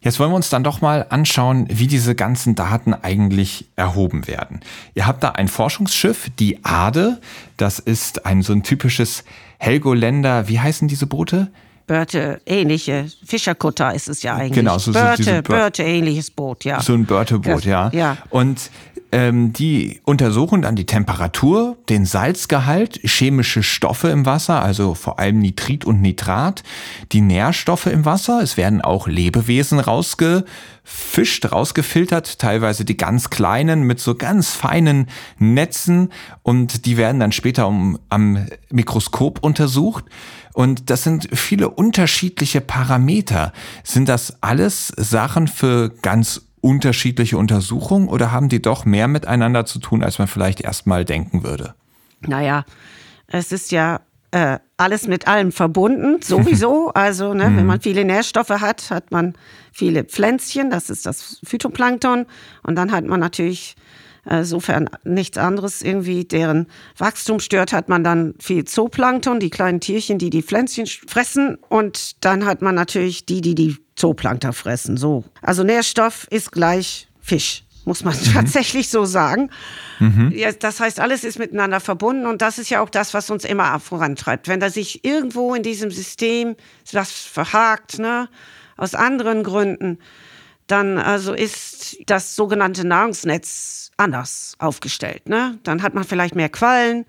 Jetzt 0.01 0.19
wollen 0.19 0.31
wir 0.31 0.35
uns 0.37 0.49
dann 0.49 0.63
doch 0.63 0.79
mal 0.81 1.05
anschauen, 1.09 1.67
wie 1.69 1.87
diese 1.87 2.15
ganzen 2.15 2.55
Daten 2.55 2.93
eigentlich 2.93 3.65
erhoben 3.75 4.27
werden. 4.27 4.61
Ihr 4.95 5.05
habt 5.05 5.23
da 5.23 5.29
ein 5.31 5.47
Forschungsschiff, 5.49 6.29
die 6.39 6.63
Ade. 6.63 7.19
Das 7.57 7.79
ist 7.79 8.25
ein 8.25 8.41
so 8.41 8.53
ein 8.53 8.63
typisches 8.63 9.25
Helgoländer. 9.57 10.47
Wie 10.47 10.59
heißen 10.59 10.87
diese 10.87 11.05
Boote? 11.05 11.51
Börte, 11.85 12.39
ähnliche. 12.45 13.07
Fischerkutter 13.25 13.93
ist 13.95 14.07
es 14.07 14.21
ja 14.23 14.35
eigentlich. 14.35 14.53
Genau, 14.53 14.77
so- 14.77 14.91
so 14.93 14.99
diese 15.17 15.31
Börte, 15.31 15.41
Bör- 15.41 15.57
Börte, 15.57 15.83
ähnliches 15.83 16.29
Boot, 16.31 16.63
ja. 16.63 16.81
So 16.81 16.93
ein 16.93 17.05
Börteboot, 17.05 17.65
ja. 17.65 17.89
Ja. 17.91 18.15
Und 18.29 18.69
ähm, 19.11 19.53
die 19.53 20.01
untersuchen 20.03 20.61
dann 20.61 20.75
die 20.75 20.85
Temperatur, 20.85 21.77
den 21.89 22.05
Salzgehalt, 22.05 22.99
chemische 23.03 23.63
Stoffe 23.63 24.09
im 24.09 24.25
Wasser, 24.25 24.61
also 24.61 24.93
vor 24.93 25.19
allem 25.19 25.39
Nitrit 25.39 25.83
und 25.83 26.01
Nitrat, 26.01 26.63
die 27.11 27.21
Nährstoffe 27.21 27.87
im 27.87 28.05
Wasser. 28.05 28.41
Es 28.41 28.55
werden 28.55 28.81
auch 28.81 29.07
Lebewesen 29.07 29.79
rausgefischt, 29.79 31.51
rausgefiltert, 31.51 32.39
teilweise 32.39 32.85
die 32.85 32.97
ganz 32.97 33.29
kleinen 33.29 33.83
mit 33.83 33.99
so 33.99 34.15
ganz 34.15 34.51
feinen 34.51 35.07
Netzen 35.39 36.09
und 36.43 36.85
die 36.85 36.97
werden 36.97 37.19
dann 37.19 37.31
später 37.31 37.67
um, 37.67 37.97
am 38.09 38.45
Mikroskop 38.69 39.43
untersucht. 39.43 40.05
Und 40.53 40.89
das 40.89 41.03
sind 41.03 41.29
viele 41.31 41.69
unterschiedliche 41.69 42.59
Parameter. 42.59 43.53
Sind 43.83 44.09
das 44.09 44.41
alles 44.41 44.87
Sachen 44.97 45.47
für 45.47 45.89
ganz 46.01 46.48
unterschiedliche 46.61 47.37
Untersuchungen 47.37 48.07
oder 48.07 48.31
haben 48.31 48.49
die 48.49 48.61
doch 48.61 48.85
mehr 48.85 49.07
miteinander 49.07 49.65
zu 49.65 49.79
tun, 49.79 50.03
als 50.03 50.19
man 50.19 50.27
vielleicht 50.27 50.61
erstmal 50.61 51.05
denken 51.05 51.43
würde? 51.43 51.75
Naja, 52.21 52.65
es 53.27 53.51
ist 53.51 53.71
ja 53.71 54.01
äh, 54.31 54.59
alles 54.77 55.07
mit 55.07 55.27
allem 55.27 55.51
verbunden, 55.51 56.21
sowieso. 56.21 56.91
Also, 56.99 57.33
ne, 57.33 57.51
wenn 57.55 57.65
man 57.65 57.81
viele 57.81 58.03
Nährstoffe 58.03 58.49
hat, 58.49 58.89
hat 58.89 59.11
man 59.11 59.33
viele 59.71 60.03
Pflänzchen, 60.03 60.69
das 60.69 60.89
ist 60.89 61.05
das 61.05 61.39
Phytoplankton. 61.43 62.25
Und 62.63 62.75
dann 62.75 62.91
hat 62.91 63.05
man 63.05 63.19
natürlich, 63.19 63.75
äh, 64.25 64.43
sofern 64.43 64.89
nichts 65.03 65.37
anderes 65.37 65.81
irgendwie 65.81 66.25
deren 66.25 66.67
Wachstum 66.97 67.39
stört, 67.39 67.73
hat 67.73 67.89
man 67.89 68.03
dann 68.03 68.35
viel 68.39 68.65
Zooplankton, 68.65 69.39
die 69.39 69.49
kleinen 69.49 69.79
Tierchen, 69.79 70.17
die 70.17 70.29
die 70.29 70.43
Pflänzchen 70.43 70.87
fressen. 70.87 71.57
Und 71.69 72.23
dann 72.23 72.45
hat 72.45 72.61
man 72.61 72.75
natürlich 72.75 73.25
die, 73.25 73.41
die 73.41 73.55
die 73.55 73.77
Zooplankton 73.99 74.53
fressen. 74.53 74.97
So. 74.97 75.23
Also 75.41 75.63
Nährstoff 75.63 76.27
ist 76.29 76.51
gleich 76.51 77.07
Fisch, 77.21 77.63
muss 77.85 78.03
man 78.03 78.15
tatsächlich 78.33 78.89
so 78.89 79.05
sagen. 79.05 79.49
Ja, 80.31 80.53
das 80.53 80.79
heißt, 80.79 80.99
alles 81.01 81.25
ist 81.25 81.39
miteinander 81.39 81.81
verbunden 81.81 82.25
und 82.25 82.41
das 82.41 82.57
ist 82.57 82.69
ja 82.69 82.81
auch 82.81 82.89
das, 82.89 83.13
was 83.13 83.29
uns 83.29 83.43
immer 83.43 83.77
vorantreibt. 83.79 84.47
Wenn 84.47 84.61
da 84.61 84.69
sich 84.69 85.03
irgendwo 85.03 85.53
in 85.53 85.61
diesem 85.63 85.91
System 85.91 86.55
was 86.93 87.11
verhakt, 87.11 87.99
ne, 87.99 88.29
aus 88.77 88.95
anderen 88.95 89.43
Gründen, 89.43 89.99
dann 90.67 90.97
also 90.97 91.33
ist 91.33 91.97
das 92.05 92.35
sogenannte 92.35 92.87
Nahrungsnetz 92.87 93.91
anders 93.97 94.53
aufgestellt. 94.59 95.27
Ne? 95.27 95.59
Dann 95.63 95.81
hat 95.81 95.93
man 95.93 96.05
vielleicht 96.05 96.35
mehr 96.35 96.49
Quallen 96.49 97.05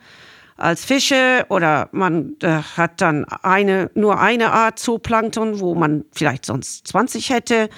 als 0.60 0.84
Fische 0.84 1.46
oder 1.48 1.88
man 1.92 2.36
äh, 2.42 2.62
hat 2.76 3.00
dann 3.00 3.24
eine, 3.24 3.90
nur 3.94 4.20
eine 4.20 4.52
Art 4.52 4.78
Zooplankton, 4.78 5.60
wo 5.60 5.74
man 5.74 6.04
vielleicht 6.12 6.44
sonst 6.44 6.86
20 6.88 7.30
hätte. 7.30 7.68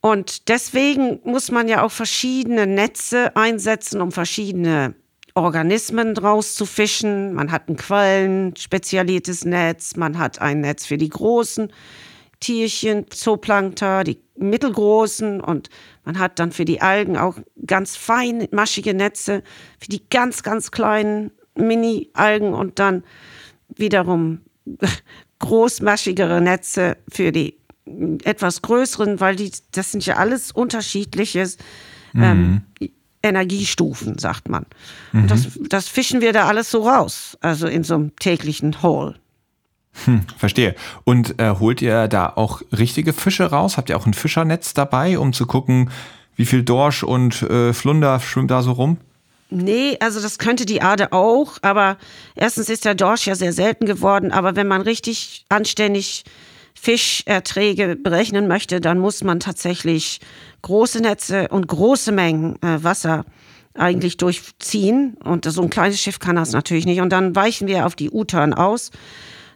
Und 0.00 0.48
deswegen 0.48 1.20
muss 1.24 1.50
man 1.50 1.68
ja 1.68 1.82
auch 1.82 1.90
verschiedene 1.90 2.66
Netze 2.66 3.34
einsetzen, 3.36 4.00
um 4.00 4.12
verschiedene 4.12 4.94
Organismen 5.34 6.14
draus 6.14 6.54
zu 6.54 6.66
fischen. 6.66 7.34
Man 7.34 7.50
hat 7.50 7.68
ein 7.68 7.76
Quallen, 7.76 8.54
spezialisiertes 8.56 9.44
Netz, 9.44 9.96
man 9.96 10.18
hat 10.18 10.40
ein 10.40 10.60
Netz 10.60 10.86
für 10.86 10.98
die 10.98 11.08
großen 11.08 11.72
Tierchen, 12.40 13.10
Zooplankton, 13.10 14.04
die 14.04 14.20
mittelgroßen 14.36 15.40
und 15.40 15.70
man 16.04 16.18
hat 16.18 16.38
dann 16.38 16.52
für 16.52 16.64
die 16.64 16.80
Algen 16.80 17.16
auch 17.16 17.38
ganz 17.66 17.96
fein 17.96 18.46
maschige 18.50 18.94
Netze 18.94 19.42
für 19.80 19.88
die 19.88 20.08
ganz, 20.08 20.42
ganz 20.42 20.70
kleinen 20.70 21.30
Mini-Algen 21.54 22.54
und 22.54 22.78
dann 22.78 23.04
wiederum 23.76 24.40
großmaschigere 25.38 26.40
Netze 26.40 26.96
für 27.08 27.32
die 27.32 27.58
etwas 28.24 28.62
größeren, 28.62 29.20
weil 29.20 29.36
die, 29.36 29.52
das 29.72 29.92
sind 29.92 30.06
ja 30.06 30.16
alles 30.16 30.52
unterschiedliches 30.52 31.58
ähm, 32.14 32.62
Energiestufen, 33.22 34.18
sagt 34.18 34.48
man. 34.48 34.66
Und 35.12 35.30
das, 35.30 35.48
das 35.68 35.88
fischen 35.88 36.20
wir 36.20 36.32
da 36.32 36.46
alles 36.46 36.70
so 36.70 36.88
raus, 36.88 37.36
also 37.40 37.66
in 37.66 37.84
so 37.84 37.94
einem 37.94 38.16
täglichen 38.16 38.82
Haul. 38.82 39.16
Verstehe. 40.36 40.74
Und 41.04 41.38
äh, 41.40 41.54
holt 41.60 41.80
ihr 41.80 42.08
da 42.08 42.32
auch 42.34 42.62
richtige 42.72 43.12
Fische 43.12 43.44
raus? 43.44 43.76
Habt 43.76 43.90
ihr 43.90 43.96
auch 43.96 44.06
ein 44.06 44.14
Fischernetz 44.14 44.74
dabei, 44.74 45.18
um 45.18 45.32
zu 45.32 45.46
gucken, 45.46 45.90
wie 46.36 46.46
viel 46.46 46.64
Dorsch 46.64 47.04
und 47.04 47.42
äh, 47.42 47.72
Flunder 47.72 48.18
schwimmt 48.18 48.50
da 48.50 48.62
so 48.62 48.72
rum? 48.72 48.98
Nee, 49.54 49.96
also 50.00 50.20
das 50.20 50.38
könnte 50.38 50.66
die 50.66 50.82
Ade 50.82 51.12
auch, 51.12 51.58
aber 51.62 51.96
erstens 52.34 52.68
ist 52.68 52.84
der 52.84 52.96
Dorsch 52.96 53.28
ja 53.28 53.36
sehr 53.36 53.52
selten 53.52 53.86
geworden, 53.86 54.32
aber 54.32 54.56
wenn 54.56 54.66
man 54.66 54.80
richtig 54.80 55.44
anständig 55.48 56.24
Fischerträge 56.74 57.94
berechnen 57.94 58.48
möchte, 58.48 58.80
dann 58.80 58.98
muss 58.98 59.22
man 59.22 59.38
tatsächlich 59.38 60.18
große 60.62 60.98
Netze 60.98 61.46
und 61.48 61.68
große 61.68 62.10
Mengen 62.10 62.60
äh, 62.62 62.82
Wasser 62.82 63.24
eigentlich 63.74 64.16
durchziehen. 64.16 65.16
Und 65.22 65.44
so 65.44 65.62
ein 65.62 65.70
kleines 65.70 66.00
Schiff 66.00 66.18
kann 66.18 66.34
das 66.34 66.50
natürlich 66.50 66.84
nicht. 66.84 67.00
Und 67.00 67.10
dann 67.10 67.36
weichen 67.36 67.68
wir 67.68 67.86
auf 67.86 67.94
die 67.94 68.10
U-Turn 68.10 68.54
aus. 68.54 68.90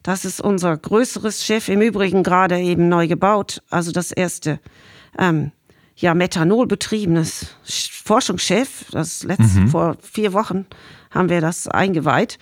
Das 0.05 0.24
ist 0.24 0.40
unser 0.40 0.76
größeres 0.76 1.44
Schiff, 1.44 1.68
im 1.68 1.82
Übrigen 1.82 2.22
gerade 2.22 2.61
eben 2.61 2.88
neu 2.88 3.09
gebaut. 3.09 3.62
Also 3.68 3.90
das 3.90 4.12
erste 4.12 4.61
ähm, 5.18 5.51
ja, 6.01 6.14
methanolbetriebenes 6.14 7.46
Sch- 7.66 7.90
Forschungsschiff. 8.05 8.86
Das 8.92 9.22
letzte, 9.24 9.66
vor 9.68 9.96
vier 10.01 10.32
Wochen 10.32 10.66
haben 11.11 11.28
wir 11.28 11.40
das 11.40 11.66
eingeweiht. 11.68 12.38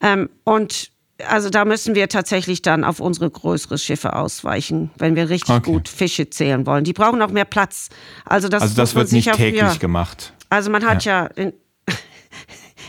Ähm, 0.00 0.28
und 0.44 0.90
also 1.28 1.50
da 1.50 1.64
müssen 1.64 1.94
wir 1.94 2.08
tatsächlich 2.08 2.62
dann 2.62 2.82
auf 2.84 2.98
unsere 3.00 3.30
größere 3.30 3.78
Schiffe 3.78 4.14
ausweichen, 4.16 4.90
wenn 4.98 5.14
wir 5.16 5.28
richtig 5.30 5.54
Okay. 5.54 5.70
gut 5.72 5.88
Fische 5.88 6.28
zählen 6.30 6.66
wollen. 6.66 6.82
Die 6.84 6.92
brauchen 6.92 7.22
auch 7.22 7.30
mehr 7.30 7.44
Platz. 7.44 7.90
Also 8.24 8.48
das, 8.48 8.62
Also 8.62 8.74
das 8.76 8.94
wird 8.94 9.08
sich 9.08 9.26
nicht 9.26 9.30
auf- 9.30 9.36
täglich 9.36 9.60
ja. 9.62 9.74
gemacht. 9.74 10.32
Also 10.48 10.70
man 10.70 10.84
hat 10.84 11.04
ja, 11.04 11.26
in, 11.26 11.52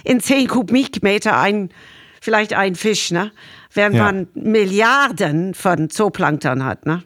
in 0.04 0.20
10 0.20 0.48
Kubikmeter 0.48 1.38
ein, 1.40 1.70
vielleicht 2.22 2.54
einen 2.54 2.76
Fisch, 2.76 3.12
ne? 3.12 3.32
Während 3.74 3.96
Ja. 3.96 4.04
man 4.06 4.28
Milliarden 4.34 5.54
von 5.54 5.90
Zooplankton 5.90 6.64
hat, 6.66 6.86
ne? 6.86 7.04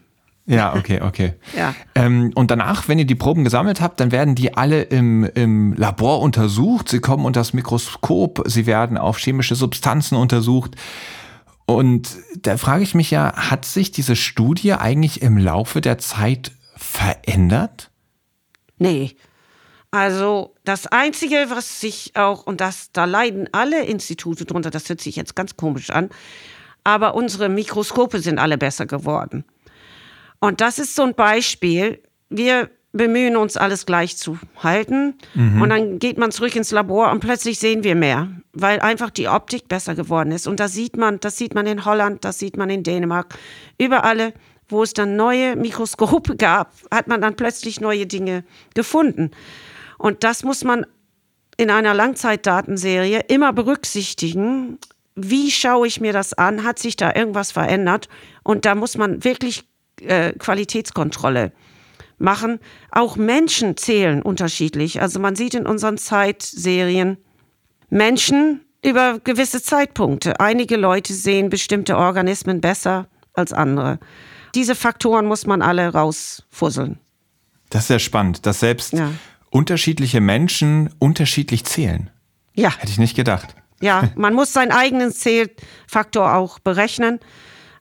Ja, 0.47 0.75
okay, 0.75 1.01
okay. 1.01 1.33
Ja. 1.55 1.75
Ähm, 1.93 2.31
und 2.33 2.49
danach, 2.49 2.87
wenn 2.87 2.97
ihr 2.97 3.05
die 3.05 3.15
Proben 3.15 3.43
gesammelt 3.43 3.81
habt, 3.81 3.99
dann 3.99 4.11
werden 4.11 4.33
die 4.33 4.55
alle 4.55 4.83
im, 4.83 5.25
im 5.25 5.73
Labor 5.73 6.21
untersucht. 6.21 6.89
Sie 6.89 6.99
kommen 6.99 7.25
unter 7.25 7.41
das 7.41 7.53
Mikroskop, 7.53 8.43
sie 8.47 8.65
werden 8.65 8.97
auf 8.97 9.17
chemische 9.17 9.55
Substanzen 9.55 10.15
untersucht. 10.15 10.75
Und 11.65 12.15
da 12.41 12.55
frage 12.55 12.83
ich 12.83 12.95
mich 12.95 13.11
ja, 13.11 13.33
hat 13.35 13.65
sich 13.65 13.91
diese 13.91 14.15
Studie 14.15 14.73
eigentlich 14.73 15.21
im 15.21 15.37
Laufe 15.37 15.81
der 15.81 15.97
Zeit 15.97 16.53
verändert? 16.77 17.91
Nee. 18.77 19.15
Also 19.91 20.55
das 20.63 20.87
Einzige, 20.87 21.47
was 21.49 21.81
sich 21.81 22.13
auch, 22.15 22.45
und 22.45 22.61
das, 22.61 22.91
da 22.93 23.05
leiden 23.05 23.49
alle 23.51 23.83
Institute 23.83 24.45
drunter, 24.45 24.69
das 24.69 24.87
hört 24.87 25.01
sich 25.01 25.15
jetzt 25.17 25.35
ganz 25.35 25.57
komisch 25.57 25.89
an, 25.89 26.09
aber 26.83 27.15
unsere 27.15 27.49
Mikroskope 27.49 28.19
sind 28.19 28.39
alle 28.39 28.57
besser 28.57 28.85
geworden. 28.85 29.43
Und 30.39 30.61
das 30.61 30.79
ist 30.79 30.95
so 30.95 31.03
ein 31.03 31.15
Beispiel. 31.15 32.01
Wir 32.29 32.69
bemühen 32.93 33.37
uns, 33.37 33.57
alles 33.57 33.85
gleich 33.85 34.17
zu 34.17 34.37
halten. 34.61 35.15
Und 35.61 35.69
dann 35.69 35.99
geht 35.99 36.17
man 36.17 36.31
zurück 36.31 36.55
ins 36.55 36.71
Labor 36.71 37.11
und 37.11 37.19
plötzlich 37.19 37.59
sehen 37.59 37.83
wir 37.83 37.95
mehr, 37.95 38.29
weil 38.53 38.79
einfach 38.79 39.09
die 39.09 39.27
Optik 39.27 39.67
besser 39.67 39.95
geworden 39.95 40.31
ist. 40.31 40.47
Und 40.47 40.59
das 40.59 40.73
sieht 40.73 40.97
man, 40.97 41.19
das 41.19 41.37
sieht 41.37 41.53
man 41.53 41.67
in 41.67 41.85
Holland, 41.85 42.25
das 42.25 42.39
sieht 42.39 42.57
man 42.57 42.69
in 42.69 42.83
Dänemark. 42.83 43.35
Überall, 43.77 44.33
wo 44.67 44.83
es 44.83 44.93
dann 44.93 45.15
neue 45.15 45.55
Mikroskope 45.55 46.35
gab, 46.37 46.73
hat 46.91 47.07
man 47.07 47.21
dann 47.21 47.35
plötzlich 47.35 47.79
neue 47.79 48.07
Dinge 48.07 48.43
gefunden. 48.73 49.31
Und 49.97 50.23
das 50.23 50.43
muss 50.43 50.63
man 50.63 50.85
in 51.57 51.71
einer 51.71 51.93
Langzeitdatenserie 51.93 53.21
immer 53.27 53.53
berücksichtigen. 53.53 54.77
Wie 55.15 55.49
schaue 55.49 55.87
ich 55.87 55.99
mir 55.99 56.13
das 56.13 56.33
an? 56.33 56.63
Hat 56.63 56.77
sich 56.77 56.95
da 56.95 57.15
irgendwas 57.15 57.51
verändert? 57.51 58.09
Und 58.43 58.65
da 58.65 58.75
muss 58.75 58.97
man 58.97 59.23
wirklich 59.23 59.65
äh, 60.01 60.33
Qualitätskontrolle 60.33 61.51
machen. 62.17 62.59
Auch 62.91 63.15
Menschen 63.15 63.77
zählen 63.77 64.21
unterschiedlich. 64.21 65.01
Also 65.01 65.19
man 65.19 65.35
sieht 65.35 65.53
in 65.53 65.65
unseren 65.67 65.97
Zeitserien 65.97 67.17
Menschen 67.89 68.61
über 68.83 69.19
gewisse 69.23 69.61
Zeitpunkte. 69.61 70.39
Einige 70.39 70.77
Leute 70.77 71.13
sehen 71.13 71.49
bestimmte 71.49 71.97
Organismen 71.97 72.61
besser 72.61 73.07
als 73.33 73.53
andere. 73.53 73.99
Diese 74.55 74.75
Faktoren 74.75 75.25
muss 75.25 75.45
man 75.45 75.61
alle 75.61 75.89
rausfusseln. 75.93 76.99
Das 77.69 77.83
ist 77.83 77.87
sehr 77.87 77.99
spannend, 77.99 78.45
dass 78.45 78.61
selbst 78.61 78.93
Ja. 78.93 79.11
unterschiedliche 79.49 80.21
Menschen 80.21 80.89
unterschiedlich 80.99 81.65
zählen. 81.65 82.09
Ja. 82.55 82.71
Hätte 82.77 82.91
ich 82.91 82.97
nicht 82.97 83.15
gedacht. 83.15 83.55
Ja, 83.81 84.09
man 84.15 84.33
muss 84.33 84.53
seinen 84.53 84.71
eigenen 84.71 85.11
Zählfaktor 85.11 86.33
auch 86.35 86.59
berechnen. 86.59 87.19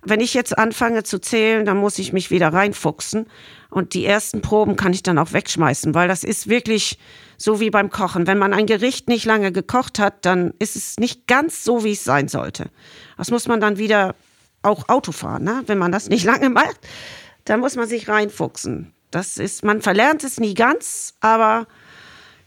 Wenn 0.09 0.21
ich 0.21 0.35
jetzt 0.35 0.57
anfange 0.57 1.03
zu 1.03 1.21
zählen, 1.21 1.65
dann 1.65 1.77
muss 1.77 1.99
ich 1.99 2.13
mich 2.13 2.31
wieder 2.31 2.53
reinfuchsen. 2.53 3.27
Und 3.71 3.95
die 3.95 4.07
ersten 4.07 4.41
Proben 4.41 4.77
kann 4.77 4.93
ich 4.93 5.03
dann 5.03 5.19
auch 5.19 5.33
wegschmeißen, 5.33 5.95
weil 5.95 6.09
das 6.09 6.25
ist 6.25 6.49
wirklich 6.49 6.99
so 7.37 7.61
wie 7.61 7.71
beim 7.71 7.91
Kochen. 7.91 8.27
Wenn 8.27 8.39
man 8.39 8.55
ein 8.55 8.67
Gericht 8.67 9.09
nicht 9.09 9.25
lange 9.25 9.53
gekocht 9.53 9.99
hat, 9.99 10.25
dann 10.25 10.55
ist 10.59 10.77
es 10.77 10.97
nicht 10.99 11.27
ganz 11.27 11.65
so, 11.65 11.85
wie 11.85 11.93
es 11.93 12.05
sein 12.05 12.29
sollte. 12.29 12.71
Das 13.19 13.31
muss 13.31 13.49
man 13.49 13.61
dann 13.61 13.79
wieder 13.79 14.15
auch 14.63 14.89
Auto 14.89 15.13
fahren, 15.13 15.45
ne? 15.45 15.63
wenn 15.67 15.79
man 15.79 15.93
das 15.93 16.09
nicht 16.09 16.25
lange 16.33 16.51
macht. 16.51 16.79
Dann 17.45 17.61
muss 17.61 17.77
man 17.77 17.89
sich 17.89 18.09
reinfuchsen. 18.09 18.93
Das 19.11 19.39
ist, 19.39 19.65
man 19.65 19.83
verlernt 19.83 20.25
es 20.25 20.39
nie 20.39 20.55
ganz, 20.55 21.15
aber 21.21 21.67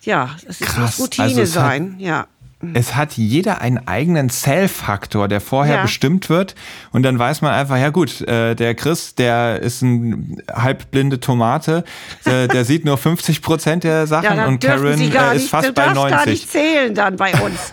ja, 0.01 0.35
es 0.47 0.61
ist 0.61 0.61
Krass. 0.61 0.99
Routine 0.99 1.27
Also 1.27 1.41
es 1.41 1.53
sein. 1.53 1.95
Ja. 1.99 2.27
Es 2.73 2.95
hat 2.95 3.13
jeder 3.13 3.61
einen 3.61 3.87
eigenen 3.87 4.29
Zell-Faktor, 4.29 5.29
der 5.29 5.39
vorher 5.39 5.77
Ja. 5.77 5.81
bestimmt 5.83 6.29
wird. 6.29 6.55
Und 6.91 7.03
dann 7.03 7.17
weiß 7.17 7.41
man 7.41 7.53
einfach, 7.53 7.77
ja 7.77 7.89
gut, 7.89 8.19
äh, 8.27 8.53
der 8.53 8.75
Chris, 8.75 9.15
der 9.15 9.61
ist 9.61 9.81
ein 9.81 10.41
halbblinde 10.53 11.21
Tomate, 11.21 11.85
äh, 12.25 12.49
der 12.49 12.65
sieht 12.65 12.83
nur 12.83 12.97
50 12.97 13.41
Prozent 13.41 13.85
der 13.85 14.07
Sachen 14.07 14.37
Ja, 14.37 14.45
und 14.47 14.61
Karen 14.61 14.85
äh, 14.87 14.91
ist 14.93 14.99
nicht, 14.99 15.49
fast 15.49 15.69
du 15.69 15.73
bei 15.73 15.83
darfst 15.83 15.95
90. 15.95 16.17
gar 16.17 16.25
nicht 16.25 16.51
zählen 16.51 16.93
dann 16.93 17.15
bei 17.15 17.31
uns. 17.31 17.71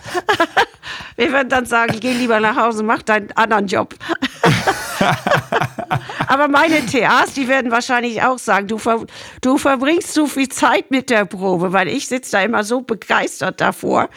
Wir 1.17 1.33
würden 1.33 1.49
dann 1.49 1.65
sagen, 1.65 1.97
geh 1.99 2.13
lieber 2.13 2.39
nach 2.39 2.55
Hause, 2.55 2.83
mach 2.83 3.01
deinen 3.01 3.31
anderen 3.33 3.67
Job. 3.67 3.93
Aber 6.27 6.47
meine 6.47 6.85
TAs, 6.85 7.33
die 7.33 7.47
werden 7.47 7.71
wahrscheinlich 7.71 8.21
auch 8.23 8.39
sagen, 8.39 8.67
du, 8.67 8.77
ver 8.77 9.05
du 9.41 9.57
verbringst 9.57 10.13
zu 10.13 10.27
viel 10.27 10.49
Zeit 10.49 10.91
mit 10.91 11.09
der 11.09 11.25
Probe, 11.25 11.73
weil 11.73 11.87
ich 11.87 12.07
sitze 12.07 12.33
da 12.33 12.41
immer 12.41 12.63
so 12.63 12.81
begeistert 12.81 13.61
davor. 13.61 14.09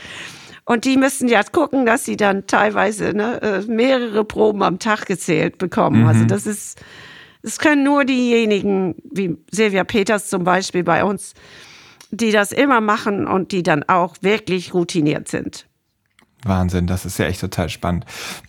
Und 0.71 0.85
die 0.85 0.97
müssen 0.97 1.27
ja 1.27 1.43
gucken, 1.43 1.85
dass 1.85 2.05
sie 2.05 2.17
dann 2.17 2.47
teilweise 2.47 3.13
ne, 3.13 3.43
äh, 3.43 3.61
mehrere 3.63 4.25
Proben 4.25 4.63
am 4.63 4.79
Tag 4.79 5.05
gezählt 5.07 5.59
bekommen. 5.59 6.07
Also 6.07 6.25
das 6.27 6.47
ist, 6.47 6.81
das 7.43 7.59
können 7.59 7.83
nur 7.83 8.05
diejenigen, 8.05 8.95
wie 9.03 9.37
Silvia 9.51 9.83
Peters 9.83 10.29
zum 10.29 10.45
Beispiel 10.45 10.85
bei 10.85 11.03
uns, 11.03 11.35
die 12.13 12.31
das 12.31 12.53
immer 12.53 12.81
machen 12.81 13.27
und 13.27 13.51
die 13.51 13.65
dann 13.65 13.83
auch 13.89 14.15
wirklich 14.21 14.73
routiniert 14.73 15.27
sind. 15.27 15.67
Wahnsinn, 16.45 16.87
das 16.87 17.05
ist 17.05 17.19
ja 17.19 17.27
echt 17.27 17.41
total 17.41 17.69
spannend. 17.69 18.07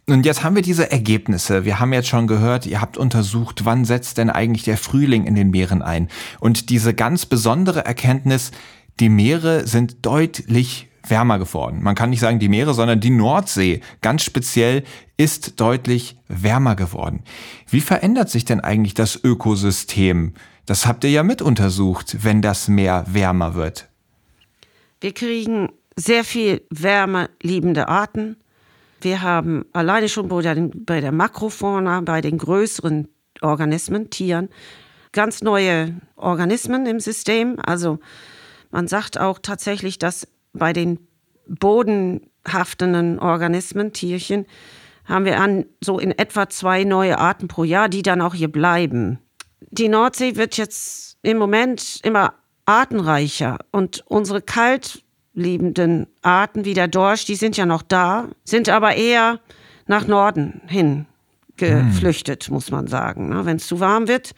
Und 0.07 0.23
jetzt 0.23 0.43
haben 0.43 0.55
wir 0.55 0.61
diese 0.61 0.91
Ergebnisse. 0.91 1.65
Wir 1.65 1.79
haben 1.79 1.91
jetzt 1.91 2.07
schon 2.07 2.27
gehört, 2.27 2.67
ihr 2.67 2.81
habt 2.81 2.99
untersucht, 2.99 3.65
wann 3.65 3.83
setzt 3.83 4.19
denn 4.19 4.29
eigentlich 4.29 4.61
der 4.61 4.77
Frühling 4.77 5.25
in 5.25 5.33
den 5.33 5.49
Meeren 5.49 5.81
ein. 5.81 6.07
Und 6.39 6.69
diese 6.69 6.93
ganz 6.93 7.25
besondere 7.25 7.83
Erkenntnis, 7.83 8.51
die 8.99 9.09
Meere 9.09 9.65
sind 9.65 10.05
deutlich 10.05 10.90
wärmer 11.07 11.39
geworden. 11.39 11.81
Man 11.81 11.95
kann 11.95 12.09
nicht 12.09 12.19
sagen 12.19 12.39
die 12.39 12.49
Meere, 12.49 12.73
sondern 12.73 12.99
die 12.99 13.09
Nordsee 13.09 13.81
ganz 14.01 14.23
speziell 14.23 14.83
ist 15.17 15.59
deutlich 15.59 16.17
wärmer 16.27 16.75
geworden. 16.75 17.23
Wie 17.69 17.81
verändert 17.81 18.29
sich 18.29 18.45
denn 18.45 18.59
eigentlich 18.59 18.93
das 18.93 19.19
Ökosystem? 19.23 20.33
Das 20.65 20.85
habt 20.85 21.03
ihr 21.03 21.09
ja 21.09 21.23
mit 21.23 21.41
untersucht, 21.41 22.17
wenn 22.23 22.41
das 22.41 22.67
Meer 22.67 23.05
wärmer 23.07 23.55
wird. 23.55 23.89
Wir 24.99 25.13
kriegen 25.13 25.69
sehr 25.95 26.23
viel 26.23 26.61
wärmeliebende 26.69 27.87
Arten. 27.87 28.37
Wir 29.01 29.21
haben 29.21 29.65
alleine 29.73 30.09
schon 30.09 30.27
bei 30.27 30.41
der, 30.41 30.55
bei 30.73 31.01
der 31.01 31.11
Makrofauna, 31.11 32.01
bei 32.01 32.21
den 32.21 32.37
größeren 32.37 33.07
Organismen, 33.41 34.09
Tieren, 34.11 34.49
ganz 35.11 35.41
neue 35.41 35.95
Organismen 36.15 36.85
im 36.85 36.99
System. 36.99 37.57
Also 37.63 37.99
man 38.69 38.87
sagt 38.87 39.19
auch 39.19 39.39
tatsächlich, 39.39 39.97
dass 39.99 40.27
bei 40.53 40.73
den 40.73 40.99
bodenhaftenden 41.47 43.19
Organismen, 43.19 43.93
Tierchen, 43.93 44.45
haben 45.05 45.25
wir 45.25 45.39
an 45.39 45.65
so 45.81 45.99
in 45.99 46.11
etwa 46.11 46.49
zwei 46.49 46.83
neue 46.83 47.17
Arten 47.17 47.47
pro 47.47 47.63
Jahr, 47.63 47.89
die 47.89 48.01
dann 48.01 48.21
auch 48.21 48.33
hier 48.33 48.51
bleiben. 48.51 49.19
Die 49.71 49.89
Nordsee 49.89 50.35
wird 50.35 50.57
jetzt 50.57 51.17
im 51.21 51.37
Moment 51.37 51.99
immer 52.03 52.33
artenreicher 52.65 53.59
und 53.71 54.03
unsere 54.07 54.41
kaltliebenden 54.41 56.07
Arten 56.21 56.65
wie 56.65 56.73
der 56.73 56.87
Dorsch, 56.87 57.25
die 57.25 57.35
sind 57.35 57.57
ja 57.57 57.65
noch 57.65 57.81
da, 57.81 58.29
sind 58.43 58.69
aber 58.69 58.95
eher 58.95 59.39
nach 59.87 60.07
Norden 60.07 60.61
hin 60.67 61.05
geflüchtet, 61.57 62.49
muss 62.49 62.71
man 62.71 62.87
sagen. 62.87 63.45
Wenn 63.45 63.57
es 63.57 63.67
zu 63.67 63.79
warm 63.79 64.07
wird, 64.07 64.31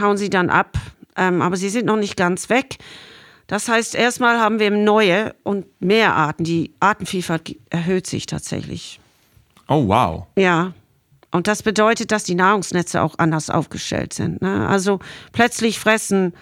hauen 0.00 0.16
sie 0.16 0.30
dann 0.30 0.50
ab, 0.50 0.76
ähm, 1.16 1.40
aber 1.40 1.56
sie 1.56 1.68
sind 1.68 1.86
noch 1.86 1.96
nicht 1.96 2.16
ganz 2.16 2.50
weg. 2.50 2.78
Das 3.46 3.68
heißt, 3.68 3.94
erstmal 3.94 4.40
haben 4.40 4.58
wir 4.58 4.70
neue 4.70 5.34
und 5.44 5.66
mehr 5.80 6.14
Arten. 6.14 6.44
Die 6.44 6.72
Artenvielfalt 6.80 7.56
erhöht 7.70 8.06
sich 8.06 8.26
tatsächlich. 8.26 9.00
Oh, 9.68 9.86
wow. 9.88 10.26
Ja. 10.36 10.72
Und 11.30 11.46
das 11.46 11.62
bedeutet, 11.62 12.12
dass 12.12 12.24
die 12.24 12.34
Nahrungsnetze 12.34 13.02
auch 13.02 13.18
anders 13.18 13.50
aufgestellt 13.50 14.12
sind. 14.14 14.42
Ne? 14.42 14.66
Also 14.68 15.00
plötzlich 15.32 15.78
fressen 15.78 16.32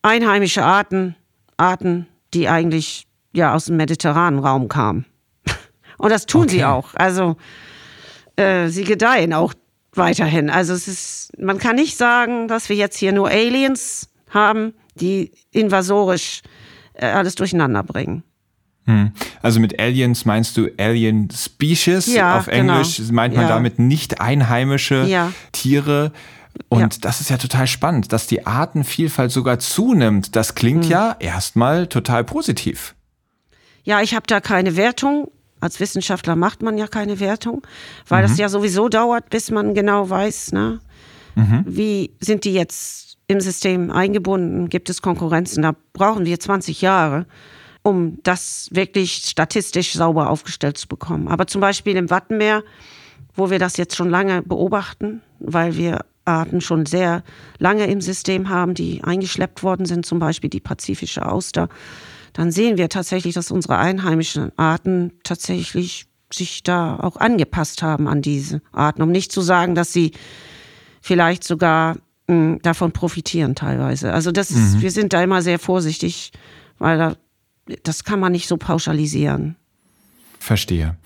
einheimische 0.00 0.64
Arten 0.64 1.14
Arten, 1.56 2.06
die 2.34 2.48
eigentlich 2.48 3.06
ja 3.32 3.54
aus 3.54 3.66
dem 3.66 3.76
mediterranen 3.76 4.40
Raum 4.40 4.68
kamen. 4.68 5.04
Und 5.98 6.10
das 6.10 6.26
tun 6.26 6.48
sie 6.48 6.58
Okay. 6.58 6.64
auch. 6.64 6.94
Also 6.94 7.36
äh, 8.36 8.68
sie 8.68 8.84
gedeihen 8.84 9.32
auch 9.32 9.54
weiterhin. 9.94 10.50
Also 10.50 10.72
es 10.72 10.88
ist, 10.88 11.38
man 11.38 11.58
kann 11.58 11.76
nicht 11.76 11.96
sagen, 11.96 12.48
dass 12.48 12.68
wir 12.68 12.76
jetzt 12.76 12.96
hier 12.96 13.12
nur 13.12 13.28
Aliens 13.28 14.08
haben, 14.30 14.74
die 14.94 15.32
invasorisch 15.50 16.42
äh, 16.94 17.06
alles 17.06 17.34
durcheinander 17.34 17.82
bringen. 17.82 18.22
Also 19.42 19.60
mit 19.60 19.78
Aliens 19.78 20.24
meinst 20.24 20.56
du 20.56 20.68
Alien 20.76 21.28
Species? 21.30 22.08
Ja, 22.12 22.36
Auf 22.36 22.48
Englisch 22.48 22.96
genau. 22.96 23.12
meint 23.12 23.34
man 23.34 23.44
Ja. 23.44 23.48
damit 23.48 23.78
nicht 23.78 24.20
einheimische 24.20 25.04
Ja. 25.06 25.32
Tiere. 25.52 26.10
Und 26.68 27.04
das 27.04 27.20
ist 27.20 27.30
ja 27.30 27.38
total 27.38 27.68
spannend, 27.68 28.12
dass 28.12 28.26
die 28.26 28.44
Artenvielfalt 28.44 29.30
sogar 29.30 29.60
zunimmt. 29.60 30.34
Das 30.34 30.48
Hm. 30.48 30.54
klingt 30.56 30.84
ja 30.86 31.14
erstmal 31.20 31.86
total 31.86 32.24
positiv. 32.24 32.96
Ja, 33.84 34.00
ich 34.02 34.14
habe 34.14 34.26
da 34.26 34.40
keine 34.40 34.76
Wertung. 34.76 35.30
Als 35.60 35.78
Wissenschaftler 35.78 36.34
macht 36.34 36.60
man 36.62 36.76
ja 36.76 36.88
keine 36.88 37.20
Wertung, 37.20 37.64
weil 38.08 38.22
das 38.22 38.36
ja 38.36 38.48
sowieso 38.48 38.88
dauert, 38.88 39.30
bis 39.30 39.52
man 39.52 39.74
genau 39.74 40.10
weiß, 40.10 40.50
ne? 40.52 40.80
wie 41.64 42.10
sind 42.18 42.44
die 42.44 42.52
jetzt 42.52 43.11
im 43.32 43.40
System 43.40 43.90
eingebunden, 43.90 44.68
gibt 44.68 44.90
es 44.90 45.02
Konkurrenzen. 45.02 45.62
Da 45.62 45.74
brauchen 45.92 46.24
wir 46.24 46.38
20 46.38 46.80
Jahre, 46.82 47.26
um 47.82 48.18
das 48.22 48.68
wirklich 48.72 49.24
statistisch 49.26 49.92
sauber 49.94 50.30
aufgestellt 50.30 50.78
zu 50.78 50.88
bekommen. 50.88 51.28
Aber 51.28 51.46
zum 51.46 51.60
Beispiel 51.60 51.96
im 51.96 52.10
Wattenmeer, 52.10 52.62
wo 53.34 53.50
wir 53.50 53.58
das 53.58 53.76
jetzt 53.76 53.96
schon 53.96 54.10
lange 54.10 54.42
beobachten, 54.42 55.22
weil 55.40 55.76
wir 55.76 56.00
Arten 56.24 56.60
schon 56.60 56.86
sehr 56.86 57.24
lange 57.58 57.86
im 57.86 58.00
System 58.00 58.48
haben, 58.48 58.74
die 58.74 59.02
eingeschleppt 59.02 59.62
worden 59.62 59.86
sind, 59.86 60.06
zum 60.06 60.18
Beispiel 60.18 60.50
die 60.50 60.60
pazifische 60.60 61.26
Auster, 61.26 61.68
dann 62.32 62.50
sehen 62.50 62.78
wir 62.78 62.88
tatsächlich, 62.88 63.34
dass 63.34 63.50
unsere 63.50 63.78
einheimischen 63.78 64.56
Arten 64.56 65.12
tatsächlich 65.24 66.06
sich 66.32 66.62
da 66.62 66.96
auch 66.96 67.16
angepasst 67.16 67.82
haben 67.82 68.08
an 68.08 68.22
diese 68.22 68.62
Arten, 68.72 69.02
um 69.02 69.10
nicht 69.10 69.32
zu 69.32 69.40
sagen, 69.40 69.74
dass 69.74 69.92
sie 69.92 70.12
vielleicht 71.00 71.44
sogar 71.44 71.96
mh, 72.28 72.58
davon 72.62 72.92
profitieren 72.92 73.54
teilweise. 73.54 74.12
Also 74.12 74.32
das 74.32 74.50
ist, 74.50 74.80
wir 74.80 74.90
sind 74.90 75.12
da 75.12 75.22
immer 75.22 75.42
sehr 75.42 75.58
vorsichtig, 75.58 76.32
weil 76.78 76.98
da, 76.98 77.16
das 77.82 78.04
kann 78.04 78.20
man 78.20 78.32
nicht 78.32 78.48
so 78.48 78.56
pauschalisieren. 78.56 79.56
Verstehe. 80.38 80.96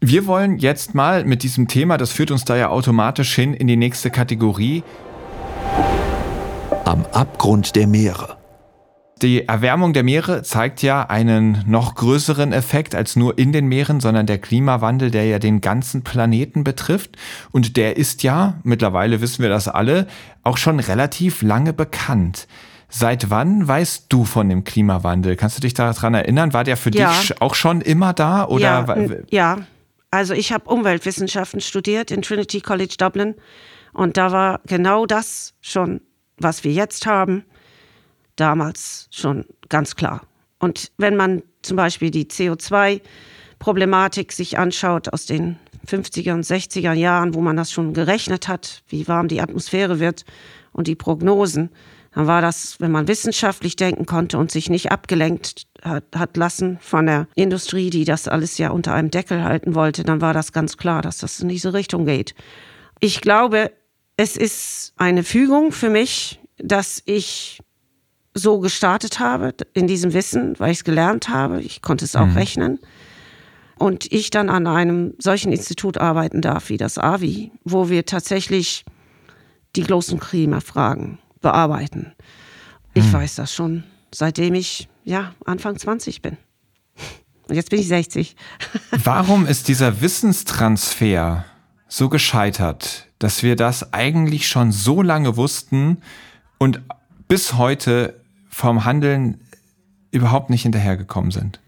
Wir 0.00 0.26
wollen 0.26 0.58
jetzt 0.58 0.94
mal 0.94 1.24
mit 1.24 1.42
diesem 1.42 1.66
Thema, 1.66 1.96
das 1.98 2.12
führt 2.12 2.30
uns 2.30 2.44
da 2.44 2.56
ja 2.56 2.68
automatisch 2.68 3.34
hin 3.34 3.52
in 3.54 3.66
die 3.66 3.76
nächste 3.76 4.10
Kategorie, 4.10 4.84
Am 6.84 7.04
Abgrund 7.12 7.74
der 7.76 7.86
Meere. 7.86 8.37
Die 9.22 9.48
Erwärmung 9.48 9.92
der 9.92 10.04
Meere 10.04 10.42
zeigt 10.42 10.82
ja 10.82 11.02
einen 11.02 11.64
noch 11.66 11.94
größeren 11.96 12.52
Effekt 12.52 12.94
als 12.94 13.16
nur 13.16 13.36
in 13.38 13.52
den 13.52 13.66
Meeren, 13.66 14.00
sondern 14.00 14.26
der 14.26 14.38
Klimawandel, 14.38 15.10
der 15.10 15.26
ja 15.26 15.38
den 15.38 15.60
ganzen 15.60 16.04
Planeten 16.04 16.62
betrifft. 16.62 17.16
Und 17.50 17.76
der 17.76 17.96
ist 17.96 18.22
ja, 18.22 18.60
mittlerweile 18.62 19.20
wissen 19.20 19.42
wir 19.42 19.48
das 19.48 19.66
alle, 19.66 20.06
auch 20.44 20.56
schon 20.56 20.78
relativ 20.78 21.42
lange 21.42 21.72
bekannt. 21.72 22.46
Seit 22.88 23.28
wann 23.28 23.66
weißt 23.66 24.06
du 24.08 24.24
von 24.24 24.48
dem 24.48 24.64
Klimawandel? 24.64 25.36
Kannst 25.36 25.58
du 25.58 25.60
dich 25.60 25.74
daran 25.74 26.14
erinnern? 26.14 26.52
War 26.52 26.64
der 26.64 26.76
für 26.76 26.90
Ja. 26.90 27.10
dich 27.10 27.40
auch 27.42 27.54
schon 27.54 27.80
immer 27.80 28.12
da? 28.14 28.46
Oder 28.46 28.86
ja, 28.88 29.16
ja, 29.30 29.58
also 30.10 30.32
ich 30.32 30.52
habe 30.52 30.70
Umweltwissenschaften 30.70 31.60
studiert 31.60 32.10
in 32.10 32.22
Trinity 32.22 32.60
College 32.60 32.94
Dublin 32.98 33.34
und 33.92 34.16
da 34.16 34.32
war 34.32 34.60
genau 34.66 35.04
das 35.04 35.54
schon, 35.60 36.00
was 36.38 36.64
wir 36.64 36.72
jetzt 36.72 37.04
haben, 37.04 37.44
damals 38.40 39.08
schon 39.10 39.44
ganz 39.68 39.96
klar. 39.96 40.22
Und 40.58 40.90
wenn 40.96 41.16
man 41.16 41.42
zum 41.62 41.76
Beispiel 41.76 42.10
die 42.10 42.26
CO2-Problematik 42.26 44.32
sich 44.32 44.58
anschaut 44.58 45.12
aus 45.12 45.26
den 45.26 45.56
50er 45.86 46.34
und 46.34 46.44
60er 46.44 46.92
Jahren, 46.92 47.34
wo 47.34 47.40
man 47.40 47.56
das 47.56 47.72
schon 47.72 47.94
gerechnet 47.94 48.48
hat, 48.48 48.82
wie 48.88 49.08
warm 49.08 49.28
die 49.28 49.40
Atmosphäre 49.40 50.00
wird 50.00 50.24
und 50.72 50.86
die 50.86 50.96
Prognosen, 50.96 51.70
dann 52.14 52.26
war 52.26 52.40
das, 52.40 52.80
wenn 52.80 52.90
man 52.90 53.06
wissenschaftlich 53.06 53.76
denken 53.76 54.06
konnte 54.06 54.38
und 54.38 54.50
sich 54.50 54.70
nicht 54.70 54.90
abgelenkt 54.90 55.66
hat, 55.82 56.04
hat 56.14 56.36
lassen 56.36 56.78
von 56.80 57.06
der 57.06 57.28
Industrie, 57.34 57.90
die 57.90 58.04
das 58.04 58.26
alles 58.26 58.58
ja 58.58 58.70
unter 58.70 58.94
einem 58.94 59.10
Deckel 59.10 59.44
halten 59.44 59.74
wollte, 59.74 60.02
dann 60.02 60.20
war 60.20 60.34
das 60.34 60.52
ganz 60.52 60.76
klar, 60.76 61.02
dass 61.02 61.18
das 61.18 61.40
in 61.40 61.48
diese 61.48 61.74
Richtung 61.74 62.06
geht. 62.06 62.34
Ich 63.00 63.20
glaube, 63.20 63.70
es 64.16 64.36
ist 64.36 64.94
eine 64.96 65.22
Fügung 65.22 65.70
für 65.70 65.90
mich, 65.90 66.40
dass 66.56 67.02
ich 67.04 67.60
so 68.38 68.60
gestartet 68.60 69.20
habe, 69.20 69.54
in 69.74 69.86
diesem 69.86 70.12
Wissen, 70.12 70.58
weil 70.58 70.72
ich 70.72 70.78
es 70.78 70.84
gelernt 70.84 71.28
habe. 71.28 71.60
Ich 71.60 71.82
konnte 71.82 72.04
es 72.04 72.16
auch 72.16 72.26
mhm. 72.26 72.36
rechnen. 72.36 72.78
Und 73.76 74.10
ich 74.10 74.30
dann 74.30 74.48
an 74.48 74.66
einem 74.66 75.14
solchen 75.18 75.52
Institut 75.52 75.98
arbeiten 75.98 76.40
darf 76.40 76.68
wie 76.68 76.76
das 76.76 76.98
AVI, 76.98 77.52
wo 77.64 77.88
wir 77.88 78.06
tatsächlich 78.06 78.84
die 79.76 79.84
großen 79.84 80.18
Klimafragen 80.18 81.18
bearbeiten. 81.40 82.12
Ich 82.94 83.04
mhm. 83.04 83.12
weiß 83.12 83.36
das 83.36 83.54
schon, 83.54 83.84
seitdem 84.12 84.54
ich 84.54 84.88
ja 85.04 85.34
Anfang 85.44 85.78
20 85.78 86.22
bin. 86.22 86.36
Und 87.48 87.54
jetzt 87.54 87.70
bin 87.70 87.80
ich 87.80 87.88
60. 87.88 88.36
Warum 88.90 89.46
ist 89.46 89.68
dieser 89.68 90.00
Wissenstransfer 90.00 91.44
so 91.88 92.08
gescheitert, 92.08 93.06
dass 93.18 93.42
wir 93.42 93.56
das 93.56 93.92
eigentlich 93.92 94.48
schon 94.48 94.72
so 94.72 95.02
lange 95.02 95.36
wussten 95.36 96.02
und 96.58 96.82
bis 97.28 97.54
heute 97.54 98.17
vom 98.58 98.84
Handeln 98.84 99.40
überhaupt 100.10 100.50
nicht 100.50 100.62
hinterhergekommen 100.62 101.30
sind? 101.30 101.60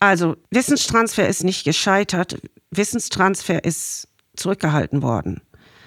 Also 0.00 0.36
Wissenstransfer 0.50 1.28
ist 1.28 1.44
nicht 1.44 1.62
gescheitert, 1.62 2.40
Wissenstransfer 2.72 3.64
ist 3.64 4.08
zurückgehalten 4.34 5.02
worden. 5.02 5.40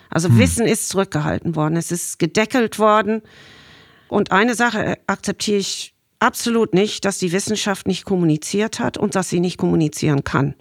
Also 0.10 0.30
hm. 0.30 0.40
Wissen 0.40 0.66
ist 0.66 0.88
zurückgehalten 0.88 1.58
worden, 1.58 1.76
es 1.76 1.92
ist 1.92 2.20
gedeckelt 2.20 2.80
worden. 2.80 3.22
Und 4.08 4.32
eine 4.32 4.56
Sache 4.56 4.98
akzeptiere 5.08 5.58
ich 5.58 5.94
absolut 6.20 6.74
nicht, 6.74 7.04
dass 7.04 7.18
die 7.18 7.34
Wissenschaft 7.34 7.86
nicht 7.86 8.06
kommuniziert 8.06 8.80
hat 8.80 8.98
und 8.98 9.16
dass 9.16 9.30
sie 9.30 9.42
nicht 9.42 9.58
kommunizieren 9.58 10.24
kann. 10.24 10.56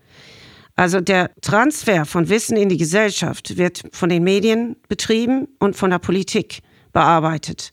Also 0.74 1.00
der 1.00 1.30
Transfer 1.40 2.04
von 2.04 2.28
Wissen 2.28 2.56
in 2.56 2.68
die 2.68 2.78
Gesellschaft 2.78 3.56
wird 3.58 3.84
von 3.92 4.08
den 4.08 4.24
Medien 4.24 4.74
betrieben 4.88 5.46
und 5.60 5.76
von 5.76 5.90
der 5.90 6.00
Politik 6.00 6.62
bearbeitet. 6.92 7.72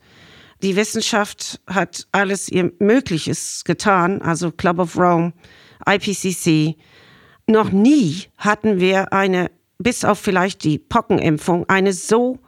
Die 0.61 0.75
Wissenschaft 0.75 1.61
hat 1.67 2.07
alles 2.11 2.49
ihr 2.49 2.71
Mögliches 2.79 3.63
getan, 3.63 4.21
also 4.21 4.51
Club 4.51 4.79
of 4.79 4.97
Rome, 4.97 5.33
IPCC. 5.87 6.75
Noch 7.47 7.71
nie 7.71 8.25
hatten 8.37 8.79
wir 8.79 9.13
eine, 9.13 9.51
bis 9.77 10.03
auf 10.03 10.19
vielleicht 10.19 10.65
die 10.65 10.77
Pockenimpfung, 10.77 11.67
eine 11.69 11.93
so 11.93 12.39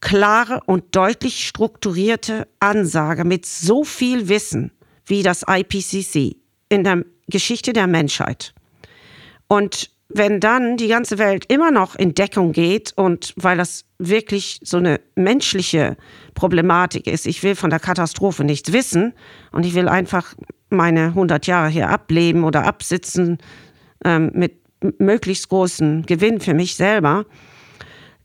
klare 0.00 0.60
und 0.66 0.94
deutlich 0.94 1.46
strukturierte 1.46 2.46
Ansage 2.60 3.24
mit 3.24 3.44
so 3.44 3.82
viel 3.82 4.28
Wissen 4.28 4.70
wie 5.04 5.24
das 5.24 5.44
IPCC 5.48 6.36
in 6.68 6.84
der 6.84 7.04
Geschichte 7.26 7.72
der 7.72 7.88
Menschheit. 7.88 8.54
Und 9.48 9.90
wenn 10.08 10.40
dann 10.40 10.76
die 10.76 10.88
ganze 10.88 11.18
Welt 11.18 11.46
immer 11.50 11.70
noch 11.70 11.96
in 11.96 12.14
Deckung 12.14 12.52
geht 12.52 12.92
und 12.96 13.32
weil 13.36 13.56
das 13.56 13.84
wirklich 13.98 14.60
so 14.62 14.76
eine 14.76 15.00
menschliche 15.14 15.96
Problematik 16.34 17.06
ist, 17.06 17.26
ich 17.26 17.42
will 17.42 17.56
von 17.56 17.70
der 17.70 17.80
Katastrophe 17.80 18.44
nichts 18.44 18.72
wissen 18.72 19.14
und 19.52 19.66
ich 19.66 19.74
will 19.74 19.88
einfach 19.88 20.34
meine 20.70 21.06
100 21.06 21.46
Jahre 21.46 21.68
hier 21.68 21.88
ableben 21.88 22.44
oder 22.44 22.64
absitzen 22.64 23.38
ähm, 24.04 24.30
mit 24.34 24.60
möglichst 24.98 25.48
großen 25.48 26.04
Gewinn 26.06 26.40
für 26.40 26.54
mich 26.54 26.76
selber, 26.76 27.24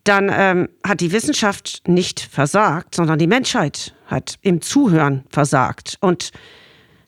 dann 0.04 0.32
ähm, 0.34 0.70
hat 0.86 1.00
die 1.00 1.12
Wissenschaft 1.12 1.84
nicht 1.88 2.20
versagt, 2.20 2.96
sondern 2.96 3.20
die 3.20 3.28
Menschheit 3.28 3.96
hat 4.08 4.38
im 4.42 4.62
Zuhören 4.62 5.24
versagt. 5.30 5.98
Und 6.02 6.32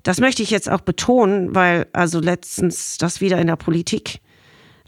das 0.03 0.19
möchte 0.19 0.43
ich 0.43 0.51
jetzt 0.51 0.69
auch 0.69 0.81
betonen, 0.81 1.55
weil 1.55 1.87
also 1.93 2.19
letztens 2.19 2.97
das 2.97 3.21
wieder 3.21 3.39
in 3.39 3.47
der 3.47 3.55
Politik 3.55 4.19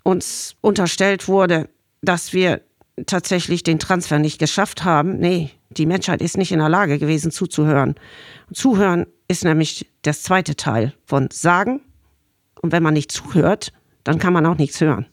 uns 0.06 0.56
unterstellt 0.62 1.28
wurde, 1.28 1.68
dass 2.02 2.32
wir 2.32 2.62
tatsächlich 3.08 3.64
den 3.64 3.80
Transfer 3.80 4.20
nicht 4.20 4.38
geschafft 4.38 4.84
haben. 4.84 5.18
Nee, 5.18 5.50
die 5.72 5.88
Menschheit 5.88 6.22
ist 6.22 6.38
nicht 6.38 6.52
in 6.52 6.60
der 6.60 6.70
Lage 6.70 7.00
gewesen 7.00 7.32
zuzuhören. 7.32 7.96
Zuhören 8.54 9.08
ist 9.28 9.44
nämlich 9.44 9.92
das 10.04 10.22
zweite 10.22 10.56
Teil 10.56 10.94
von 11.06 11.30
Sagen. 11.32 11.82
Und 12.62 12.72
wenn 12.72 12.84
man 12.84 12.94
nicht 12.94 13.12
zuhört, 13.12 13.74
dann 14.04 14.20
kann 14.20 14.32
man 14.32 14.46
auch 14.46 14.58
nichts 14.58 14.80
hören. 14.80 15.08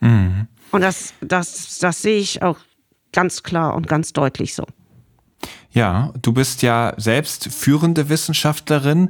Mhm. 0.00 0.46
Und 0.70 0.82
das, 0.82 1.14
das, 1.22 1.78
das 1.78 2.02
sehe 2.02 2.20
ich 2.20 2.42
auch 2.42 2.58
ganz 3.12 3.42
klar 3.42 3.74
und 3.74 3.88
ganz 3.88 4.12
deutlich 4.12 4.54
so. 4.54 4.66
Ja, 5.70 6.12
du 6.20 6.34
bist 6.34 6.60
ja 6.60 6.92
selbst 6.98 7.48
führende 7.50 8.10
Wissenschaftlerin 8.10 9.08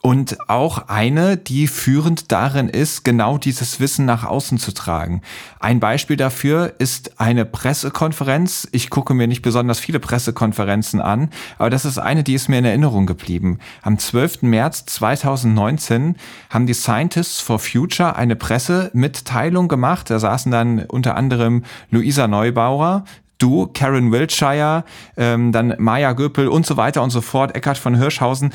und 0.00 0.48
auch 0.48 0.88
eine, 0.88 1.36
die 1.36 1.66
führend 1.66 2.30
darin 2.30 2.68
ist, 2.68 3.04
genau 3.04 3.36
dieses 3.36 3.80
Wissen 3.80 4.04
nach 4.04 4.24
außen 4.24 4.58
zu 4.58 4.72
tragen. 4.72 5.22
Ein 5.58 5.80
Beispiel 5.80 6.16
dafür 6.16 6.74
ist 6.78 7.20
eine 7.20 7.44
Pressekonferenz. 7.44 8.68
Ich 8.72 8.90
gucke 8.90 9.14
mir 9.14 9.26
nicht 9.26 9.42
besonders 9.42 9.80
viele 9.80 9.98
Pressekonferenzen 9.98 11.00
an, 11.00 11.30
aber 11.58 11.70
das 11.70 11.84
ist 11.84 11.98
eine, 11.98 12.22
die 12.22 12.34
ist 12.34 12.48
mir 12.48 12.58
in 12.58 12.64
Erinnerung 12.64 13.06
geblieben. 13.06 13.58
Am 13.82 13.98
12. 13.98 14.42
März 14.42 14.86
2019 14.86 16.16
haben 16.50 16.66
die 16.66 16.74
Scientists 16.74 17.40
for 17.40 17.58
Future 17.58 18.16
eine 18.16 18.36
Pressemitteilung 18.36 19.68
gemacht. 19.68 20.10
Da 20.10 20.18
saßen 20.18 20.52
dann 20.52 20.84
unter 20.84 21.16
anderem 21.16 21.64
Luisa 21.90 22.28
Neubauer, 22.28 23.04
du, 23.38 23.68
Karen 23.72 24.12
Wiltshire, 24.12 24.84
ähm, 25.16 25.52
dann 25.52 25.74
Maya 25.78 26.12
Göpel 26.12 26.48
und 26.48 26.66
so 26.66 26.76
weiter 26.76 27.02
und 27.02 27.10
so 27.10 27.20
fort, 27.20 27.54
Eckhard 27.54 27.78
von 27.78 27.94
Hirschhausen. 27.94 28.52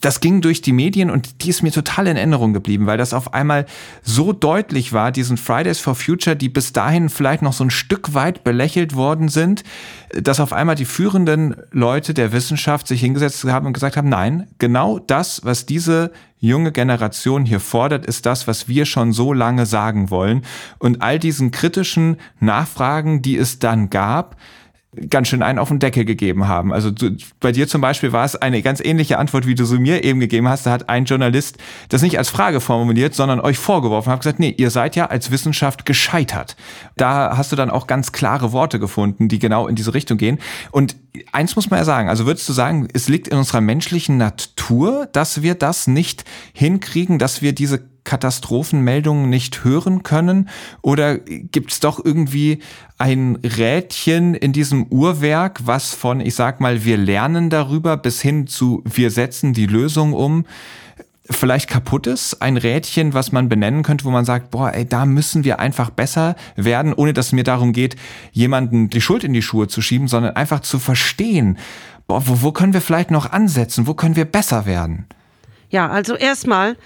Das 0.00 0.20
ging 0.20 0.40
durch 0.40 0.62
die 0.62 0.72
Medien 0.72 1.10
und 1.10 1.42
die 1.42 1.50
ist 1.50 1.62
mir 1.62 1.72
total 1.72 2.06
in 2.06 2.16
Erinnerung 2.16 2.52
geblieben, 2.52 2.86
weil 2.86 2.98
das 2.98 3.14
auf 3.14 3.34
einmal 3.34 3.66
so 4.02 4.32
deutlich 4.32 4.92
war, 4.92 5.12
diesen 5.12 5.36
Fridays 5.36 5.80
for 5.80 5.94
Future, 5.94 6.36
die 6.36 6.48
bis 6.48 6.72
dahin 6.72 7.08
vielleicht 7.08 7.42
noch 7.42 7.52
so 7.52 7.64
ein 7.64 7.70
Stück 7.70 8.14
weit 8.14 8.44
belächelt 8.44 8.94
worden 8.94 9.28
sind, 9.28 9.64
dass 10.12 10.40
auf 10.40 10.52
einmal 10.52 10.74
die 10.76 10.84
führenden 10.84 11.56
Leute 11.70 12.14
der 12.14 12.32
Wissenschaft 12.32 12.86
sich 12.86 13.00
hingesetzt 13.00 13.44
haben 13.44 13.66
und 13.66 13.72
gesagt 13.72 13.96
haben, 13.96 14.08
nein, 14.08 14.46
genau 14.58 14.98
das, 14.98 15.44
was 15.44 15.66
diese 15.66 16.12
junge 16.38 16.72
Generation 16.72 17.44
hier 17.44 17.60
fordert, 17.60 18.06
ist 18.06 18.26
das, 18.26 18.46
was 18.46 18.68
wir 18.68 18.86
schon 18.86 19.12
so 19.12 19.32
lange 19.32 19.66
sagen 19.66 20.10
wollen. 20.10 20.42
Und 20.78 21.02
all 21.02 21.18
diesen 21.18 21.50
kritischen 21.50 22.16
Nachfragen, 22.40 23.22
die 23.22 23.36
es 23.36 23.58
dann 23.58 23.90
gab, 23.90 24.36
ganz 25.10 25.28
schön 25.28 25.42
einen 25.42 25.58
auf 25.58 25.68
den 25.68 25.80
Deckel 25.80 26.04
gegeben 26.04 26.48
haben. 26.48 26.72
Also 26.72 26.90
du, 26.90 27.14
bei 27.40 27.52
dir 27.52 27.68
zum 27.68 27.82
Beispiel 27.82 28.12
war 28.12 28.24
es 28.24 28.36
eine 28.36 28.62
ganz 28.62 28.80
ähnliche 28.80 29.18
Antwort, 29.18 29.46
wie 29.46 29.54
du 29.54 29.66
sie 29.66 29.78
mir 29.78 30.02
eben 30.02 30.18
gegeben 30.18 30.48
hast. 30.48 30.64
Da 30.64 30.70
hat 30.70 30.88
ein 30.88 31.04
Journalist 31.04 31.58
das 31.90 32.00
nicht 32.00 32.16
als 32.16 32.30
Frage 32.30 32.60
formuliert, 32.60 33.14
sondern 33.14 33.40
euch 33.40 33.58
vorgeworfen, 33.58 34.10
hat 34.10 34.20
gesagt, 34.20 34.38
nee, 34.38 34.54
ihr 34.56 34.70
seid 34.70 34.96
ja 34.96 35.06
als 35.06 35.30
Wissenschaft 35.30 35.84
gescheitert. 35.84 36.56
Da 36.96 37.36
hast 37.36 37.52
du 37.52 37.56
dann 37.56 37.70
auch 37.70 37.86
ganz 37.86 38.12
klare 38.12 38.52
Worte 38.52 38.78
gefunden, 38.78 39.28
die 39.28 39.38
genau 39.38 39.68
in 39.68 39.74
diese 39.74 39.92
Richtung 39.92 40.16
gehen. 40.16 40.38
Und 40.70 40.96
eins 41.32 41.54
muss 41.54 41.68
man 41.68 41.78
ja 41.78 41.84
sagen, 41.84 42.08
also 42.08 42.24
würdest 42.24 42.48
du 42.48 42.54
sagen, 42.54 42.88
es 42.92 43.08
liegt 43.08 43.28
in 43.28 43.36
unserer 43.36 43.60
menschlichen 43.60 44.16
Natur, 44.16 45.06
dass 45.12 45.42
wir 45.42 45.54
das 45.54 45.86
nicht 45.86 46.24
hinkriegen, 46.54 47.18
dass 47.18 47.42
wir 47.42 47.52
diese 47.52 47.82
Katastrophenmeldungen 48.08 49.28
nicht 49.28 49.64
hören 49.64 50.02
können? 50.02 50.48
Oder 50.80 51.18
gibt 51.18 51.72
es 51.72 51.80
doch 51.80 52.02
irgendwie 52.02 52.60
ein 52.96 53.36
Rädchen 53.44 54.34
in 54.34 54.54
diesem 54.54 54.86
Uhrwerk, 54.86 55.60
was 55.66 55.92
von, 55.94 56.20
ich 56.20 56.34
sag 56.34 56.58
mal, 56.58 56.86
wir 56.86 56.96
lernen 56.96 57.50
darüber 57.50 57.98
bis 57.98 58.22
hin 58.22 58.46
zu 58.46 58.82
wir 58.86 59.10
setzen 59.10 59.52
die 59.52 59.66
Lösung 59.66 60.14
um, 60.14 60.46
vielleicht 61.28 61.68
kaputt 61.68 62.06
ist? 62.06 62.40
Ein 62.40 62.56
Rädchen, 62.56 63.12
was 63.12 63.30
man 63.30 63.50
benennen 63.50 63.82
könnte, 63.82 64.06
wo 64.06 64.10
man 64.10 64.24
sagt, 64.24 64.50
boah, 64.52 64.72
ey, 64.72 64.88
da 64.88 65.04
müssen 65.04 65.44
wir 65.44 65.60
einfach 65.60 65.90
besser 65.90 66.34
werden, 66.56 66.94
ohne 66.94 67.12
dass 67.12 67.26
es 67.26 67.32
mir 67.32 67.44
darum 67.44 67.74
geht, 67.74 67.96
jemanden 68.32 68.88
die 68.88 69.02
Schuld 69.02 69.22
in 69.22 69.34
die 69.34 69.42
Schuhe 69.42 69.68
zu 69.68 69.82
schieben, 69.82 70.08
sondern 70.08 70.34
einfach 70.34 70.60
zu 70.60 70.78
verstehen, 70.78 71.58
boah, 72.06 72.26
wo, 72.26 72.40
wo 72.40 72.52
können 72.52 72.72
wir 72.72 72.80
vielleicht 72.80 73.10
noch 73.10 73.30
ansetzen? 73.30 73.86
Wo 73.86 73.92
können 73.92 74.16
wir 74.16 74.24
besser 74.24 74.64
werden? 74.64 75.04
Ja, 75.68 75.90
also 75.90 76.14
erstmal 76.14 76.78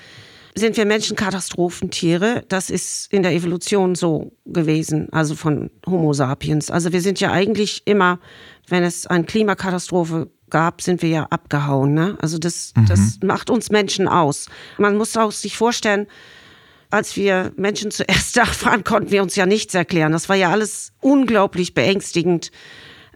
sind 0.55 0.77
wir 0.77 0.85
Menschen 0.85 1.17
Katastrophentiere. 1.17 2.45
Das 2.49 2.71
ist 2.71 3.13
in 3.13 3.23
der 3.23 3.33
Evolution 3.33 3.95
so 3.95 4.33
gewesen, 4.45 5.09
also 5.13 5.35
von 5.35 5.71
Homo 5.87 6.13
sapiens. 6.13 6.71
Also 6.71 6.93
wir 6.93 7.01
sind 7.01 7.21
ja 7.21 7.33
eigentlich 7.33 7.83
immer, 7.87 8.19
wenn 8.69 8.83
es 8.83 9.07
eine 9.07 9.25
Klimakatastrophe 9.25 10.31
gab, 10.51 10.83
sind 10.83 11.03
wir 11.03 11.09
ja 11.09 11.27
abgehauen. 11.31 11.95
Ne? 11.95 12.17
Also 12.21 12.39
das, 12.39 12.73
mhm. 12.77 12.87
das 12.87 13.19
macht 13.23 13.51
uns 13.51 13.71
Menschen 13.71 14.07
aus. 14.09 14.47
Man 14.79 14.97
muss 14.97 15.17
auch 15.17 15.33
sich 15.33 15.57
vorstellen, 15.57 16.07
als 16.91 17.17
wir 17.17 17.53
Menschen 17.57 17.91
zuerst 17.91 18.37
da 18.37 18.47
waren, 18.63 18.85
konnten 18.85 19.11
wir 19.11 19.23
uns 19.23 19.35
ja 19.35 19.47
nichts 19.47 19.75
erklären. 19.75 20.13
Das 20.13 20.29
war 20.29 20.37
ja 20.37 20.51
alles 20.51 20.93
unglaublich 21.01 21.75
beängstigend. 21.75 22.53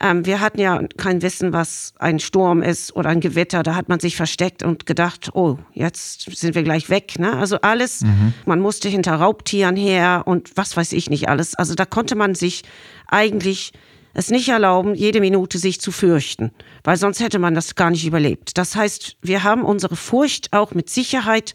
Ähm, 0.01 0.27
wir 0.27 0.41
hatten 0.41 0.61
ja 0.61 0.83
kein 0.97 1.23
Wissen, 1.23 1.53
was 1.53 1.95
ein 1.99 2.19
Sturm 2.19 2.63
ist 2.63 2.95
oder 2.95 3.09
ein 3.11 3.21
Gewitter. 3.21 3.63
Da 3.63 3.75
hat 3.75 3.89
man 3.89 4.01
sich 4.01 4.17
versteckt 4.17 4.63
und 4.63 4.87
gedacht, 4.87 5.31
oh, 5.35 5.59
jetzt 5.73 6.37
sind 6.37 6.55
wir 6.55 6.63
gleich 6.63 6.91
weg. 6.91 7.19
Ne? 7.19 7.37
Also 7.37 7.59
alles, 7.63 8.03
mhm. 8.03 8.35
man 8.45 8.61
musste 8.61 8.89
hinter 8.89 9.15
Raubtieren 9.15 9.77
her 9.77 10.23
und 10.27 10.57
was 10.57 10.77
weiß 10.77 10.93
ich 10.93 11.09
nicht 11.09 11.29
alles. 11.29 11.55
Also 11.55 11.75
da 11.75 11.87
konnte 11.87 12.15
man 12.15 12.35
sich 12.35 12.63
eigentlich 13.09 13.73
es 14.13 14.31
nicht 14.31 14.49
erlauben, 14.49 14.95
jede 14.95 15.21
Minute 15.21 15.59
sich 15.59 15.79
zu 15.79 15.93
fürchten, 15.93 16.51
weil 16.85 16.97
sonst 16.97 17.21
hätte 17.21 17.39
man 17.39 17.55
das 17.55 17.75
gar 17.75 17.91
nicht 17.91 18.07
überlebt. 18.07 18.57
Das 18.57 18.75
heißt, 18.75 19.19
wir 19.21 19.45
haben 19.45 19.63
unsere 19.63 19.95
Furcht 19.95 20.55
auch 20.55 20.73
mit 20.73 20.89
Sicherheit 20.89 21.55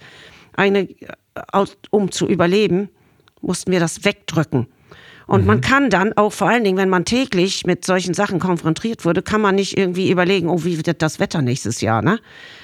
eine, 0.53 0.81
äh, 0.81 1.65
um 1.89 2.11
zu 2.11 2.27
überleben, 2.27 2.89
mussten 3.41 3.71
wir 3.71 3.79
das 3.79 4.05
wegdrücken. 4.05 4.67
Und 5.28 5.41
mhm. 5.41 5.47
man 5.47 5.61
kann 5.61 5.89
dann 5.89 6.13
auch 6.13 6.34
vor 6.34 6.49
allen 6.49 6.63
Dingen, 6.63 6.78
wenn 6.78 6.89
man 6.89 7.05
täglich 7.05 7.65
mit 7.65 7.86
solchen 7.86 8.13
Sachen 8.13 8.39
konfrontiert 8.39 9.05
wurde, 9.05 9.22
kann 9.22 9.41
man 9.41 9.55
nicht 9.55 9.78
irgendwie 9.78 10.09
überlegen, 10.11 10.49
oh, 10.49 10.63
wie 10.63 10.78
wird 10.78 11.01
das 11.01 11.19
Wetter 11.19 11.41
nächstes 11.41 11.82
Jahr, 11.82 12.01
ne? 12.01 12.19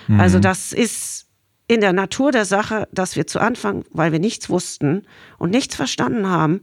Mhm. 0.08 0.20
Also 0.20 0.40
das 0.40 0.74
ist 0.74 1.28
in 1.68 1.82
der 1.82 1.94
Natur 1.94 2.32
der 2.32 2.46
Sache, 2.46 2.88
dass 2.92 3.16
wir 3.16 3.28
zu 3.28 3.40
Anfang, 3.40 3.84
weil 3.92 4.12
wir 4.12 4.20
nichts 4.20 4.50
wussten 4.50 5.04
und 5.38 5.52
nichts 5.52 5.76
verstanden 5.76 6.28
haben, 6.30 6.62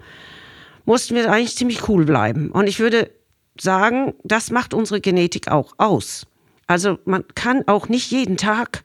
mussten 0.87 1.15
wir 1.15 1.31
eigentlich 1.31 1.57
ziemlich 1.57 1.89
cool 1.89 2.05
bleiben. 2.05 2.51
Und 2.51 2.67
ich 2.67 2.81
würde 2.81 3.11
sagen, 3.59 4.15
das 4.25 4.51
macht 4.51 4.75
unsere 4.75 5.01
Genetik 5.01 5.49
auch 5.49 5.75
aus. 5.79 6.27
Also 6.67 6.99
man 7.05 7.25
kann 7.35 7.65
auch 7.67 7.89
nicht 7.89 8.11
jeden 8.11 8.37
Tag 8.37 8.83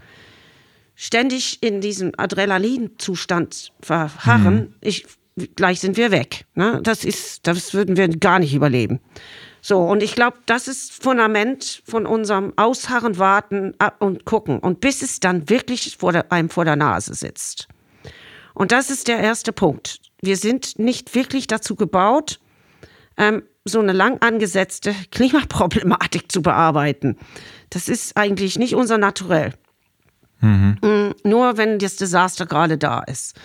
ständig 0.95 1.63
in 1.63 1.79
diesem 1.79 2.11
Adrenalinzustand 2.17 3.71
verharren. 3.79 4.55
Mhm. 4.55 4.73
Ich, 4.81 5.05
gleich 5.55 5.79
sind 5.79 5.97
wir 5.97 6.11
weg. 6.11 6.45
Ne? 6.55 6.79
Das 6.83 7.03
ist, 7.03 7.47
das 7.47 7.73
würden 7.73 7.97
wir 7.97 8.07
gar 8.09 8.39
nicht 8.39 8.53
überleben. 8.53 8.99
So, 9.61 9.79
und 9.79 10.01
ich 10.03 10.15
glaube, 10.15 10.37
das 10.45 10.67
ist 10.67 11.03
Fundament 11.03 11.81
von 11.85 12.05
unserem 12.05 12.53
Ausharren, 12.55 13.17
Warten 13.17 13.73
und 13.99 14.25
Gucken. 14.25 14.59
Und 14.59 14.79
bis 14.79 15.01
es 15.01 15.19
dann 15.19 15.49
wirklich 15.49 15.97
vor 15.97 16.13
der, 16.13 16.31
einem 16.31 16.49
vor 16.49 16.65
der 16.65 16.75
Nase 16.75 17.13
sitzt. 17.13 17.67
Und 18.53 18.71
das 18.71 18.89
ist 18.89 19.07
der 19.07 19.19
erste 19.19 19.51
Punkt. 19.51 19.99
Wir 20.21 20.37
sind 20.37 20.79
nicht 20.79 21.15
wirklich 21.15 21.47
dazu 21.47 21.75
gebaut, 21.75 22.39
ähm, 23.17 23.43
so 23.65 23.79
eine 23.79 23.91
lang 23.91 24.21
angesetzte 24.21 24.95
Klimaproblematik 25.11 26.31
zu 26.31 26.41
bearbeiten. 26.41 27.17
Das 27.69 27.87
ist 27.87 28.17
eigentlich 28.17 28.57
nicht 28.57 28.75
unser 28.75 28.97
Naturell. 28.97 29.53
Mhm. 30.41 30.77
Mm, 30.81 31.27
nur 31.27 31.57
wenn 31.57 31.79
das 31.79 31.97
Desaster 31.97 32.45
gerade 32.45 32.77
da 32.77 33.01
ist. 33.01 33.35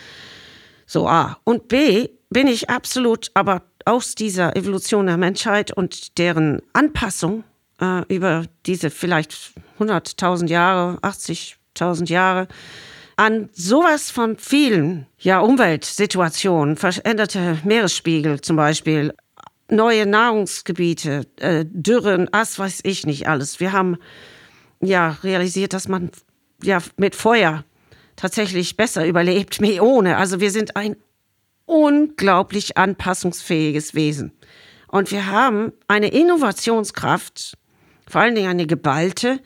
So 0.87 1.09
A. 1.09 1.39
Und 1.45 1.68
B 1.68 2.09
bin 2.30 2.47
ich 2.47 2.70
absolut 2.70 3.30
aber 3.35 3.62
aus 3.85 4.14
dieser 4.14 4.57
Evolution 4.57 5.07
der 5.07 5.16
Menschheit 5.16 5.72
und 5.72 6.18
deren 6.18 6.62
Anpassung 6.72 7.45
äh, 7.80 8.03
über 8.12 8.45
diese 8.66 8.91
vielleicht 8.91 9.53
100.000 9.78 10.49
Jahre, 10.49 10.99
80.000 11.01 12.09
Jahre 12.09 12.49
an 13.16 13.49
sowas 13.53 14.11
von 14.11 14.37
vielen 14.37 15.07
ja, 15.18 15.41
Umweltsituationen, 15.41 16.76
veränderte 16.76 17.59
Meeresspiegel 17.64 18.41
zum 18.41 18.57
Beispiel, 18.57 19.14
neue 19.68 20.07
Nahrungsgebiete, 20.07 21.26
äh, 21.37 21.64
Dürren, 21.68 22.28
was 22.32 22.59
weiß 22.59 22.80
ich 22.82 23.07
nicht 23.07 23.28
alles. 23.28 23.61
Wir 23.61 23.72
haben 23.72 23.97
ja 24.80 25.16
realisiert, 25.22 25.72
dass 25.72 25.89
man 25.89 26.11
ja 26.62 26.78
mit 26.97 27.14
Feuer 27.14 27.64
tatsächlich 28.17 28.77
besser 28.77 29.07
überlebt, 29.07 29.61
wie 29.61 29.81
ohne. 29.81 30.17
Also 30.17 30.41
wir 30.41 30.51
sind 30.51 30.77
ein 30.77 30.97
unglaublich 31.67 32.77
anpassungsfähiges 32.77 33.95
Wesen. 33.95 34.33
Und 34.89 35.11
wir 35.11 35.27
haben 35.27 35.73
eine 35.89 36.09
Innovationskraft, 36.09 37.57
vor 38.09 38.21
allen 38.21 38.35
Dingen 38.35 38.51
eine 38.51 38.67
geballte, 38.67 39.41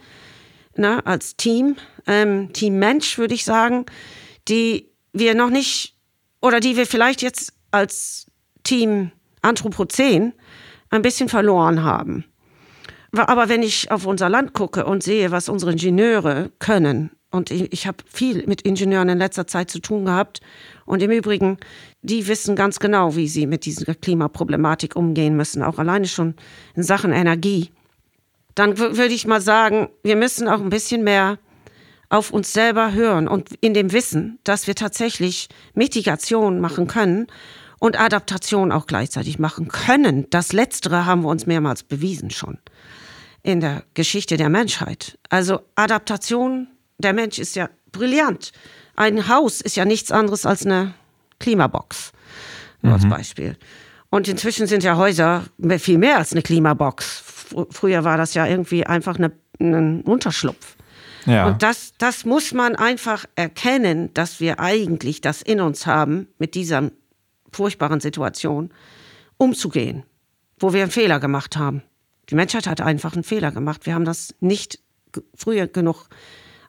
na, 0.77 1.01
als 1.01 1.37
Team, 1.37 1.77
ähm, 2.07 2.53
Team 2.53 2.79
Mensch 2.79 3.19
würde 3.19 3.35
ich 3.35 3.45
sagen, 3.45 3.87
die 4.49 4.91
wir 5.13 5.35
noch 5.35 5.51
nicht 5.51 5.97
oder 6.41 6.61
die 6.61 6.77
wir 6.77 6.87
vielleicht 6.87 7.23
jetzt 7.23 7.53
als 7.71 8.27
Team 8.63 9.11
Anthropozän 9.43 10.33
ein 10.91 11.03
bisschen 11.03 11.29
verloren 11.29 11.83
haben. 11.83 12.25
Aber 13.13 13.49
wenn 13.49 13.63
ich 13.63 13.91
auf 13.91 14.07
unser 14.07 14.29
Land 14.29 14.53
gucke 14.53 14.85
und 14.85 15.03
sehe, 15.03 15.31
was 15.31 15.49
unsere 15.49 15.73
Ingenieure 15.73 16.51
können, 16.59 17.11
und 17.31 17.51
ich, 17.51 17.73
ich 17.73 17.87
habe 17.87 17.99
viel 18.07 18.47
mit 18.47 18.63
Ingenieuren 18.63 19.09
in 19.09 19.19
letzter 19.19 19.47
Zeit 19.47 19.71
zu 19.71 19.81
tun 19.81 20.05
gehabt, 20.07 20.41
und 20.85 21.03
im 21.03 21.11
Übrigen, 21.11 21.59
die 22.01 22.27
wissen 22.29 22.57
ganz 22.57 22.81
genau, 22.81 23.15
wie 23.15 23.29
sie 23.29 23.47
mit 23.47 23.67
dieser 23.67 23.95
Klimaproblematik 23.95 24.97
umgehen 24.97 25.37
müssen, 25.37 25.63
auch 25.63 25.79
alleine 25.79 26.07
schon 26.07 26.35
in 26.75 26.83
Sachen 26.83 27.13
Energie, 27.13 27.71
dann 28.55 28.79
würde 28.79 29.15
ich 29.15 29.27
mal 29.27 29.41
sagen, 29.41 29.89
wir 30.03 30.17
müssen 30.17 30.49
auch 30.49 30.61
ein 30.61 30.71
bisschen 30.71 31.05
mehr 31.05 31.39
auf 32.09 32.33
uns 32.33 32.53
selber 32.53 32.93
hören 32.93 33.29
und 33.29 33.51
in 33.61 33.75
dem 33.75 33.93
Wissen, 33.93 34.39
dass 34.45 34.67
wir 34.67 34.75
tatsächlich 34.75 35.49
Mitigation 35.75 36.59
machen 36.59 36.87
können 36.87 37.27
und 37.79 38.01
Adaptation 38.01 38.73
auch 38.73 38.87
gleichzeitig 38.87 39.39
machen 39.39 39.69
können. 39.69 40.27
Das 40.31 40.53
Letztere 40.53 41.05
haben 41.07 41.23
wir 41.23 41.29
uns 41.29 41.47
mehrmals 41.47 41.83
bewiesen 41.83 42.31
schon 42.31 42.59
in 43.43 43.61
der 43.61 43.85
Geschichte 43.95 44.37
der 44.37 44.49
Menschheit. 44.49 45.19
Also 45.29 45.61
Adaptation, 45.75 46.69
der 46.99 47.13
Mensch 47.13 47.39
ist 47.39 47.57
ja 47.57 47.69
brillant. 47.93 48.53
Ein 48.97 49.29
Haus 49.29 49.61
ist 49.61 49.77
ja 49.77 49.85
nichts 49.85 50.11
anderes 50.11 50.45
als 50.45 50.67
eine 50.67 50.95
Klimabox, 51.39 52.13
nur 52.83 52.91
mhm. 52.91 52.95
als 52.95 53.09
Beispiel. 53.09 53.57
Und 54.11 54.29
inzwischen 54.29 54.67
sind 54.67 54.83
ja 54.83 54.97
Häuser 54.97 55.45
viel 55.79 55.99
mehr 55.99 56.19
als 56.19 56.33
eine 56.33 56.43
Klimabox. 56.43 57.25
Früher 57.71 58.05
war 58.05 58.17
das 58.17 58.35
ja 58.35 58.47
irgendwie 58.47 58.85
einfach 58.85 59.17
eine, 59.17 59.33
ein 59.61 60.03
Unterschlupf. 60.03 60.77
Ja. 61.27 61.47
Und 61.47 61.63
das, 61.63 61.93
das 61.99 62.25
muss 62.25 62.53
man 62.53 62.75
einfach 62.75 63.27
erkennen, 63.37 64.13
dass 64.15 64.41
wir 64.41 64.61
eigentlich 64.61 65.21
das 65.21 65.43
in 65.43 65.61
uns 65.61 65.87
haben, 65.87 66.29
mit 66.39 66.55
dieser 66.55 66.91
furchtbaren 67.53 68.01
Situation 68.01 68.71
umzugehen, 69.37 70.05
wo 70.59 70.73
wir 70.73 70.83
einen 70.83 70.91
Fehler 70.91 71.21
gemacht 71.21 71.57
haben. 71.57 71.83
Die 72.31 72.35
Menschheit 72.35 72.67
hat 72.67 72.81
einfach 72.81 73.15
einen 73.15 73.25
Fehler 73.25 73.53
gemacht. 73.53 73.85
Wir 73.85 73.95
haben 73.95 74.05
das 74.05 74.35
nicht 74.41 74.81
früher 75.35 75.67
genug 75.67 76.09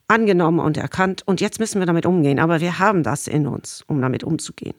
angenommen 0.10 0.60
und 0.60 0.78
erkannt 0.78 1.24
und 1.26 1.39
jetzt 1.39 1.60
müssen 1.60 1.80
wir 1.80 1.86
damit 1.86 2.05
umgehen. 2.05 2.39
Aber 2.39 2.60
wir 2.60 2.80
haben 2.80 3.03
das 3.03 3.28
in 3.28 3.47
uns, 3.47 3.84
um 3.88 4.01
damit 4.01 4.24
umzugehen. 4.24 4.76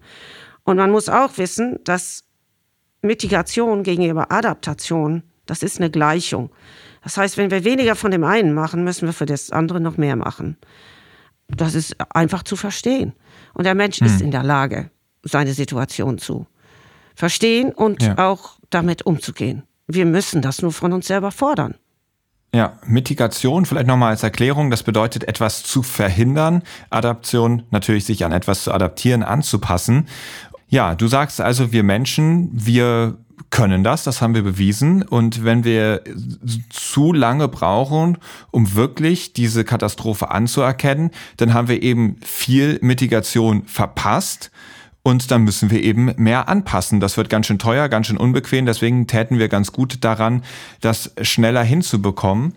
Und 0.65 0.77
man 0.77 0.91
muss 0.91 1.09
auch 1.09 1.39
wissen, 1.39 1.79
dass 1.85 2.25
Mitigation 3.03 3.83
gegenüber 3.83 4.31
Adaptation, 4.31 5.23
das 5.47 5.63
ist 5.63 5.79
eine 5.79 5.91
Gleichung. 5.91 6.51
Das 7.03 7.17
heißt, 7.17 7.37
wenn 7.37 7.51
wir 7.51 7.65
weniger 7.65 7.97
von 7.97 8.11
dem 8.11 8.25
einen 8.25 8.53
machen, 8.53 8.85
müssen 8.85 9.07
wir 9.07 9.13
für 9.13 9.27
das 9.27 9.51
andere 9.51 9.81
noch 9.81 9.97
mehr 9.97 10.17
machen. 10.17 10.59
Das 11.49 11.75
ist 11.75 11.97
einfach 12.15 12.43
zu 12.43 12.57
verstehen. 12.57 13.15
Und 13.55 13.65
der 13.65 13.75
Mensch 13.75 14.01
hm. 14.01 14.07
ist 14.07 14.21
in 14.21 14.31
der 14.31 14.43
Lage, 14.43 14.91
seine 15.23 15.55
Situation 15.55 16.19
zu 16.19 16.47
verstehen 17.15 17.73
und 17.73 18.03
ja. 18.03 18.19
auch 18.19 18.59
damit 18.71 19.05
umzugehen. 19.07 19.65
Wir 19.87 20.07
müssen 20.07 20.43
das 20.43 20.63
nur 20.63 20.73
von 20.73 20.93
uns 20.93 21.07
selber 21.07 21.31
fordern. 21.33 21.75
Ja, 22.53 22.79
Mitigation 22.85 23.65
vielleicht 23.65 23.87
nochmal 23.87 24.11
als 24.11 24.25
Erklärung, 24.25 24.71
das 24.71 24.83
bedeutet 24.83 25.29
etwas 25.29 25.63
zu 25.63 25.85
verhindern, 25.85 26.63
Adaption 26.91 27.63
natürlich 27.71 28.05
sich 28.05 28.25
an 28.25 28.33
etwas 28.33 28.65
zu 28.65 28.73
adaptieren, 28.73 29.23
anzupassen. 29.23 30.09
Ja, 30.69 30.95
du 30.97 31.07
sagst 31.07 31.41
also, 31.41 31.73
wir 31.73 31.85
Menschen, 31.85 32.51
wir 32.53 33.19
können 33.51 33.83
das, 33.83 34.05
das 34.05 34.21
haben 34.21 34.35
wir 34.35 34.43
bewiesen. 34.43 35.03
Und 35.03 35.45
wenn 35.45 35.65
wir 35.65 36.03
zu 36.71 37.13
lange 37.13 37.49
brauchen, 37.49 38.19
um 38.51 38.75
wirklich 38.75 39.33
diese 39.33 39.65
Katastrophe 39.65 40.31
anzuerkennen, 40.31 41.11
dann 41.37 41.55
haben 41.55 41.69
wir 41.69 41.83
eben 41.83 42.17
viel 42.25 42.79
Mitigation 42.83 43.65
verpasst. 43.65 44.51
Und 45.03 45.31
dann 45.31 45.43
müssen 45.43 45.71
wir 45.71 45.83
eben 45.83 46.13
mehr 46.17 46.49
anpassen. 46.49 47.01
Das 47.01 47.17
wird 47.17 47.31
ganz 47.31 47.47
schön 47.47 47.59
teuer, 47.59 47.89
ganz 47.89 48.07
schön 48.07 48.19
unbequem. 48.19 48.67
Deswegen 48.67 49.07
täten 49.07 49.39
wir 49.39 49.49
ganz 49.49 49.73
gut 49.73 50.05
daran, 50.05 50.43
das 50.81 51.13
schneller 51.23 51.63
hinzubekommen. 51.63 52.55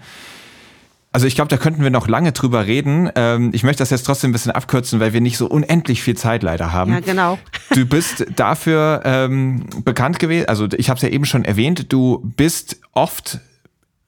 Also 1.13 1.27
ich 1.27 1.35
glaube, 1.35 1.49
da 1.49 1.57
könnten 1.57 1.83
wir 1.83 1.91
noch 1.91 2.07
lange 2.07 2.31
drüber 2.31 2.65
reden. 2.65 3.09
Ähm, 3.15 3.51
ich 3.53 3.63
möchte 3.63 3.83
das 3.83 3.91
jetzt 3.91 4.03
trotzdem 4.03 4.31
ein 4.31 4.33
bisschen 4.33 4.51
abkürzen, 4.51 4.99
weil 4.99 5.13
wir 5.13 5.21
nicht 5.21 5.37
so 5.37 5.45
unendlich 5.45 6.01
viel 6.01 6.17
Zeit 6.17 6.41
leider 6.41 6.73
haben. 6.73 6.91
Ja, 6.91 6.99
genau. 7.01 7.37
Du 7.69 7.85
bist 7.85 8.25
dafür 8.35 9.03
ähm, 9.05 9.67
bekannt 9.85 10.17
gewesen, 10.17 10.49
also 10.49 10.67
ich 10.75 10.89
habe 10.89 10.97
es 10.97 11.03
ja 11.03 11.09
eben 11.09 11.25
schon 11.25 11.45
erwähnt, 11.45 11.93
du 11.93 12.33
bist 12.35 12.77
oft 12.93 13.39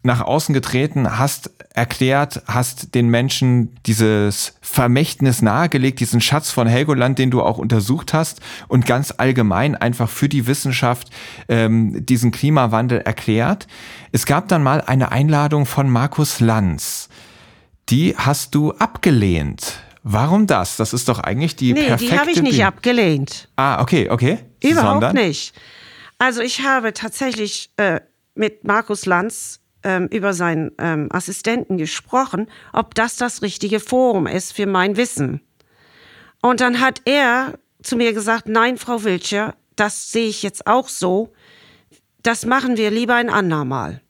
nach 0.05 0.21
außen 0.21 0.53
getreten, 0.53 1.17
hast 1.17 1.51
erklärt, 1.73 2.43
hast 2.47 2.95
den 2.95 3.09
Menschen 3.09 3.75
dieses 3.85 4.53
Vermächtnis 4.61 5.41
nahegelegt, 5.41 5.99
diesen 5.99 6.21
Schatz 6.21 6.51
von 6.51 6.67
Helgoland, 6.67 7.19
den 7.19 7.31
du 7.31 7.41
auch 7.41 7.57
untersucht 7.57 8.13
hast 8.13 8.39
und 8.67 8.85
ganz 8.85 9.13
allgemein 9.17 9.75
einfach 9.75 10.09
für 10.09 10.29
die 10.29 10.47
Wissenschaft 10.47 11.09
ähm, 11.49 12.05
diesen 12.05 12.31
Klimawandel 12.31 13.01
erklärt. 13.01 13.67
Es 14.11 14.25
gab 14.25 14.47
dann 14.47 14.63
mal 14.63 14.81
eine 14.81 15.11
Einladung 15.11 15.65
von 15.65 15.89
Markus 15.89 16.39
Lanz. 16.39 17.09
Die 17.89 18.15
hast 18.17 18.55
du 18.55 18.71
abgelehnt. 18.73 19.79
Warum 20.03 20.45
das? 20.47 20.77
Das 20.77 20.93
ist 20.93 21.09
doch 21.09 21.19
eigentlich 21.19 21.55
die 21.55 21.73
nee, 21.73 21.87
perfekte... 21.87 22.13
die 22.13 22.19
habe 22.19 22.31
ich 22.31 22.41
nicht 22.41 22.63
abgelehnt. 22.63 23.49
Ah, 23.55 23.81
okay, 23.81 24.09
okay. 24.09 24.37
Überhaupt 24.61 25.01
Sondern? 25.01 25.15
nicht. 25.15 25.53
Also 26.19 26.41
ich 26.41 26.61
habe 26.61 26.93
tatsächlich 26.93 27.71
äh, 27.77 27.99
mit 28.35 28.63
Markus 28.63 29.05
Lanz 29.05 29.61
ähm, 29.85 30.07
über 30.07 30.33
seinen 30.33 30.71
ähm, 30.79 31.07
Assistenten 31.11 31.77
gesprochen, 31.77 32.47
ob 32.73 32.95
das 32.95 33.15
das 33.15 33.41
richtige 33.41 33.79
Forum 33.79 34.27
ist 34.27 34.51
für 34.51 34.65
mein 34.65 34.97
Wissen. 34.97 35.39
Und 36.41 36.59
dann 36.59 36.81
hat 36.81 37.01
er 37.05 37.53
zu 37.81 37.95
mir 37.95 38.13
gesagt, 38.13 38.49
nein, 38.49 38.77
Frau 38.77 39.03
Wiltscher, 39.03 39.55
das 39.75 40.11
sehe 40.11 40.27
ich 40.27 40.43
jetzt 40.43 40.67
auch 40.67 40.89
so. 40.89 41.31
das 42.23 42.45
machen 42.45 42.75
wir 42.75 42.89
lieber 42.89 43.15
ein 43.15 43.29
andermal. 43.29 44.01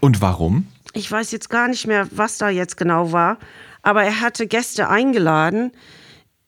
Und 0.00 0.20
warum? 0.20 0.68
Ich 0.92 1.10
weiß 1.10 1.32
jetzt 1.32 1.50
gar 1.50 1.66
nicht 1.66 1.86
mehr, 1.86 2.06
was 2.12 2.38
da 2.38 2.48
jetzt 2.48 2.76
genau 2.76 3.10
war, 3.10 3.38
aber 3.82 4.04
er 4.04 4.20
hatte 4.20 4.46
Gäste 4.46 4.88
eingeladen, 4.88 5.72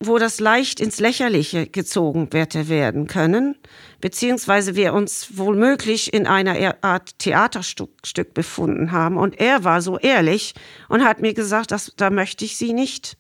wo 0.03 0.17
das 0.17 0.41
leicht 0.41 0.81
ins 0.81 0.99
Lächerliche 0.99 1.67
gezogen 1.67 2.29
hätte 2.33 2.71
werden 2.71 3.07
können, 3.07 3.55
beziehungsweise 4.01 4.75
wir 4.75 4.95
uns 4.95 5.37
wohlmöglich 5.37 6.15
in 6.15 6.27
einer 6.27 6.77
Art 6.83 7.19
Theaterstück 7.19 8.33
befunden 8.33 8.93
haben. 8.93 9.19
Und 9.19 9.39
er 9.39 9.63
war 9.63 9.83
so 9.83 9.99
ehrlich 9.99 10.55
und 10.89 11.05
hat 11.05 11.21
mir 11.21 11.35
gesagt, 11.35 11.71
dass, 11.71 11.93
da 11.97 12.09
möchte 12.09 12.47
ich 12.47 12.57
Sie 12.57 12.73
nicht. 12.73 13.19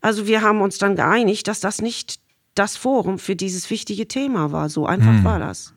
Also 0.00 0.28
wir 0.28 0.42
haben 0.42 0.60
uns 0.60 0.78
dann 0.78 0.94
geeinigt, 0.94 1.48
dass 1.48 1.58
das 1.58 1.82
nicht 1.82 2.20
das 2.54 2.76
Forum 2.76 3.18
für 3.18 3.34
dieses 3.34 3.68
wichtige 3.68 4.06
Thema 4.06 4.52
war. 4.52 4.68
So 4.68 4.86
einfach 4.86 5.08
hm. 5.08 5.24
war 5.24 5.40
das. 5.40 5.74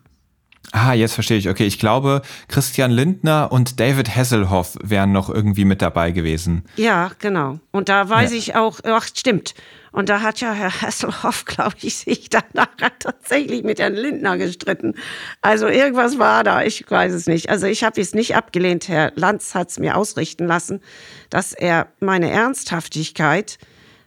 Ah, 0.72 0.94
jetzt 0.94 1.14
verstehe 1.14 1.38
ich. 1.38 1.50
Okay, 1.50 1.66
ich 1.66 1.80
glaube, 1.80 2.22
Christian 2.48 2.92
Lindner 2.92 3.52
und 3.52 3.80
David 3.80 4.16
Hasselhoff 4.16 4.78
wären 4.84 5.12
noch 5.12 5.30
irgendwie 5.30 5.66
mit 5.66 5.82
dabei 5.82 6.12
gewesen. 6.12 6.64
Ja, 6.76 7.12
genau. 7.18 7.60
Und 7.72 7.90
da 7.90 8.08
weiß 8.08 8.32
ja. 8.32 8.38
ich 8.38 8.56
auch, 8.56 8.80
ach, 8.84 9.08
stimmt. 9.08 9.56
Und 9.92 10.10
da 10.10 10.22
hat 10.22 10.40
ja 10.42 10.54
Herr 10.54 10.82
Hasselhoff, 10.82 11.46
glaube 11.46 11.76
ich, 11.82 11.98
sich 11.98 12.30
danach 12.30 12.68
tatsächlich 13.00 13.64
mit 13.64 13.80
Herrn 13.80 13.96
Lindner 13.96 14.38
gestritten. 14.38 14.96
Also 15.42 15.68
irgendwas 15.68 16.20
war 16.20 16.44
da, 16.44 16.64
ich 16.64 16.90
weiß 16.90 17.14
es 17.14 17.28
nicht. 17.28 17.50
Also 17.50 17.68
ich 17.68 17.84
habe 17.84 18.00
es 18.00 18.14
nicht 18.14 18.36
abgelehnt. 18.36 18.88
Herr 18.88 19.12
Lanz 19.16 19.56
hat 19.56 19.70
es 19.70 19.80
mir 19.80 19.96
ausrichten 19.96 20.46
lassen, 20.46 20.82
dass 21.30 21.54
er 21.54 21.88
meine 22.00 22.30
Ernsthaftigkeit 22.30 23.58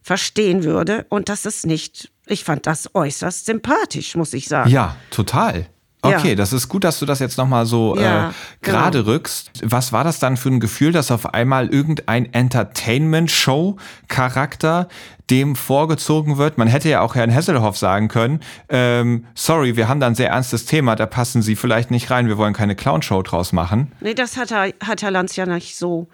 verstehen 0.02 0.64
würde 0.64 1.06
und 1.08 1.28
dass 1.28 1.44
es 1.44 1.64
nicht, 1.64 2.10
ich 2.26 2.44
fand 2.44 2.66
das 2.66 2.94
äußerst 2.94 3.46
sympathisch, 3.46 4.16
muss 4.16 4.32
ich 4.34 4.48
sagen. 4.48 4.70
Ja, 4.70 4.96
total. 5.10 5.66
Okay, 6.04 6.30
ja. 6.30 6.34
das 6.34 6.52
ist 6.52 6.68
gut, 6.68 6.82
dass 6.82 6.98
du 6.98 7.06
das 7.06 7.20
jetzt 7.20 7.38
nochmal 7.38 7.64
so 7.64 7.96
ja, 7.96 8.30
äh, 8.30 8.32
gerade 8.60 8.98
genau. 8.98 9.12
rückst. 9.12 9.52
Was 9.62 9.92
war 9.92 10.02
das 10.02 10.18
dann 10.18 10.36
für 10.36 10.48
ein 10.48 10.58
Gefühl, 10.58 10.90
dass 10.90 11.12
auf 11.12 11.32
einmal 11.32 11.68
irgendein 11.68 12.32
Entertainment-Show-Charakter 12.32 14.88
dem 15.30 15.54
vorgezogen 15.54 16.38
wird? 16.38 16.58
Man 16.58 16.66
hätte 16.66 16.88
ja 16.88 17.02
auch 17.02 17.14
Herrn 17.14 17.30
Hesselhoff 17.30 17.78
sagen 17.78 18.08
können, 18.08 18.40
ähm, 18.68 19.26
sorry, 19.34 19.76
wir 19.76 19.88
haben 19.88 20.00
da 20.00 20.08
ein 20.08 20.16
sehr 20.16 20.30
ernstes 20.30 20.66
Thema, 20.66 20.96
da 20.96 21.06
passen 21.06 21.40
Sie 21.40 21.54
vielleicht 21.54 21.92
nicht 21.92 22.10
rein, 22.10 22.26
wir 22.26 22.36
wollen 22.36 22.52
keine 22.52 22.74
Clown-Show 22.74 23.22
draus 23.22 23.52
machen. 23.52 23.92
Nee, 24.00 24.14
das 24.14 24.36
hat, 24.36 24.50
er, 24.50 24.72
hat 24.84 25.02
Herr 25.02 25.12
Lanz 25.12 25.36
ja 25.36 25.46
nicht 25.46 25.76
so 25.76 26.08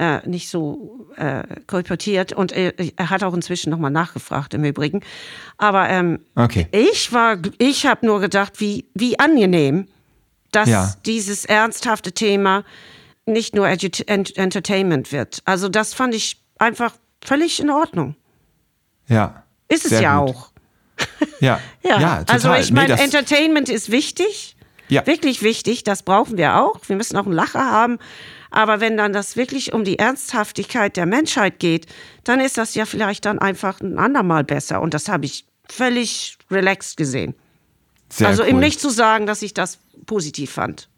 äh, 0.00 0.26
nicht 0.26 0.48
so 0.48 1.06
äh, 1.16 1.42
kolportiert 1.66 2.32
und 2.32 2.52
er, 2.52 2.72
er, 2.78 3.10
hat 3.10 3.22
auch 3.22 3.34
inzwischen 3.34 3.68
nochmal 3.68 3.90
nachgefragt 3.90 4.54
im 4.54 4.64
Übrigen. 4.64 5.02
Aber 5.58 5.90
ähm, 5.90 6.20
okay. 6.34 6.66
ich 6.72 7.12
war, 7.12 7.36
ich 7.58 7.84
habe 7.84 8.06
nur 8.06 8.20
gedacht, 8.20 8.60
wie, 8.60 8.86
wie 8.94 9.18
angenehm, 9.18 9.88
dass 10.52 10.70
ja. 10.70 10.94
dieses 11.04 11.44
ernsthafte 11.44 12.12
Thema 12.12 12.64
nicht 13.26 13.54
nur 13.54 13.68
Edu 13.68 13.88
Ent 14.06 14.36
Entertainment 14.38 15.12
wird. 15.12 15.42
Also 15.44 15.68
das 15.68 15.92
fand 15.92 16.14
ich 16.14 16.42
einfach 16.58 16.94
völlig 17.22 17.60
in 17.60 17.68
Ordnung. 17.68 18.16
Ja. 19.06 19.44
Ist 19.68 19.84
es 19.84 20.00
ja 20.00 20.18
gut. 20.18 20.30
auch. 20.30 20.50
Ja, 21.40 21.60
ja, 21.82 22.00
ja 22.00 22.24
also. 22.26 22.48
Also 22.48 22.54
ich 22.54 22.72
meine, 22.72 22.94
nee, 22.94 23.02
Entertainment 23.02 23.68
ist 23.68 23.90
wichtig. 23.90 24.56
Ja. 24.90 25.06
Wirklich 25.06 25.42
wichtig, 25.42 25.84
das 25.84 26.02
brauchen 26.02 26.36
wir 26.36 26.56
auch. 26.56 26.80
Wir 26.86 26.96
müssen 26.96 27.16
auch 27.16 27.24
einen 27.24 27.34
Lacher 27.34 27.70
haben. 27.70 27.98
Aber 28.50 28.80
wenn 28.80 28.96
dann 28.96 29.12
das 29.12 29.36
wirklich 29.36 29.72
um 29.72 29.84
die 29.84 29.98
Ernsthaftigkeit 29.98 30.96
der 30.96 31.06
Menschheit 31.06 31.60
geht, 31.60 31.86
dann 32.24 32.40
ist 32.40 32.58
das 32.58 32.74
ja 32.74 32.84
vielleicht 32.84 33.24
dann 33.24 33.38
einfach 33.38 33.80
ein 33.80 33.98
andermal 33.98 34.44
besser. 34.44 34.80
Und 34.80 34.92
das 34.92 35.08
habe 35.08 35.24
ich 35.24 35.46
völlig 35.68 36.36
relaxed 36.50 36.96
gesehen. 36.96 37.34
Sehr 38.08 38.26
also 38.26 38.42
cool. 38.42 38.48
ihm 38.48 38.58
nicht 38.58 38.80
zu 38.80 38.90
sagen, 38.90 39.26
dass 39.26 39.42
ich 39.42 39.54
das 39.54 39.78
positiv 40.06 40.50
fand. 40.50 40.88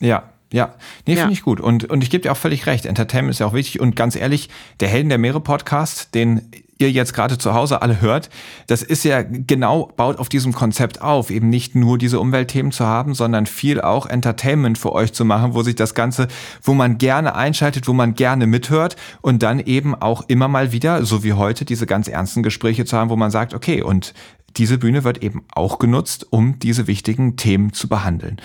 Ja, 0.00 0.30
ja, 0.50 0.74
nee, 1.06 1.14
finde 1.16 1.28
ja. 1.28 1.30
ich 1.30 1.42
gut. 1.42 1.60
Und, 1.60 1.84
und 1.84 2.02
ich 2.02 2.10
gebe 2.10 2.22
dir 2.22 2.32
auch 2.32 2.36
völlig 2.36 2.66
recht. 2.66 2.86
Entertainment 2.86 3.34
ist 3.34 3.40
ja 3.40 3.46
auch 3.46 3.54
wichtig. 3.54 3.80
Und 3.80 3.96
ganz 3.96 4.16
ehrlich, 4.16 4.48
der 4.80 4.88
Helden 4.88 5.08
der 5.08 5.18
Meere 5.18 5.40
Podcast, 5.40 6.14
den 6.14 6.50
ihr 6.78 6.90
jetzt 6.90 7.14
gerade 7.14 7.38
zu 7.38 7.54
Hause 7.54 7.82
alle 7.82 8.00
hört, 8.00 8.30
das 8.66 8.82
ist 8.82 9.04
ja 9.04 9.22
genau, 9.22 9.92
baut 9.96 10.18
auf 10.18 10.28
diesem 10.28 10.52
Konzept 10.52 11.02
auf, 11.02 11.30
eben 11.30 11.48
nicht 11.48 11.74
nur 11.74 11.98
diese 11.98 12.20
Umweltthemen 12.20 12.72
zu 12.72 12.86
haben, 12.86 13.14
sondern 13.14 13.46
viel 13.46 13.80
auch 13.80 14.06
Entertainment 14.06 14.78
für 14.78 14.92
euch 14.92 15.12
zu 15.12 15.24
machen, 15.24 15.54
wo 15.54 15.62
sich 15.62 15.76
das 15.76 15.94
Ganze, 15.94 16.28
wo 16.62 16.74
man 16.74 16.98
gerne 16.98 17.34
einschaltet, 17.34 17.86
wo 17.86 17.92
man 17.92 18.14
gerne 18.14 18.46
mithört 18.46 18.96
und 19.20 19.42
dann 19.42 19.60
eben 19.60 19.94
auch 19.94 20.24
immer 20.28 20.48
mal 20.48 20.72
wieder, 20.72 21.04
so 21.04 21.22
wie 21.22 21.34
heute, 21.34 21.64
diese 21.64 21.86
ganz 21.86 22.08
ernsten 22.08 22.42
Gespräche 22.42 22.84
zu 22.84 22.96
haben, 22.96 23.10
wo 23.10 23.16
man 23.16 23.30
sagt, 23.30 23.54
okay, 23.54 23.82
und 23.82 24.14
diese 24.56 24.78
Bühne 24.78 25.04
wird 25.04 25.22
eben 25.22 25.44
auch 25.52 25.78
genutzt, 25.78 26.26
um 26.30 26.58
diese 26.58 26.86
wichtigen 26.86 27.36
Themen 27.36 27.72
zu 27.72 27.88
behandeln. 27.88 28.40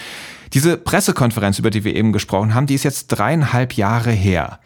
Diese 0.54 0.78
Pressekonferenz, 0.78 1.60
über 1.60 1.70
die 1.70 1.84
wir 1.84 1.96
eben 1.96 2.12
gesprochen 2.12 2.56
haben, 2.56 2.66
die 2.66 2.74
ist 2.74 2.84
jetzt 2.84 3.08
dreieinhalb 3.08 3.74
Jahre 3.74 4.12
her. 4.12 4.60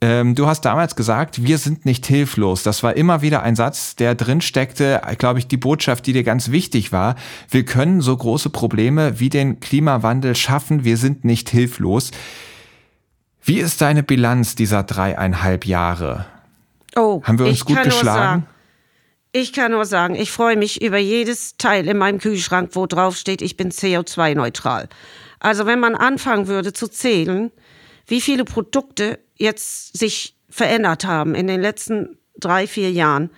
Ähm, 0.00 0.34
du 0.34 0.46
hast 0.46 0.62
damals 0.62 0.96
gesagt, 0.96 1.44
wir 1.44 1.58
sind 1.58 1.84
nicht 1.84 2.06
hilflos. 2.06 2.62
Das 2.62 2.82
war 2.82 2.96
immer 2.96 3.22
wieder 3.22 3.42
ein 3.42 3.56
Satz, 3.56 3.96
der 3.96 4.14
drin 4.14 4.40
steckte, 4.40 5.00
glaube 5.18 5.38
ich, 5.38 5.48
die 5.48 5.56
Botschaft, 5.56 6.06
die 6.06 6.12
dir 6.12 6.24
ganz 6.24 6.50
wichtig 6.50 6.92
war. 6.92 7.16
Wir 7.50 7.64
können 7.64 8.00
so 8.00 8.16
große 8.16 8.50
Probleme 8.50 9.20
wie 9.20 9.28
den 9.28 9.60
Klimawandel 9.60 10.34
schaffen. 10.34 10.84
Wir 10.84 10.96
sind 10.96 11.24
nicht 11.24 11.50
hilflos. 11.50 12.10
Wie 13.42 13.58
ist 13.58 13.80
deine 13.80 14.02
Bilanz 14.02 14.54
dieser 14.54 14.82
dreieinhalb 14.82 15.66
Jahre? 15.66 16.26
Oh, 16.96 17.22
haben 17.22 17.38
wir 17.38 17.46
uns 17.46 17.64
gut 17.64 17.82
geschlagen? 17.82 18.46
Ich 19.32 19.52
kann 19.52 19.72
nur 19.72 19.84
sagen, 19.84 20.14
ich 20.14 20.32
freue 20.32 20.56
mich 20.56 20.80
über 20.80 20.96
jedes 20.96 21.58
Teil 21.58 21.86
in 21.86 21.98
meinem 21.98 22.18
Kühlschrank, 22.18 22.70
wo 22.72 22.86
drauf 22.86 23.16
steht, 23.16 23.42
ich 23.42 23.58
bin 23.58 23.70
CO2-neutral. 23.70 24.88
Also 25.40 25.66
wenn 25.66 25.78
man 25.78 25.94
anfangen 25.94 26.46
würde 26.46 26.72
zu 26.72 26.88
zählen, 26.88 27.52
wie 28.06 28.20
viele 28.20 28.44
Produkte 28.44 29.18
jetzt 29.34 29.96
sich 29.96 30.36
verändert 30.48 31.04
haben 31.04 31.34
in 31.34 31.46
den 31.46 31.60
letzten 31.60 32.18
drei, 32.38 32.66
vier 32.66 32.90
Jahren, 32.90 33.30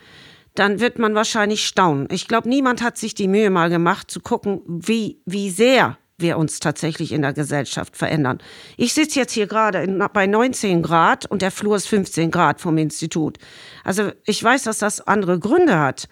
dann 0.55 0.81
wird 0.81 0.99
man 0.99 1.15
wahrscheinlich 1.15 1.67
staunen. 1.67 2.09
Ich 2.11 2.29
glaube, 2.29 2.49
niemand 2.49 2.83
hat 2.83 2.99
sich 2.99 3.15
die 3.15 3.29
Mühe 3.29 3.51
mal 3.51 3.71
gemacht 3.71 4.11
zu 4.11 4.21
gucken, 4.21 4.61
wie, 4.67 5.21
wie 5.25 5.51
sehr 5.51 5.99
wir 6.19 6.37
uns 6.37 6.59
tatsächlich 6.59 7.13
in 7.13 7.23
der 7.23 7.33
Gesellschaft 7.33 7.97
verändern. 7.97 8.39
Ich 8.77 8.93
sitze 8.93 9.21
jetzt 9.21 9.33
hier 9.33 9.47
gerade 9.47 9.87
bei 10.13 10.27
19 10.27 10.83
Grad 10.83 11.27
und 11.27 11.43
der 11.43 11.53
Flur 11.53 11.77
ist 11.77 11.87
15 11.87 12.33
Grad 12.33 12.61
vom 12.61 12.77
Institut. 12.77 13.39
Also 13.85 14.11
ich 14.25 14.43
weiß, 14.43 14.65
dass 14.65 14.79
das 14.79 15.01
andere 15.01 15.39
Gründe 15.39 15.79
hat, 15.79 16.09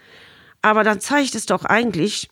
aber 0.63 0.85
dann 0.85 1.01
zeigt 1.01 1.35
es 1.35 1.47
doch 1.47 1.65
eigentlich, 1.65 2.29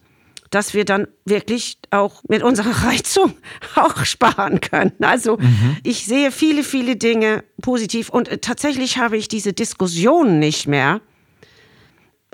dass 0.55 0.73
wir 0.73 0.85
dann 0.85 1.09
wirklich 1.25 1.79
auch 1.91 2.23
mit 2.29 2.43
unserer 2.43 2.71
Reizung 2.87 3.35
auch 3.75 4.05
sparen 4.05 4.61
können. 4.61 4.93
Also 5.01 5.37
mhm. 5.37 5.77
ich 5.83 6.07
sehe 6.07 6.31
viele, 6.31 6.63
viele 6.63 6.97
Dinge 6.97 7.43
positiv 7.61 8.09
und 8.09 8.29
äh, 8.29 8.39
tatsächlich 8.39 8.99
habe 8.99 9.17
ich 9.17 9.27
diese 9.27 9.53
Diskussion 9.53 10.39
nicht 10.39 10.69
mehr, 10.69 11.01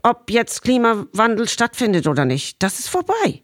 ob 0.02 0.30
jetzt 0.30 0.62
Klimawandel 0.62 1.48
stattfindet 1.48 2.06
oder 2.06 2.24
nicht. 2.26 2.62
Das 2.62 2.78
ist 2.78 2.88
vorbei. 2.88 3.42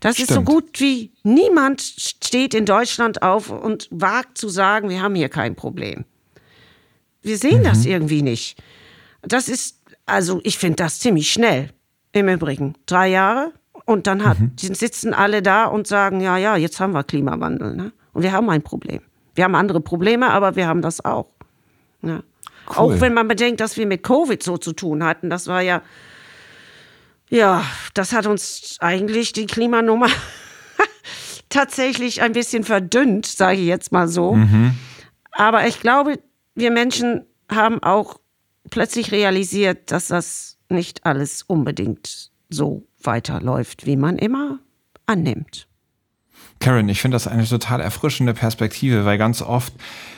Das 0.00 0.16
Stimmt. 0.16 0.28
ist 0.28 0.34
so 0.34 0.42
gut 0.42 0.78
wie 0.80 1.12
niemand 1.22 1.80
steht 1.80 2.52
in 2.52 2.66
Deutschland 2.66 3.22
auf 3.22 3.50
und 3.50 3.88
wagt 3.90 4.36
zu 4.36 4.50
sagen, 4.50 4.90
wir 4.90 5.00
haben 5.00 5.14
hier 5.14 5.30
kein 5.30 5.56
Problem. 5.56 6.04
Wir 7.22 7.38
sehen 7.38 7.60
mhm. 7.60 7.64
das 7.64 7.86
irgendwie 7.86 8.22
nicht. 8.22 8.62
Das 9.22 9.48
ist, 9.48 9.80
also 10.04 10.40
ich 10.44 10.58
finde 10.58 10.76
das 10.76 10.98
ziemlich 10.98 11.32
schnell. 11.32 11.70
Im 12.12 12.28
Übrigen, 12.28 12.74
drei 12.86 13.08
Jahre, 13.08 13.52
und 13.86 14.08
dann 14.08 14.24
hat, 14.24 14.40
mhm. 14.40 14.52
sitzen 14.56 15.14
alle 15.14 15.42
da 15.42 15.64
und 15.66 15.86
sagen, 15.86 16.20
ja, 16.20 16.36
ja, 16.36 16.56
jetzt 16.56 16.80
haben 16.80 16.92
wir 16.92 17.04
Klimawandel. 17.04 17.74
Ne? 17.74 17.92
Und 18.12 18.22
wir 18.22 18.32
haben 18.32 18.50
ein 18.50 18.62
Problem. 18.62 19.00
Wir 19.36 19.44
haben 19.44 19.54
andere 19.54 19.80
Probleme, 19.80 20.30
aber 20.30 20.56
wir 20.56 20.66
haben 20.66 20.82
das 20.82 21.04
auch. 21.04 21.28
Ne? 22.02 22.24
Cool. 22.68 22.76
Auch 22.76 23.00
wenn 23.00 23.14
man 23.14 23.28
bedenkt, 23.28 23.60
dass 23.60 23.76
wir 23.76 23.86
mit 23.86 24.02
Covid 24.02 24.42
so 24.42 24.58
zu 24.58 24.72
tun 24.72 25.04
hatten. 25.04 25.30
Das 25.30 25.46
war 25.46 25.62
ja, 25.62 25.82
ja, 27.30 27.64
das 27.94 28.12
hat 28.12 28.26
uns 28.26 28.76
eigentlich 28.80 29.32
die 29.32 29.46
Klimanummer 29.46 30.08
tatsächlich 31.48 32.22
ein 32.22 32.32
bisschen 32.32 32.64
verdünnt, 32.64 33.26
sage 33.26 33.58
ich 33.58 33.66
jetzt 33.66 33.92
mal 33.92 34.08
so. 34.08 34.34
Mhm. 34.34 34.74
Aber 35.30 35.68
ich 35.68 35.78
glaube, 35.78 36.18
wir 36.56 36.72
Menschen 36.72 37.24
haben 37.48 37.80
auch 37.84 38.18
plötzlich 38.68 39.12
realisiert, 39.12 39.92
dass 39.92 40.08
das 40.08 40.58
nicht 40.68 41.06
alles 41.06 41.42
unbedingt 41.42 42.32
so 42.48 42.86
weiterläuft, 43.02 43.86
wie 43.86 43.96
man 43.96 44.18
immer 44.18 44.60
annimmt. 45.06 45.68
Karen, 46.58 46.88
ich 46.88 47.02
finde 47.02 47.16
das 47.16 47.28
eine 47.28 47.44
total 47.44 47.80
erfrischende 47.80 48.32
Perspektive, 48.32 49.04
weil 49.04 49.18
ganz 49.18 49.42
oft 49.42 49.74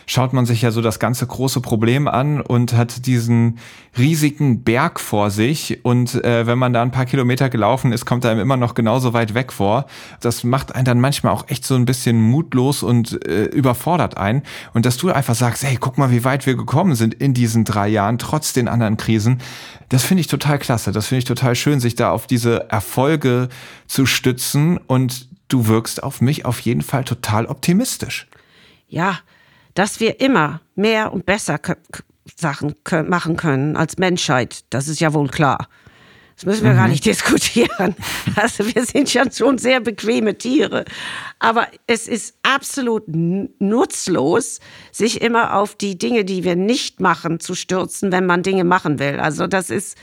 schaut 0.06 0.32
man 0.32 0.46
sich 0.46 0.62
ja 0.62 0.70
so 0.70 0.80
das 0.80 0.98
ganze 0.98 1.26
große 1.26 1.60
Problem 1.60 2.08
an 2.08 2.40
und 2.40 2.72
hat 2.72 3.06
diesen 3.06 3.58
riesigen 3.98 4.62
Berg 4.62 5.00
vor 5.00 5.30
sich 5.30 5.84
und 5.84 6.14
äh, 6.24 6.46
wenn 6.46 6.56
man 6.56 6.72
da 6.72 6.80
ein 6.80 6.92
paar 6.92 7.06
Kilometer 7.06 7.50
gelaufen 7.50 7.92
ist, 7.92 8.06
kommt 8.06 8.24
einem 8.24 8.40
immer 8.40 8.56
noch 8.56 8.74
genauso 8.74 9.12
weit 9.12 9.34
weg 9.34 9.52
vor. 9.52 9.86
Das 10.20 10.44
macht 10.44 10.74
einen 10.74 10.84
dann 10.84 11.00
manchmal 11.00 11.32
auch 11.32 11.48
echt 11.48 11.66
so 11.66 11.74
ein 11.74 11.84
bisschen 11.84 12.20
mutlos 12.22 12.82
und 12.82 13.26
äh, 13.26 13.44
überfordert 13.46 14.16
ein 14.16 14.42
und 14.72 14.86
dass 14.86 14.96
du 14.96 15.10
einfach 15.10 15.34
sagst, 15.34 15.64
hey, 15.64 15.76
guck 15.78 15.98
mal, 15.98 16.10
wie 16.10 16.24
weit 16.24 16.46
wir 16.46 16.54
gekommen 16.54 16.94
sind 16.94 17.14
in 17.14 17.34
diesen 17.34 17.64
drei 17.64 17.88
Jahren, 17.88 18.18
trotz 18.18 18.52
den 18.52 18.68
anderen 18.68 18.96
Krisen, 18.96 19.40
das 19.88 20.04
finde 20.04 20.20
ich 20.20 20.28
total 20.28 20.58
klasse. 20.58 20.92
Das 20.92 21.06
finde 21.08 21.18
ich 21.18 21.24
total 21.24 21.54
schön, 21.54 21.80
sich 21.80 21.96
da 21.96 22.12
auf 22.12 22.26
diese 22.26 22.70
Erfolge 22.70 23.48
zu 23.86 24.06
stützen 24.06 24.78
und 24.78 25.28
du 25.48 25.66
wirkst 25.66 26.02
auf 26.02 26.20
mich 26.20 26.44
auf 26.44 26.60
jeden 26.60 26.82
Fall 26.82 27.04
total 27.04 27.46
optimistisch. 27.46 28.26
Ja, 28.86 29.18
dass 29.74 30.00
wir 30.00 30.20
immer 30.20 30.60
mehr 30.74 31.12
und 31.12 31.26
besser 31.26 31.58
Sachen 32.36 32.74
machen 33.06 33.36
können 33.36 33.76
als 33.76 33.98
Menschheit, 33.98 34.64
das 34.70 34.88
ist 34.88 35.00
ja 35.00 35.12
wohl 35.12 35.28
klar. 35.28 35.68
Das 36.38 36.46
müssen 36.46 36.64
wir 36.64 36.72
mhm. 36.72 36.76
gar 36.76 36.88
nicht 36.88 37.04
diskutieren. 37.04 37.96
Also 38.36 38.64
wir 38.72 38.84
sind 38.84 39.12
ja 39.12 39.24
schon 39.30 39.58
sehr 39.58 39.80
bequeme 39.80 40.38
Tiere. 40.38 40.84
Aber 41.40 41.66
es 41.88 42.06
ist 42.06 42.36
absolut 42.42 43.04
nutzlos, 43.08 44.60
sich 44.92 45.20
immer 45.20 45.56
auf 45.56 45.74
die 45.74 45.98
Dinge, 45.98 46.24
die 46.24 46.44
wir 46.44 46.54
nicht 46.54 47.00
machen, 47.00 47.40
zu 47.40 47.56
stürzen, 47.56 48.12
wenn 48.12 48.24
man 48.24 48.44
Dinge 48.44 48.62
machen 48.62 49.00
will. 49.00 49.18
Also 49.18 49.48
das 49.48 49.70
ist, 49.70 49.98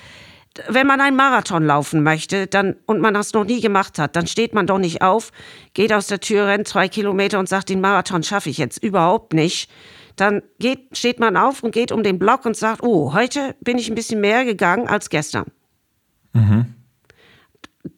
wenn 0.67 0.87
man 0.87 1.01
einen 1.01 1.17
Marathon 1.17 1.65
laufen 1.65 2.03
möchte 2.03 2.47
dann, 2.47 2.75
und 2.85 3.01
man 3.01 3.13
das 3.13 3.33
noch 3.33 3.43
nie 3.43 3.61
gemacht 3.61 3.99
hat, 3.99 4.15
dann 4.15 4.27
steht 4.27 4.53
man 4.53 4.67
doch 4.67 4.77
nicht 4.77 5.01
auf, 5.01 5.31
geht 5.73 5.91
aus 5.91 6.07
der 6.07 6.19
Tür, 6.19 6.47
rennt 6.47 6.67
zwei 6.67 6.87
Kilometer 6.87 7.39
und 7.39 7.49
sagt, 7.49 7.69
den 7.69 7.81
Marathon 7.81 8.23
schaffe 8.23 8.49
ich 8.49 8.57
jetzt 8.57 8.81
überhaupt 8.81 9.33
nicht. 9.33 9.69
Dann 10.15 10.43
geht, 10.59 10.97
steht 10.97 11.19
man 11.19 11.35
auf 11.35 11.61
und 11.61 11.71
geht 11.71 11.91
um 11.91 12.03
den 12.03 12.19
Block 12.19 12.45
und 12.45 12.55
sagt, 12.55 12.83
oh, 12.83 13.13
heute 13.13 13.55
bin 13.59 13.77
ich 13.77 13.89
ein 13.89 13.95
bisschen 13.95 14.21
mehr 14.21 14.45
gegangen 14.45 14.87
als 14.87 15.09
gestern. 15.09 15.51
Mhm. 16.31 16.73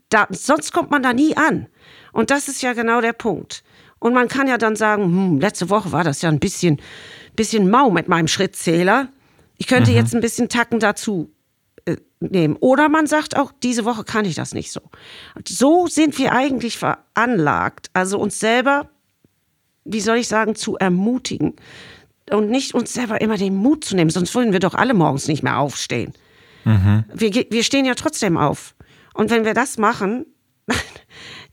Da, 0.10 0.28
sonst 0.32 0.74
kommt 0.74 0.90
man 0.90 1.04
da 1.04 1.14
nie 1.14 1.38
an. 1.38 1.68
Und 2.12 2.32
das 2.32 2.48
ist 2.48 2.64
ja 2.64 2.74
genau 2.74 3.02
der 3.02 3.14
Punkt. 3.14 3.64
Und 4.00 4.14
man 4.14 4.28
kann 4.28 4.48
ja 4.48 4.58
dann 4.58 4.76
sagen, 4.76 5.04
hm, 5.04 5.40
letzte 5.40 5.70
Woche 5.70 5.92
war 5.92 6.04
das 6.04 6.24
ja 6.24 6.30
ein 6.30 6.40
bisschen, 6.40 6.82
bisschen 7.36 7.70
mau 7.70 7.92
mit 7.92 8.08
meinem 8.08 8.28
Schrittzähler. 8.28 9.10
Ich 9.58 9.68
könnte 9.68 9.92
mhm. 9.92 9.98
jetzt 9.98 10.16
ein 10.16 10.22
bisschen 10.22 10.50
Tacken 10.50 10.80
dazu 10.80 11.32
nehmen. 12.20 12.56
Oder 12.58 12.90
man 12.90 13.08
sagt 13.08 13.38
auch, 13.38 13.52
diese 13.64 13.86
Woche 13.86 14.04
kann 14.04 14.26
ich 14.26 14.36
das 14.36 14.54
nicht 14.54 14.72
so. 14.72 14.82
So 15.48 15.88
sind 15.88 16.18
wir 16.18 16.32
eigentlich 16.34 16.78
veranlagt, 16.78 17.90
also 17.94 18.20
uns 18.20 18.40
selber, 18.40 18.90
wie 19.86 20.02
soll 20.02 20.18
ich 20.18 20.28
sagen, 20.28 20.56
zu 20.56 20.78
ermutigen 20.78 21.56
und 22.32 22.50
nicht 22.50 22.74
uns 22.74 22.94
selber 22.94 23.22
immer 23.22 23.38
den 23.38 23.56
Mut 23.56 23.86
zu 23.86 23.96
nehmen, 23.96 24.10
sonst 24.10 24.34
würden 24.36 24.52
wir 24.52 24.60
doch 24.60 24.74
alle 24.74 24.94
morgens 24.94 25.28
nicht 25.28 25.44
mehr 25.44 25.60
aufstehen. 25.60 26.14
Mhm. 26.66 27.06
Wir, 27.14 27.34
wir 27.50 27.64
stehen 27.64 27.86
ja 27.86 27.96
trotzdem 27.96 28.38
auf. 28.38 28.76
Und 29.14 29.30
wenn 29.30 29.46
wir 29.46 29.54
das 29.54 29.78
machen, 29.78 30.26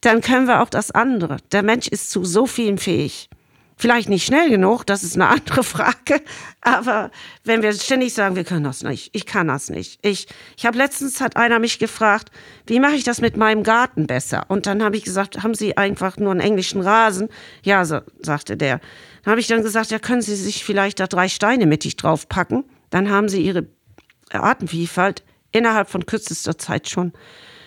dann 0.01 0.21
können 0.21 0.47
wir 0.47 0.63
auch 0.63 0.69
das 0.69 0.91
andere. 0.91 1.37
Der 1.53 1.63
Mensch 1.63 1.89
ist 1.89 2.11
zu 2.11 2.25
so 2.25 2.47
vielen 2.47 2.79
fähig. 2.79 3.29
Vielleicht 3.77 4.09
nicht 4.09 4.25
schnell 4.25 4.51
genug, 4.51 4.85
das 4.85 5.03
ist 5.03 5.17
eine 5.17 5.29
andere 5.29 5.65
Frage. 5.65 6.23
Aber 6.61 7.11
wenn 7.43 7.63
wir 7.63 7.73
ständig 7.73 8.15
sagen, 8.15 8.37
wir 8.37 8.45
können 8.45 8.65
das 8.65 8.83
nicht, 8.83 9.11
ich 9.13 9.27
kann 9.27 9.49
das 9.49 9.69
nicht. 9.69 9.99
Ich, 10.03 10.27
ich 10.57 10.65
habe 10.65 10.79
letztens 10.79 11.21
hat 11.21 11.37
einer 11.37 11.59
mich 11.59 11.79
gefragt, 11.79 12.31
wie 12.67 12.81
mache 12.81 12.95
ich 12.95 13.05
das 13.05 13.21
mit 13.21 13.37
meinem 13.37 13.63
Garten 13.63 14.07
besser? 14.07 14.45
Und 14.49 14.67
dann 14.67 14.83
habe 14.83 14.97
ich 14.97 15.05
gesagt, 15.05 15.43
haben 15.43 15.55
Sie 15.55 15.77
einfach 15.77 16.17
nur 16.17 16.31
einen 16.31 16.41
englischen 16.41 16.81
Rasen? 16.81 17.29
Ja, 17.63 17.85
so, 17.85 18.01
sagte 18.21 18.57
der. 18.57 18.81
Dann 19.25 19.33
habe 19.33 19.41
ich 19.41 19.49
dann 19.49 19.63
gesagt, 19.63 19.91
ja, 19.91 19.99
können 19.99 20.23
Sie 20.23 20.37
sich 20.37 20.65
vielleicht 20.65 21.01
da 21.01 21.07
drei 21.07 21.29
Steine 21.29 21.67
mittig 21.67 21.97
draufpacken? 21.97 22.65
Dann 22.91 23.11
haben 23.11 23.29
Sie 23.29 23.43
Ihre 23.43 23.67
Artenvielfalt 24.31 25.25
innerhalb 25.53 25.89
von 25.89 26.07
kürzester 26.07 26.59
Zeit 26.59 26.89
schon 26.89 27.13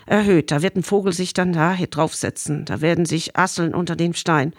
erhöht. 0.05 0.51
Da 0.51 0.61
wird 0.61 0.75
ein 0.75 0.83
Vogel 0.83 1.13
sich 1.13 1.33
dann 1.33 1.53
da 1.53 1.75
draufsetzen. 1.75 2.65
Da 2.65 2.81
werden 2.81 3.05
sich 3.05 3.35
Asseln 3.35 3.73
unter 3.73 3.95
dem 3.95 4.13
Stein. 4.13 4.53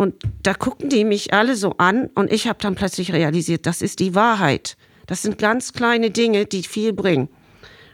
Und 0.00 0.14
da 0.42 0.54
gucken 0.54 0.88
die 0.88 1.04
mich 1.04 1.34
alle 1.34 1.56
so 1.56 1.74
an 1.76 2.06
und 2.14 2.32
ich 2.32 2.48
habe 2.48 2.58
dann 2.62 2.74
plötzlich 2.74 3.12
realisiert, 3.12 3.66
das 3.66 3.82
ist 3.82 3.98
die 3.98 4.14
Wahrheit. 4.14 4.78
Das 5.06 5.20
sind 5.20 5.36
ganz 5.36 5.74
kleine 5.74 6.10
Dinge, 6.10 6.46
die 6.46 6.62
viel 6.62 6.94
bringen. 6.94 7.28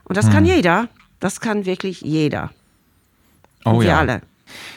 Und 0.05 0.17
das 0.17 0.27
hm. 0.27 0.33
kann 0.33 0.45
jeder. 0.45 0.89
Das 1.19 1.41
kann 1.41 1.67
wirklich 1.67 2.03
jeder. 2.03 2.53
Oh 3.65 3.71
und 3.71 3.81
wir 3.81 3.89
ja. 3.89 3.99
alle. 3.99 4.21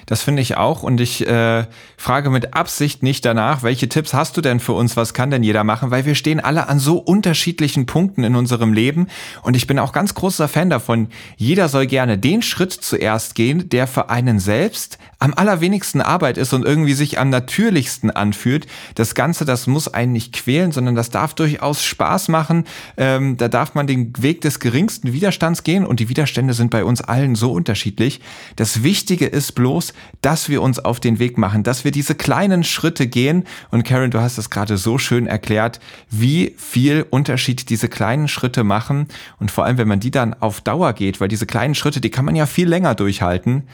Das 0.05 0.21
finde 0.21 0.41
ich 0.41 0.57
auch 0.57 0.83
und 0.83 0.99
ich 0.99 1.25
äh, 1.27 1.65
frage 1.97 2.29
mit 2.29 2.53
Absicht 2.53 3.03
nicht 3.03 3.25
danach, 3.25 3.63
welche 3.63 3.89
Tipps 3.89 4.13
hast 4.13 4.37
du 4.37 4.41
denn 4.41 4.59
für 4.59 4.73
uns, 4.73 4.97
was 4.97 5.13
kann 5.13 5.31
denn 5.31 5.43
jeder 5.43 5.63
machen, 5.63 5.91
weil 5.91 6.05
wir 6.05 6.15
stehen 6.15 6.39
alle 6.39 6.67
an 6.67 6.79
so 6.79 6.97
unterschiedlichen 6.97 7.85
Punkten 7.85 8.23
in 8.23 8.35
unserem 8.35 8.73
Leben 8.73 9.07
und 9.43 9.55
ich 9.55 9.67
bin 9.67 9.79
auch 9.79 9.93
ganz 9.93 10.13
großer 10.13 10.47
Fan 10.47 10.69
davon, 10.69 11.09
jeder 11.37 11.69
soll 11.69 11.87
gerne 11.87 12.17
den 12.17 12.41
Schritt 12.41 12.73
zuerst 12.73 13.35
gehen, 13.35 13.69
der 13.69 13.87
für 13.87 14.09
einen 14.09 14.39
selbst 14.39 14.97
am 15.19 15.33
allerwenigsten 15.33 16.01
Arbeit 16.01 16.37
ist 16.37 16.53
und 16.53 16.65
irgendwie 16.65 16.93
sich 16.93 17.19
am 17.19 17.29
natürlichsten 17.29 18.09
anfühlt. 18.09 18.67
Das 18.95 19.15
Ganze, 19.15 19.43
das 19.43 19.67
muss 19.67 19.93
einen 19.93 20.13
nicht 20.13 20.33
quälen, 20.33 20.71
sondern 20.71 20.95
das 20.95 21.09
darf 21.09 21.33
durchaus 21.33 21.83
Spaß 21.83 22.29
machen. 22.29 22.63
Ähm, 22.95 23.35
da 23.35 23.49
darf 23.49 23.75
man 23.75 23.85
den 23.85 24.13
Weg 24.17 24.41
des 24.41 24.59
geringsten 24.59 25.11
Widerstands 25.11 25.63
gehen 25.63 25.85
und 25.85 25.99
die 25.99 26.07
Widerstände 26.07 26.53
sind 26.53 26.71
bei 26.71 26.85
uns 26.85 27.01
allen 27.01 27.35
so 27.35 27.51
unterschiedlich. 27.51 28.21
Das 28.55 28.81
Wichtige 28.83 29.25
ist 29.25 29.53
bloß, 29.59 29.93
dass 30.21 30.47
wir 30.47 30.61
uns 30.61 30.79
auf 30.79 31.01
den 31.01 31.19
Weg 31.19 31.37
machen, 31.37 31.63
dass 31.63 31.83
wir 31.83 31.91
diese 31.91 32.15
kleinen 32.15 32.63
Schritte 32.63 33.07
gehen. 33.07 33.43
Und 33.71 33.83
Karen, 33.83 34.09
du 34.09 34.21
hast 34.21 34.37
es 34.37 34.49
gerade 34.49 34.77
so 34.77 34.97
schön 34.97 35.27
erklärt, 35.27 35.81
wie 36.09 36.55
viel 36.57 37.05
Unterschied 37.09 37.69
diese 37.69 37.89
kleinen 37.89 38.29
Schritte 38.29 38.63
machen. 38.63 39.07
Und 39.37 39.51
vor 39.51 39.65
allem, 39.65 39.77
wenn 39.77 39.87
man 39.87 39.99
die 39.99 40.11
dann 40.11 40.33
auf 40.33 40.61
Dauer 40.61 40.93
geht, 40.93 41.19
weil 41.19 41.27
diese 41.27 41.45
kleinen 41.45 41.75
Schritte, 41.75 41.99
die 41.99 42.09
kann 42.09 42.23
man 42.25 42.35
ja 42.35 42.45
viel 42.45 42.69
länger 42.69 42.95
durchhalten, 42.95 43.67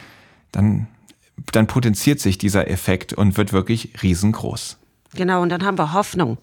dann 0.52 0.88
dann 1.52 1.68
potenziert 1.68 2.20
sich 2.20 2.38
dieser 2.38 2.70
Effekt 2.70 3.14
und 3.14 3.38
wird 3.38 3.54
wirklich 3.54 4.02
riesengroß. 4.02 4.78
Genau, 5.16 5.42
und 5.42 5.50
dann 5.50 5.64
haben 5.64 5.78
wir 5.78 5.94
Hoffnung. 5.94 6.38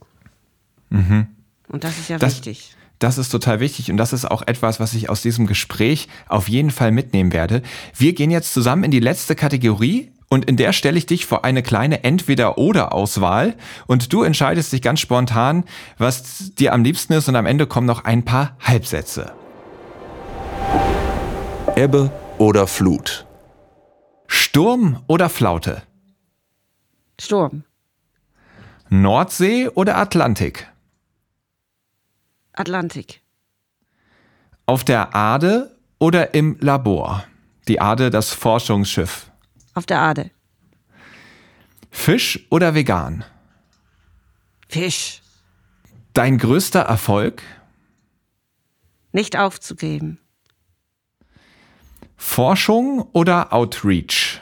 Mhm. 0.90 1.26
Und 1.68 1.84
das 1.84 1.98
ist 1.98 2.10
ja 2.10 2.18
das, 2.18 2.36
wichtig. 2.36 2.76
Das 3.02 3.18
ist 3.18 3.30
total 3.30 3.58
wichtig 3.58 3.90
und 3.90 3.96
das 3.96 4.12
ist 4.12 4.30
auch 4.30 4.42
etwas, 4.46 4.78
was 4.78 4.94
ich 4.94 5.10
aus 5.10 5.22
diesem 5.22 5.48
Gespräch 5.48 6.06
auf 6.28 6.48
jeden 6.48 6.70
Fall 6.70 6.92
mitnehmen 6.92 7.32
werde. 7.32 7.62
Wir 7.96 8.12
gehen 8.12 8.30
jetzt 8.30 8.54
zusammen 8.54 8.84
in 8.84 8.92
die 8.92 9.00
letzte 9.00 9.34
Kategorie 9.34 10.12
und 10.28 10.44
in 10.44 10.56
der 10.56 10.72
stelle 10.72 10.96
ich 10.96 11.06
dich 11.06 11.26
vor 11.26 11.44
eine 11.44 11.64
kleine 11.64 12.04
Entweder-Oder-Auswahl 12.04 13.56
und 13.88 14.12
du 14.12 14.22
entscheidest 14.22 14.72
dich 14.72 14.82
ganz 14.82 15.00
spontan, 15.00 15.64
was 15.98 16.54
dir 16.54 16.72
am 16.72 16.84
liebsten 16.84 17.14
ist 17.14 17.28
und 17.28 17.34
am 17.34 17.44
Ende 17.44 17.66
kommen 17.66 17.88
noch 17.88 18.04
ein 18.04 18.24
paar 18.24 18.56
Halbsätze. 18.60 19.32
Ebbe 21.74 22.12
oder 22.38 22.68
Flut? 22.68 23.26
Sturm 24.28 25.02
oder 25.08 25.28
Flaute? 25.28 25.82
Sturm. 27.20 27.64
Nordsee 28.90 29.68
oder 29.70 29.96
Atlantik? 29.96 30.71
Atlantik. 32.52 33.22
Auf 34.66 34.84
der 34.84 35.14
Ade 35.14 35.76
oder 35.98 36.34
im 36.34 36.56
Labor? 36.60 37.24
Die 37.68 37.80
Ade, 37.80 38.10
das 38.10 38.30
Forschungsschiff. 38.30 39.30
Auf 39.74 39.86
der 39.86 40.00
Ade. 40.00 40.30
Fisch 41.90 42.46
oder 42.50 42.74
vegan? 42.74 43.24
Fisch. 44.68 45.22
Dein 46.14 46.38
größter 46.38 46.80
Erfolg? 46.80 47.42
Nicht 49.12 49.36
aufzugeben. 49.36 50.18
Forschung 52.16 53.08
oder 53.12 53.52
Outreach? 53.52 54.40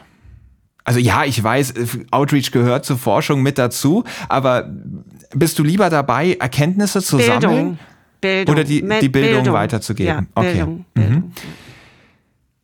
Also 0.85 0.99
ja, 0.99 1.25
ich 1.25 1.43
weiß, 1.43 1.75
Outreach 2.11 2.51
gehört 2.51 2.85
zur 2.85 2.99
Forschung 2.99 3.43
mit 3.43 3.59
dazu, 3.59 4.05
aber 4.29 4.69
bist 5.33 5.59
du 5.59 5.63
lieber 5.63 5.91
dabei, 5.91 6.35
Erkenntnisse 6.35 7.03
zu 7.03 7.17
Bildung. 7.17 7.41
sammeln? 7.41 7.79
Bildung. 8.21 8.55
Oder 8.55 8.65
die, 8.65 8.81
die 8.81 9.09
Bildung, 9.09 9.11
Bildung, 9.11 9.55
weiterzugeben? 9.55 10.15
Ja, 10.15 10.23
okay. 10.35 10.53
Bildung, 10.53 10.85
Bildung. 10.95 11.15
Mhm. 11.15 11.33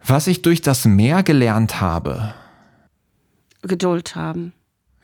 Was 0.05 0.27
ich 0.27 0.43
durch 0.43 0.63
das 0.63 0.85
Meer 0.85 1.23
gelernt 1.23 1.81
habe. 1.81 2.35
Geduld 3.63 4.15
haben. 4.15 4.53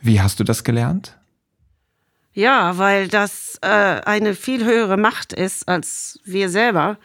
Wie 0.01 0.21
hast 0.21 0.39
du 0.41 0.45
das 0.45 0.65
gelernt? 0.65 1.17
Ja, 2.35 2.79
weil 2.79 3.09
das 3.09 3.59
äh, 3.63 3.67
eine 3.69 4.35
viel 4.35 4.65
höhere 4.65 4.97
Macht 4.97 5.33
ist 5.33 5.69
als 5.69 6.21
wir 6.25 6.49
selber. 6.49 6.99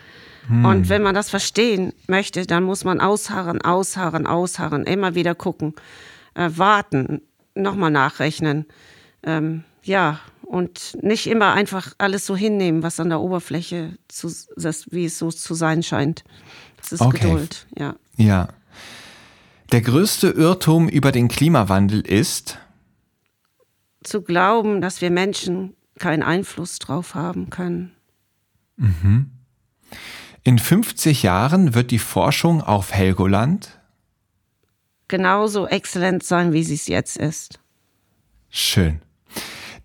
Hm. 0.47 0.65
Und 0.65 0.89
wenn 0.89 1.03
man 1.03 1.15
das 1.15 1.29
verstehen 1.29 1.93
möchte, 2.07 2.45
dann 2.45 2.63
muss 2.63 2.83
man 2.85 3.01
ausharren, 3.01 3.61
ausharren, 3.61 4.25
ausharren, 4.25 4.85
immer 4.85 5.15
wieder 5.15 5.35
gucken, 5.35 5.73
äh, 6.35 6.49
warten, 6.55 7.21
nochmal 7.55 7.91
nachrechnen. 7.91 8.65
Ähm, 9.23 9.63
ja, 9.83 10.19
und 10.47 10.97
nicht 11.01 11.27
immer 11.27 11.53
einfach 11.53 11.93
alles 11.97 12.25
so 12.25 12.35
hinnehmen, 12.35 12.83
was 12.83 12.99
an 12.99 13.09
der 13.09 13.19
Oberfläche, 13.19 13.97
zu, 14.07 14.31
das, 14.55 14.91
wie 14.91 15.05
es 15.05 15.19
so 15.19 15.29
zu 15.29 15.53
sein 15.53 15.83
scheint. 15.83 16.23
Das 16.77 16.93
ist 16.93 17.01
okay. 17.01 17.19
Geduld, 17.19 17.67
ja. 17.77 17.95
Ja. 18.15 18.49
Der 19.71 19.81
größte 19.81 20.29
Irrtum 20.29 20.87
über 20.87 21.11
den 21.11 21.27
Klimawandel 21.27 22.01
ist? 22.01 22.57
Zu 24.03 24.21
glauben, 24.21 24.79
dass 24.79 25.01
wir 25.01 25.11
Menschen 25.11 25.75
keinen 25.99 26.23
Einfluss 26.23 26.79
drauf 26.79 27.15
haben 27.15 27.49
können. 27.49 27.91
Mhm. 28.77 29.31
In 30.43 30.59
50 30.59 31.23
Jahren 31.23 31.73
wird 31.73 31.91
die 31.91 31.99
Forschung 31.99 32.61
auf 32.61 32.93
Helgoland 32.93 33.77
genauso 35.07 35.67
exzellent 35.67 36.23
sein, 36.23 36.53
wie 36.53 36.63
sie 36.63 36.75
es 36.75 36.87
jetzt 36.87 37.17
ist. 37.17 37.59
Schön. 38.49 39.01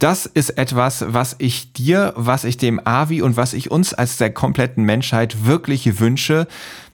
Das 0.03 0.27
ist 0.27 0.59
etwas, 0.59 1.05
was 1.07 1.37
ich 1.39 1.75
dir, 1.75 2.13
was 2.17 2.43
ich 2.43 2.57
dem 2.57 2.85
Avi 2.85 3.23
und 3.23 3.37
was 3.37 3.55
ich 3.55 3.71
uns 3.71 3.95
als 3.95 4.17
der 4.17 4.31
kompletten 4.31 4.83
Menschheit 4.83 5.47
wirklich 5.47 6.01
wünsche, 6.01 6.49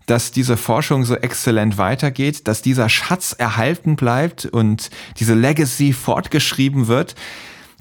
dass 0.05 0.31
diese 0.31 0.59
Forschung 0.59 1.07
so 1.07 1.15
exzellent 1.15 1.79
weitergeht, 1.79 2.47
dass 2.49 2.61
dieser 2.61 2.91
Schatz 2.91 3.33
erhalten 3.33 3.97
bleibt 3.97 4.45
und 4.45 4.91
diese 5.19 5.33
Legacy 5.33 5.95
fortgeschrieben 5.95 6.87
wird. 6.87 7.15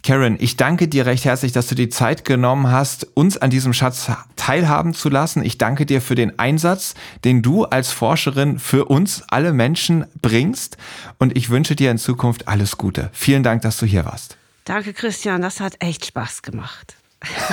Karen, 0.02 0.38
ich 0.40 0.56
danke 0.56 0.88
dir 0.88 1.06
recht 1.06 1.26
herzlich, 1.26 1.52
dass 1.52 1.68
du 1.68 1.76
die 1.76 1.90
Zeit 1.90 2.24
genommen 2.24 2.72
hast, 2.72 3.06
uns 3.14 3.38
an 3.38 3.50
diesem 3.50 3.74
Schatz 3.74 4.10
teilhaben 4.38 4.94
zu 4.94 5.10
lassen. 5.10 5.44
Ich 5.44 5.58
danke 5.58 5.86
dir 5.86 6.00
für 6.00 6.16
den 6.16 6.40
Einsatz, 6.40 6.94
den 7.26 7.42
du 7.42 7.66
als 7.66 7.92
Forscherin 7.92 8.60
für 8.60 8.86
uns 8.86 9.24
alle 9.28 9.52
Menschen 9.52 10.06
bringst. 10.22 10.78
Und 11.20 11.36
ich 11.36 11.50
wünsche 11.50 11.76
dir 11.76 11.92
in 11.92 11.98
Zukunft 11.98 12.48
alles 12.48 12.78
Gute. 12.78 13.10
Vielen 13.12 13.44
Dank, 13.44 13.62
dass 13.64 13.76
du 13.76 13.86
hier 13.86 14.06
warst. 14.06 14.38
Danke, 14.68 14.92
Christian. 14.92 15.42
Das 15.42 15.62
hat 15.62 15.78
echt 15.80 16.06
Spaß 16.08 16.42
gemacht. 16.42 16.98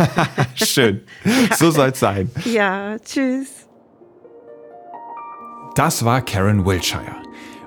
Schön. 0.57 1.01
So 1.57 1.71
soll 1.71 1.91
es 1.91 2.01
sein. 2.01 2.29
Ja, 2.45 2.99
tschüss. 2.99 3.69
Das 5.77 6.05
war 6.05 6.23
Karen 6.23 6.67
Wiltshire. 6.67 7.15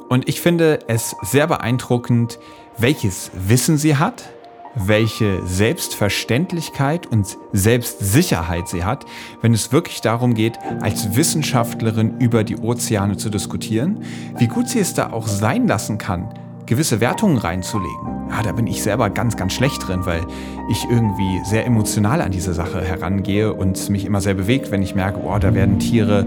Und 0.10 0.28
ich 0.28 0.42
finde 0.42 0.80
es 0.90 1.16
sehr 1.22 1.48
beeindruckend, 1.48 2.40
welches 2.78 3.32
Wissen 3.34 3.78
sie 3.78 3.96
hat, 3.96 4.30
welche 4.76 5.42
Selbstverständlichkeit 5.46 7.08
und 7.08 7.38
Selbstsicherheit 7.54 8.68
sie 8.68 8.84
hat, 8.84 9.06
wenn 9.42 9.54
es 9.54 9.72
wirklich 9.72 10.02
darum 10.02 10.34
geht, 10.34 10.58
als 10.82 11.16
Wissenschaftlerin 11.16 12.20
über 12.20 12.44
die 12.44 12.58
Ozeane 12.58 13.16
zu 13.16 13.30
diskutieren, 13.30 14.04
wie 14.38 14.48
gut 14.48 14.68
sie 14.68 14.80
es 14.80 14.94
da 14.94 15.12
auch 15.12 15.28
sein 15.28 15.68
lassen 15.68 15.98
kann, 15.98 16.34
gewisse 16.66 17.00
Wertungen 17.00 17.38
reinzulegen. 17.38 18.17
Ja, 18.30 18.44
da 18.44 18.52
bin 18.52 18.68
ich 18.68 18.84
selber 18.84 19.10
ganz, 19.10 19.38
ganz 19.38 19.54
schlecht 19.54 19.88
drin, 19.88 20.02
weil 20.06 20.22
ich 20.70 20.86
irgendwie 20.90 21.42
sehr 21.46 21.66
emotional 21.66 22.22
an 22.22 22.32
diese 22.32 22.54
Sache 22.54 22.82
herangehe 22.82 23.54
und 23.54 23.90
mich 23.90 24.06
immer 24.06 24.22
sehr 24.22 24.34
bewegt, 24.34 24.72
wenn 24.72 24.82
ich 24.82 24.96
merke, 24.96 25.20
oh, 25.24 25.38
da 25.40 25.54
werden 25.54 25.80
Tiere 25.80 26.26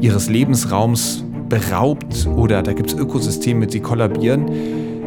ihres 0.00 0.28
Lebensraums 0.28 1.24
beraubt 1.48 2.26
oder 2.36 2.62
da 2.62 2.72
gibt 2.72 2.92
es 2.92 2.98
Ökosysteme, 2.98 3.66
die 3.66 3.80
kollabieren 3.80 4.46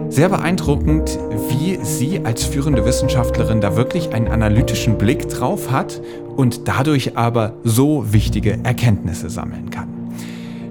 sehr 0.10 0.28
beeindruckend, 0.28 1.18
wie 1.50 1.80
sie 1.84 2.22
als 2.26 2.44
führende 2.44 2.86
Wissenschaftlerin 2.86 3.62
da 3.62 3.78
wirklich 3.78 4.14
einen 4.14 4.28
analytischen 4.28 4.98
Blick 4.98 5.30
drauf 5.30 5.72
hat 5.72 6.02
und 6.36 6.68
dadurch 6.68 7.18
aber 7.18 7.54
so 7.64 8.12
wichtige 8.12 8.60
Erkenntnisse 8.64 9.30
sammeln 9.30 9.70
kann. 9.70 9.88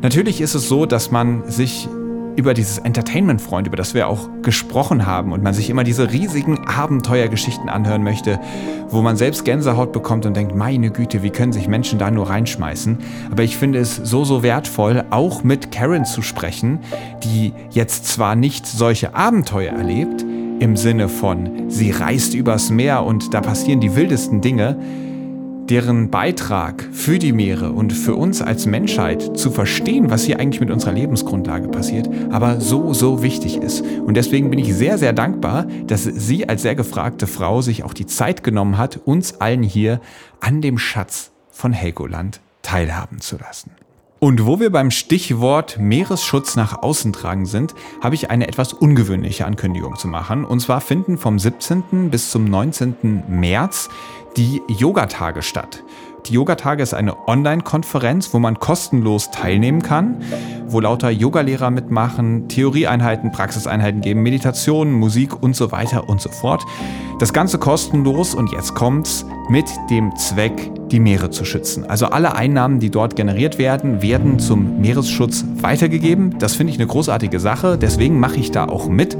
Natürlich 0.03 0.41
ist 0.41 0.55
es 0.55 0.69
so, 0.69 0.85
dass 0.85 1.11
man 1.11 1.45
sich 1.51 1.89
über 2.37 2.55
dieses 2.55 2.79
Entertainment-Freund, 2.79 3.67
über 3.67 3.77
das 3.77 3.95
wir 3.95 4.09
auch 4.09 4.29
gesprochen 4.43 5.07
haben 5.07 5.33
und 5.33 5.43
man 5.43 5.55
sich 5.55 5.71
immer 5.71 5.85
diese 5.85 6.11
riesigen 6.13 6.67
Abenteuergeschichten 6.67 7.69
anhören 7.69 8.03
möchte, 8.03 8.41
wo 8.89 9.03
man 9.03 9.17
selbst 9.17 9.45
Gänsehaut 9.45 9.93
bekommt 9.93 10.27
und 10.27 10.37
denkt, 10.37 10.55
meine 10.55 10.91
Güte, 10.91 11.23
wie 11.23 11.31
können 11.31 11.53
sich 11.53 11.69
Menschen 11.69 11.99
da 11.99 12.11
nur 12.11 12.29
reinschmeißen? 12.29 12.99
Aber 13.31 13.43
ich 13.43 13.57
finde 13.57 13.79
es 13.79 13.97
so, 13.97 14.25
so 14.25 14.43
wertvoll, 14.43 15.05
auch 15.11 15.43
mit 15.43 15.73
Karen 15.73 16.05
zu 16.05 16.23
sprechen, 16.23 16.81
die 17.25 17.53
jetzt 17.71 18.07
zwar 18.07 18.37
nicht 18.37 18.67
solche 18.67 19.15
Abenteuer 19.15 19.73
erlebt, 19.73 20.25
im 20.61 20.77
Sinne 20.77 21.09
von, 21.09 21.71
sie 21.71 21.91
reist 21.91 22.35
übers 22.35 22.71
Meer 22.71 23.05
und 23.05 23.33
da 23.33 23.41
passieren 23.41 23.81
die 23.81 23.97
wildesten 23.97 24.43
Dinge, 24.43 24.77
deren 25.71 26.11
Beitrag 26.11 26.89
für 26.93 27.21
die 27.21 27.33
Meere 27.33 27.71
und 27.71 27.93
für 27.93 28.17
uns 28.17 28.43
als 28.43 28.67
Menschheit 28.67 29.39
zu 29.39 29.53
verstehen, 29.53 30.11
was 30.11 30.25
hier 30.25 30.41
eigentlich 30.41 30.61
mit 30.61 30.71
unserer 30.71 30.93
Lebensgrundlage 30.93 31.69
passiert, 31.69 32.11
aber 32.31 32.61
so, 32.61 32.93
so 32.93 33.23
wichtig 33.23 33.57
ist. 33.57 33.83
Und 33.83 34.15
deswegen 34.15 34.51
bin 34.51 34.59
ich 34.59 34.75
sehr, 34.75 34.99
sehr 34.99 35.13
dankbar, 35.13 35.67
dass 35.87 36.03
sie 36.03 36.49
als 36.49 36.63
sehr 36.63 36.75
gefragte 36.75 37.29
Frau 37.29 37.63
sich 37.63 37.85
auch 37.85 37.95
die 37.95 38.07
Zeit 38.07 38.43
genommen 38.43 38.79
hat, 38.79 39.01
uns 39.05 39.41
allen 39.41 39.63
hier 39.63 40.01
an 40.41 40.61
dem 40.61 40.77
Schatz 40.77 41.31
von 41.53 41.73
Helgoland 41.73 42.41
teilhaben 42.63 43.21
zu 43.21 43.39
lassen. 43.39 43.71
Und 44.23 44.45
wo 44.45 44.61
wir 44.61 44.71
beim 44.71 44.91
Stichwort 44.91 45.79
Meeresschutz 45.79 46.55
nach 46.55 46.83
außen 46.83 47.15
tragen 47.15 47.47
sind, 47.47 47.75
habe 48.03 48.15
ich 48.15 48.29
eine 48.29 48.49
etwas 48.49 48.75
ungewöhnliche 48.75 49.47
Ankündigung 49.47 49.97
zu 49.97 50.09
machen. 50.09 50.45
Und 50.45 50.61
zwar 50.61 50.83
finden 50.83 51.17
vom 51.17 51.39
17. 51.39 52.11
bis 52.11 52.31
zum 52.31 52.45
19. 52.45 53.23
März 53.29 53.89
die 54.37 54.63
Yogatage 54.69 55.43
statt. 55.43 55.83
Die 56.27 56.35
Yogatage 56.35 56.83
ist 56.83 56.95
eine 56.95 57.29
Online-Konferenz, 57.29 58.33
wo 58.35 58.39
man 58.39 58.59
kostenlos 58.59 59.31
teilnehmen 59.31 59.83
kann, 59.83 60.23
wo 60.67 60.81
lauter 60.81 61.11
Yogalehrer 61.11 61.71
mitmachen, 61.71 62.49
Theorieeinheiten, 62.49 63.33
Praxiseinheiten 63.33 64.01
geben, 64.03 64.23
Meditationen, 64.23 64.93
Musik 64.93 65.43
und 65.43 65.57
so 65.57 65.73
weiter 65.73 66.09
und 66.09 66.21
so 66.21 66.31
fort. 66.31 66.63
Das 67.19 67.33
Ganze 67.33 67.59
kostenlos 67.59 68.35
und 68.35 68.53
jetzt 68.53 68.75
kommt's 68.75 69.25
mit 69.49 69.67
dem 69.89 70.15
Zweck, 70.17 70.71
die 70.91 71.01
Meere 71.01 71.31
zu 71.31 71.45
schützen. 71.45 71.89
Also 71.89 72.07
alle 72.07 72.35
Einnahmen, 72.35 72.81
die 72.81 72.91
dort 72.91 73.17
generiert 73.17 73.59
werden, 73.59 74.03
werden 74.03 74.39
zum 74.39 74.81
Meeresschutz 74.81 75.45
weitergegeben. 75.61 76.39
Das 76.39 76.55
finde 76.55 76.73
ich 76.73 76.79
eine 76.79 76.87
großartige 76.87 77.41
Sache, 77.41 77.79
deswegen 77.79 78.21
mache 78.21 78.37
ich 78.37 78.51
da 78.51 78.67
auch 78.67 78.89
mit. 78.89 79.17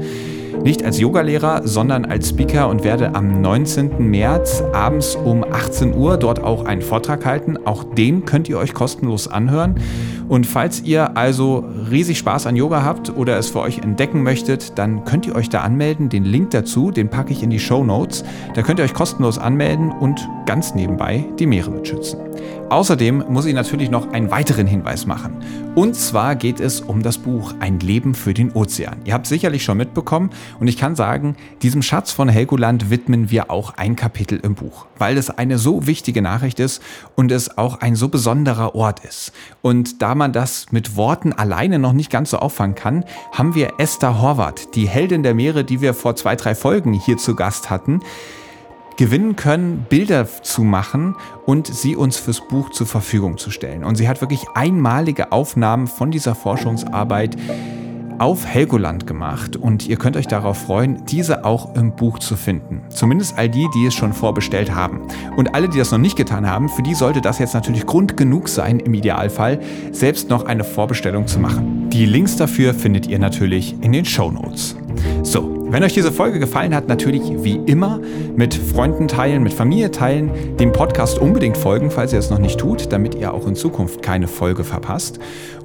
Nicht 0.63 0.83
als 0.83 0.99
Yogalehrer, 0.99 1.67
sondern 1.67 2.05
als 2.05 2.29
Speaker 2.29 2.69
und 2.69 2.83
werde 2.83 3.15
am 3.15 3.41
19. 3.41 4.09
März 4.09 4.63
abends 4.73 5.15
um 5.15 5.43
18 5.43 5.95
Uhr 5.95 6.17
dort 6.17 6.43
auch 6.43 6.65
einen 6.65 6.81
Vortrag 6.81 7.25
halten. 7.25 7.57
Auch 7.65 7.83
den 7.83 8.25
könnt 8.25 8.47
ihr 8.49 8.57
euch 8.57 8.73
kostenlos 8.73 9.27
anhören. 9.27 9.75
Und 10.27 10.45
falls 10.45 10.81
ihr 10.83 11.17
also 11.17 11.65
riesig 11.89 12.17
Spaß 12.19 12.47
an 12.47 12.55
Yoga 12.55 12.83
habt 12.83 13.15
oder 13.15 13.37
es 13.37 13.49
für 13.49 13.59
euch 13.59 13.79
entdecken 13.79 14.23
möchtet, 14.23 14.77
dann 14.77 15.03
könnt 15.03 15.27
ihr 15.27 15.35
euch 15.35 15.49
da 15.49 15.61
anmelden. 15.61 16.09
Den 16.09 16.23
Link 16.23 16.51
dazu, 16.51 16.91
den 16.91 17.09
packe 17.09 17.33
ich 17.33 17.43
in 17.43 17.49
die 17.49 17.59
Show 17.59 17.83
Notes. 17.83 18.23
Da 18.53 18.61
könnt 18.61 18.79
ihr 18.79 18.85
euch 18.85 18.93
kostenlos 18.93 19.37
anmelden 19.37 19.91
und 19.91 20.27
ganz 20.45 20.73
nebenbei 20.75 21.25
die 21.39 21.47
Meere 21.47 21.71
mitschützen. 21.71 22.30
Außerdem 22.69 23.25
muss 23.27 23.45
ich 23.45 23.53
natürlich 23.53 23.89
noch 23.89 24.13
einen 24.13 24.31
weiteren 24.31 24.65
Hinweis 24.65 25.05
machen. 25.05 25.35
Und 25.75 25.95
zwar 25.95 26.35
geht 26.35 26.59
es 26.59 26.79
um 26.79 27.03
das 27.03 27.17
Buch 27.17 27.53
Ein 27.59 27.79
Leben 27.79 28.15
für 28.15 28.33
den 28.33 28.51
Ozean. 28.53 28.99
Ihr 29.03 29.13
habt 29.13 29.27
sicherlich 29.27 29.63
schon 29.63 29.77
mitbekommen 29.77 30.29
und 30.59 30.67
ich 30.67 30.77
kann 30.77 30.95
sagen, 30.95 31.35
diesem 31.61 31.81
Schatz 31.81 32.11
von 32.11 32.29
Helgoland 32.29 32.89
widmen 32.89 33.29
wir 33.29 33.51
auch 33.51 33.75
ein 33.75 33.95
Kapitel 33.95 34.39
im 34.41 34.55
Buch, 34.55 34.85
weil 34.97 35.17
es 35.17 35.29
eine 35.29 35.57
so 35.57 35.85
wichtige 35.85 36.21
Nachricht 36.21 36.59
ist 36.59 36.81
und 37.15 37.31
es 37.31 37.57
auch 37.57 37.81
ein 37.81 37.95
so 37.95 38.07
besonderer 38.07 38.73
Ort 38.73 39.03
ist. 39.03 39.33
Und 39.61 40.01
da 40.01 40.15
man 40.15 40.31
das 40.31 40.71
mit 40.71 40.95
Worten 40.95 41.33
alleine 41.33 41.77
noch 41.77 41.93
nicht 41.93 42.09
ganz 42.09 42.29
so 42.29 42.37
auffangen 42.37 42.75
kann, 42.75 43.03
haben 43.33 43.53
wir 43.53 43.73
Esther 43.79 44.21
Horvath, 44.21 44.75
die 44.75 44.87
Heldin 44.87 45.23
der 45.23 45.33
Meere, 45.33 45.63
die 45.63 45.81
wir 45.81 45.93
vor 45.93 46.15
zwei, 46.15 46.35
drei 46.35 46.55
Folgen 46.55 46.93
hier 46.93 47.17
zu 47.17 47.35
Gast 47.35 47.69
hatten, 47.69 48.01
gewinnen 49.01 49.35
können, 49.35 49.87
Bilder 49.89 50.27
zu 50.43 50.61
machen 50.61 51.15
und 51.47 51.65
sie 51.65 51.95
uns 51.95 52.17
fürs 52.17 52.39
Buch 52.47 52.69
zur 52.69 52.85
Verfügung 52.85 53.39
zu 53.39 53.49
stellen. 53.49 53.83
Und 53.83 53.95
sie 53.95 54.07
hat 54.07 54.21
wirklich 54.21 54.47
einmalige 54.53 55.31
Aufnahmen 55.31 55.87
von 55.87 56.11
dieser 56.11 56.35
Forschungsarbeit 56.35 57.35
auf 58.19 58.45
Helgoland 58.45 59.07
gemacht 59.07 59.55
und 59.55 59.87
ihr 59.87 59.97
könnt 59.97 60.17
euch 60.17 60.27
darauf 60.27 60.57
freuen, 60.57 61.05
diese 61.05 61.45
auch 61.45 61.75
im 61.75 61.95
Buch 61.95 62.19
zu 62.19 62.35
finden. 62.35 62.81
Zumindest 62.89 63.37
all 63.37 63.49
die, 63.49 63.67
die 63.75 63.85
es 63.85 63.93
schon 63.93 64.13
vorbestellt 64.13 64.73
haben. 64.73 65.01
Und 65.37 65.55
alle, 65.55 65.69
die 65.69 65.77
das 65.77 65.91
noch 65.91 65.97
nicht 65.97 66.15
getan 66.15 66.47
haben, 66.47 66.69
für 66.69 66.83
die 66.83 66.93
sollte 66.93 67.21
das 67.21 67.39
jetzt 67.39 67.53
natürlich 67.53 67.85
Grund 67.85 68.17
genug 68.17 68.49
sein, 68.49 68.79
im 68.79 68.93
Idealfall 68.93 69.59
selbst 69.91 70.29
noch 70.29 70.45
eine 70.45 70.63
Vorbestellung 70.63 71.27
zu 71.27 71.39
machen. 71.39 71.89
Die 71.89 72.05
Links 72.05 72.35
dafür 72.35 72.73
findet 72.73 73.07
ihr 73.07 73.19
natürlich 73.19 73.75
in 73.81 73.91
den 73.91 74.05
Show 74.05 74.31
Notes. 74.31 74.75
So, 75.23 75.61
wenn 75.71 75.83
euch 75.83 75.93
diese 75.93 76.11
Folge 76.11 76.37
gefallen 76.37 76.75
hat, 76.75 76.89
natürlich 76.89 77.21
wie 77.43 77.55
immer 77.55 78.01
mit 78.35 78.53
Freunden 78.53 79.07
teilen, 79.07 79.41
mit 79.41 79.53
Familie 79.53 79.89
teilen, 79.89 80.57
dem 80.57 80.73
Podcast 80.73 81.17
unbedingt 81.17 81.55
folgen, 81.55 81.91
falls 81.91 82.11
ihr 82.11 82.19
es 82.19 82.29
noch 82.29 82.39
nicht 82.39 82.59
tut, 82.59 82.91
damit 82.91 83.15
ihr 83.15 83.33
auch 83.33 83.47
in 83.47 83.55
Zukunft 83.55 84.01
keine 84.01 84.27
Folge 84.27 84.65
verpasst. 84.65 85.19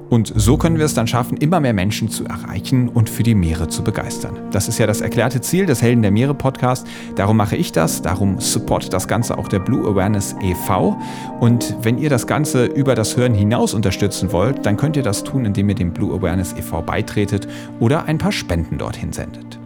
Und 0.09 0.31
so 0.35 0.57
können 0.57 0.77
wir 0.77 0.85
es 0.85 0.93
dann 0.93 1.07
schaffen, 1.07 1.37
immer 1.37 1.59
mehr 1.59 1.73
Menschen 1.73 2.09
zu 2.09 2.25
erreichen 2.25 2.89
und 2.89 3.09
für 3.09 3.23
die 3.23 3.35
Meere 3.35 3.67
zu 3.67 3.83
begeistern. 3.83 4.37
Das 4.51 4.67
ist 4.67 4.77
ja 4.77 4.87
das 4.87 5.01
erklärte 5.01 5.41
Ziel 5.41 5.65
des 5.65 5.81
Helden 5.81 6.01
der 6.01 6.11
Meere 6.11 6.33
Podcast. 6.33 6.87
Darum 7.15 7.37
mache 7.37 7.55
ich 7.55 7.71
das, 7.71 8.01
darum 8.01 8.39
supportet 8.39 8.93
das 8.93 9.07
Ganze 9.07 9.37
auch 9.37 9.47
der 9.47 9.59
Blue 9.59 9.87
Awareness 9.87 10.35
e.V. 10.41 10.97
Und 11.39 11.75
wenn 11.81 11.97
ihr 11.97 12.09
das 12.09 12.27
Ganze 12.27 12.65
über 12.65 12.95
das 12.95 13.17
Hören 13.17 13.33
hinaus 13.33 13.73
unterstützen 13.73 14.31
wollt, 14.31 14.65
dann 14.65 14.77
könnt 14.77 14.95
ihr 14.95 15.03
das 15.03 15.23
tun, 15.23 15.45
indem 15.45 15.69
ihr 15.69 15.75
dem 15.75 15.93
Blue 15.93 16.15
Awareness 16.15 16.53
e.V. 16.53 16.81
beitretet 16.81 17.47
oder 17.79 18.05
ein 18.05 18.17
paar 18.17 18.31
Spenden 18.31 18.77
dorthin 18.77 19.11
sendet. 19.11 19.59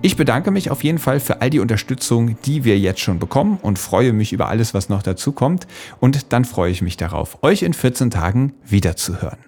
Ich 0.00 0.16
bedanke 0.16 0.52
mich 0.52 0.70
auf 0.70 0.84
jeden 0.84 0.98
Fall 0.98 1.18
für 1.18 1.40
all 1.40 1.50
die 1.50 1.58
Unterstützung, 1.58 2.40
die 2.44 2.62
wir 2.62 2.78
jetzt 2.78 3.00
schon 3.00 3.18
bekommen 3.18 3.58
und 3.62 3.80
freue 3.80 4.12
mich 4.12 4.32
über 4.32 4.48
alles, 4.48 4.72
was 4.72 4.88
noch 4.88 5.02
dazu 5.02 5.32
kommt. 5.32 5.66
Und 5.98 6.32
dann 6.32 6.44
freue 6.44 6.70
ich 6.70 6.82
mich 6.82 6.96
darauf, 6.96 7.42
euch 7.42 7.64
in 7.64 7.74
14 7.74 8.10
Tagen 8.10 8.54
wiederzuhören. 8.64 9.47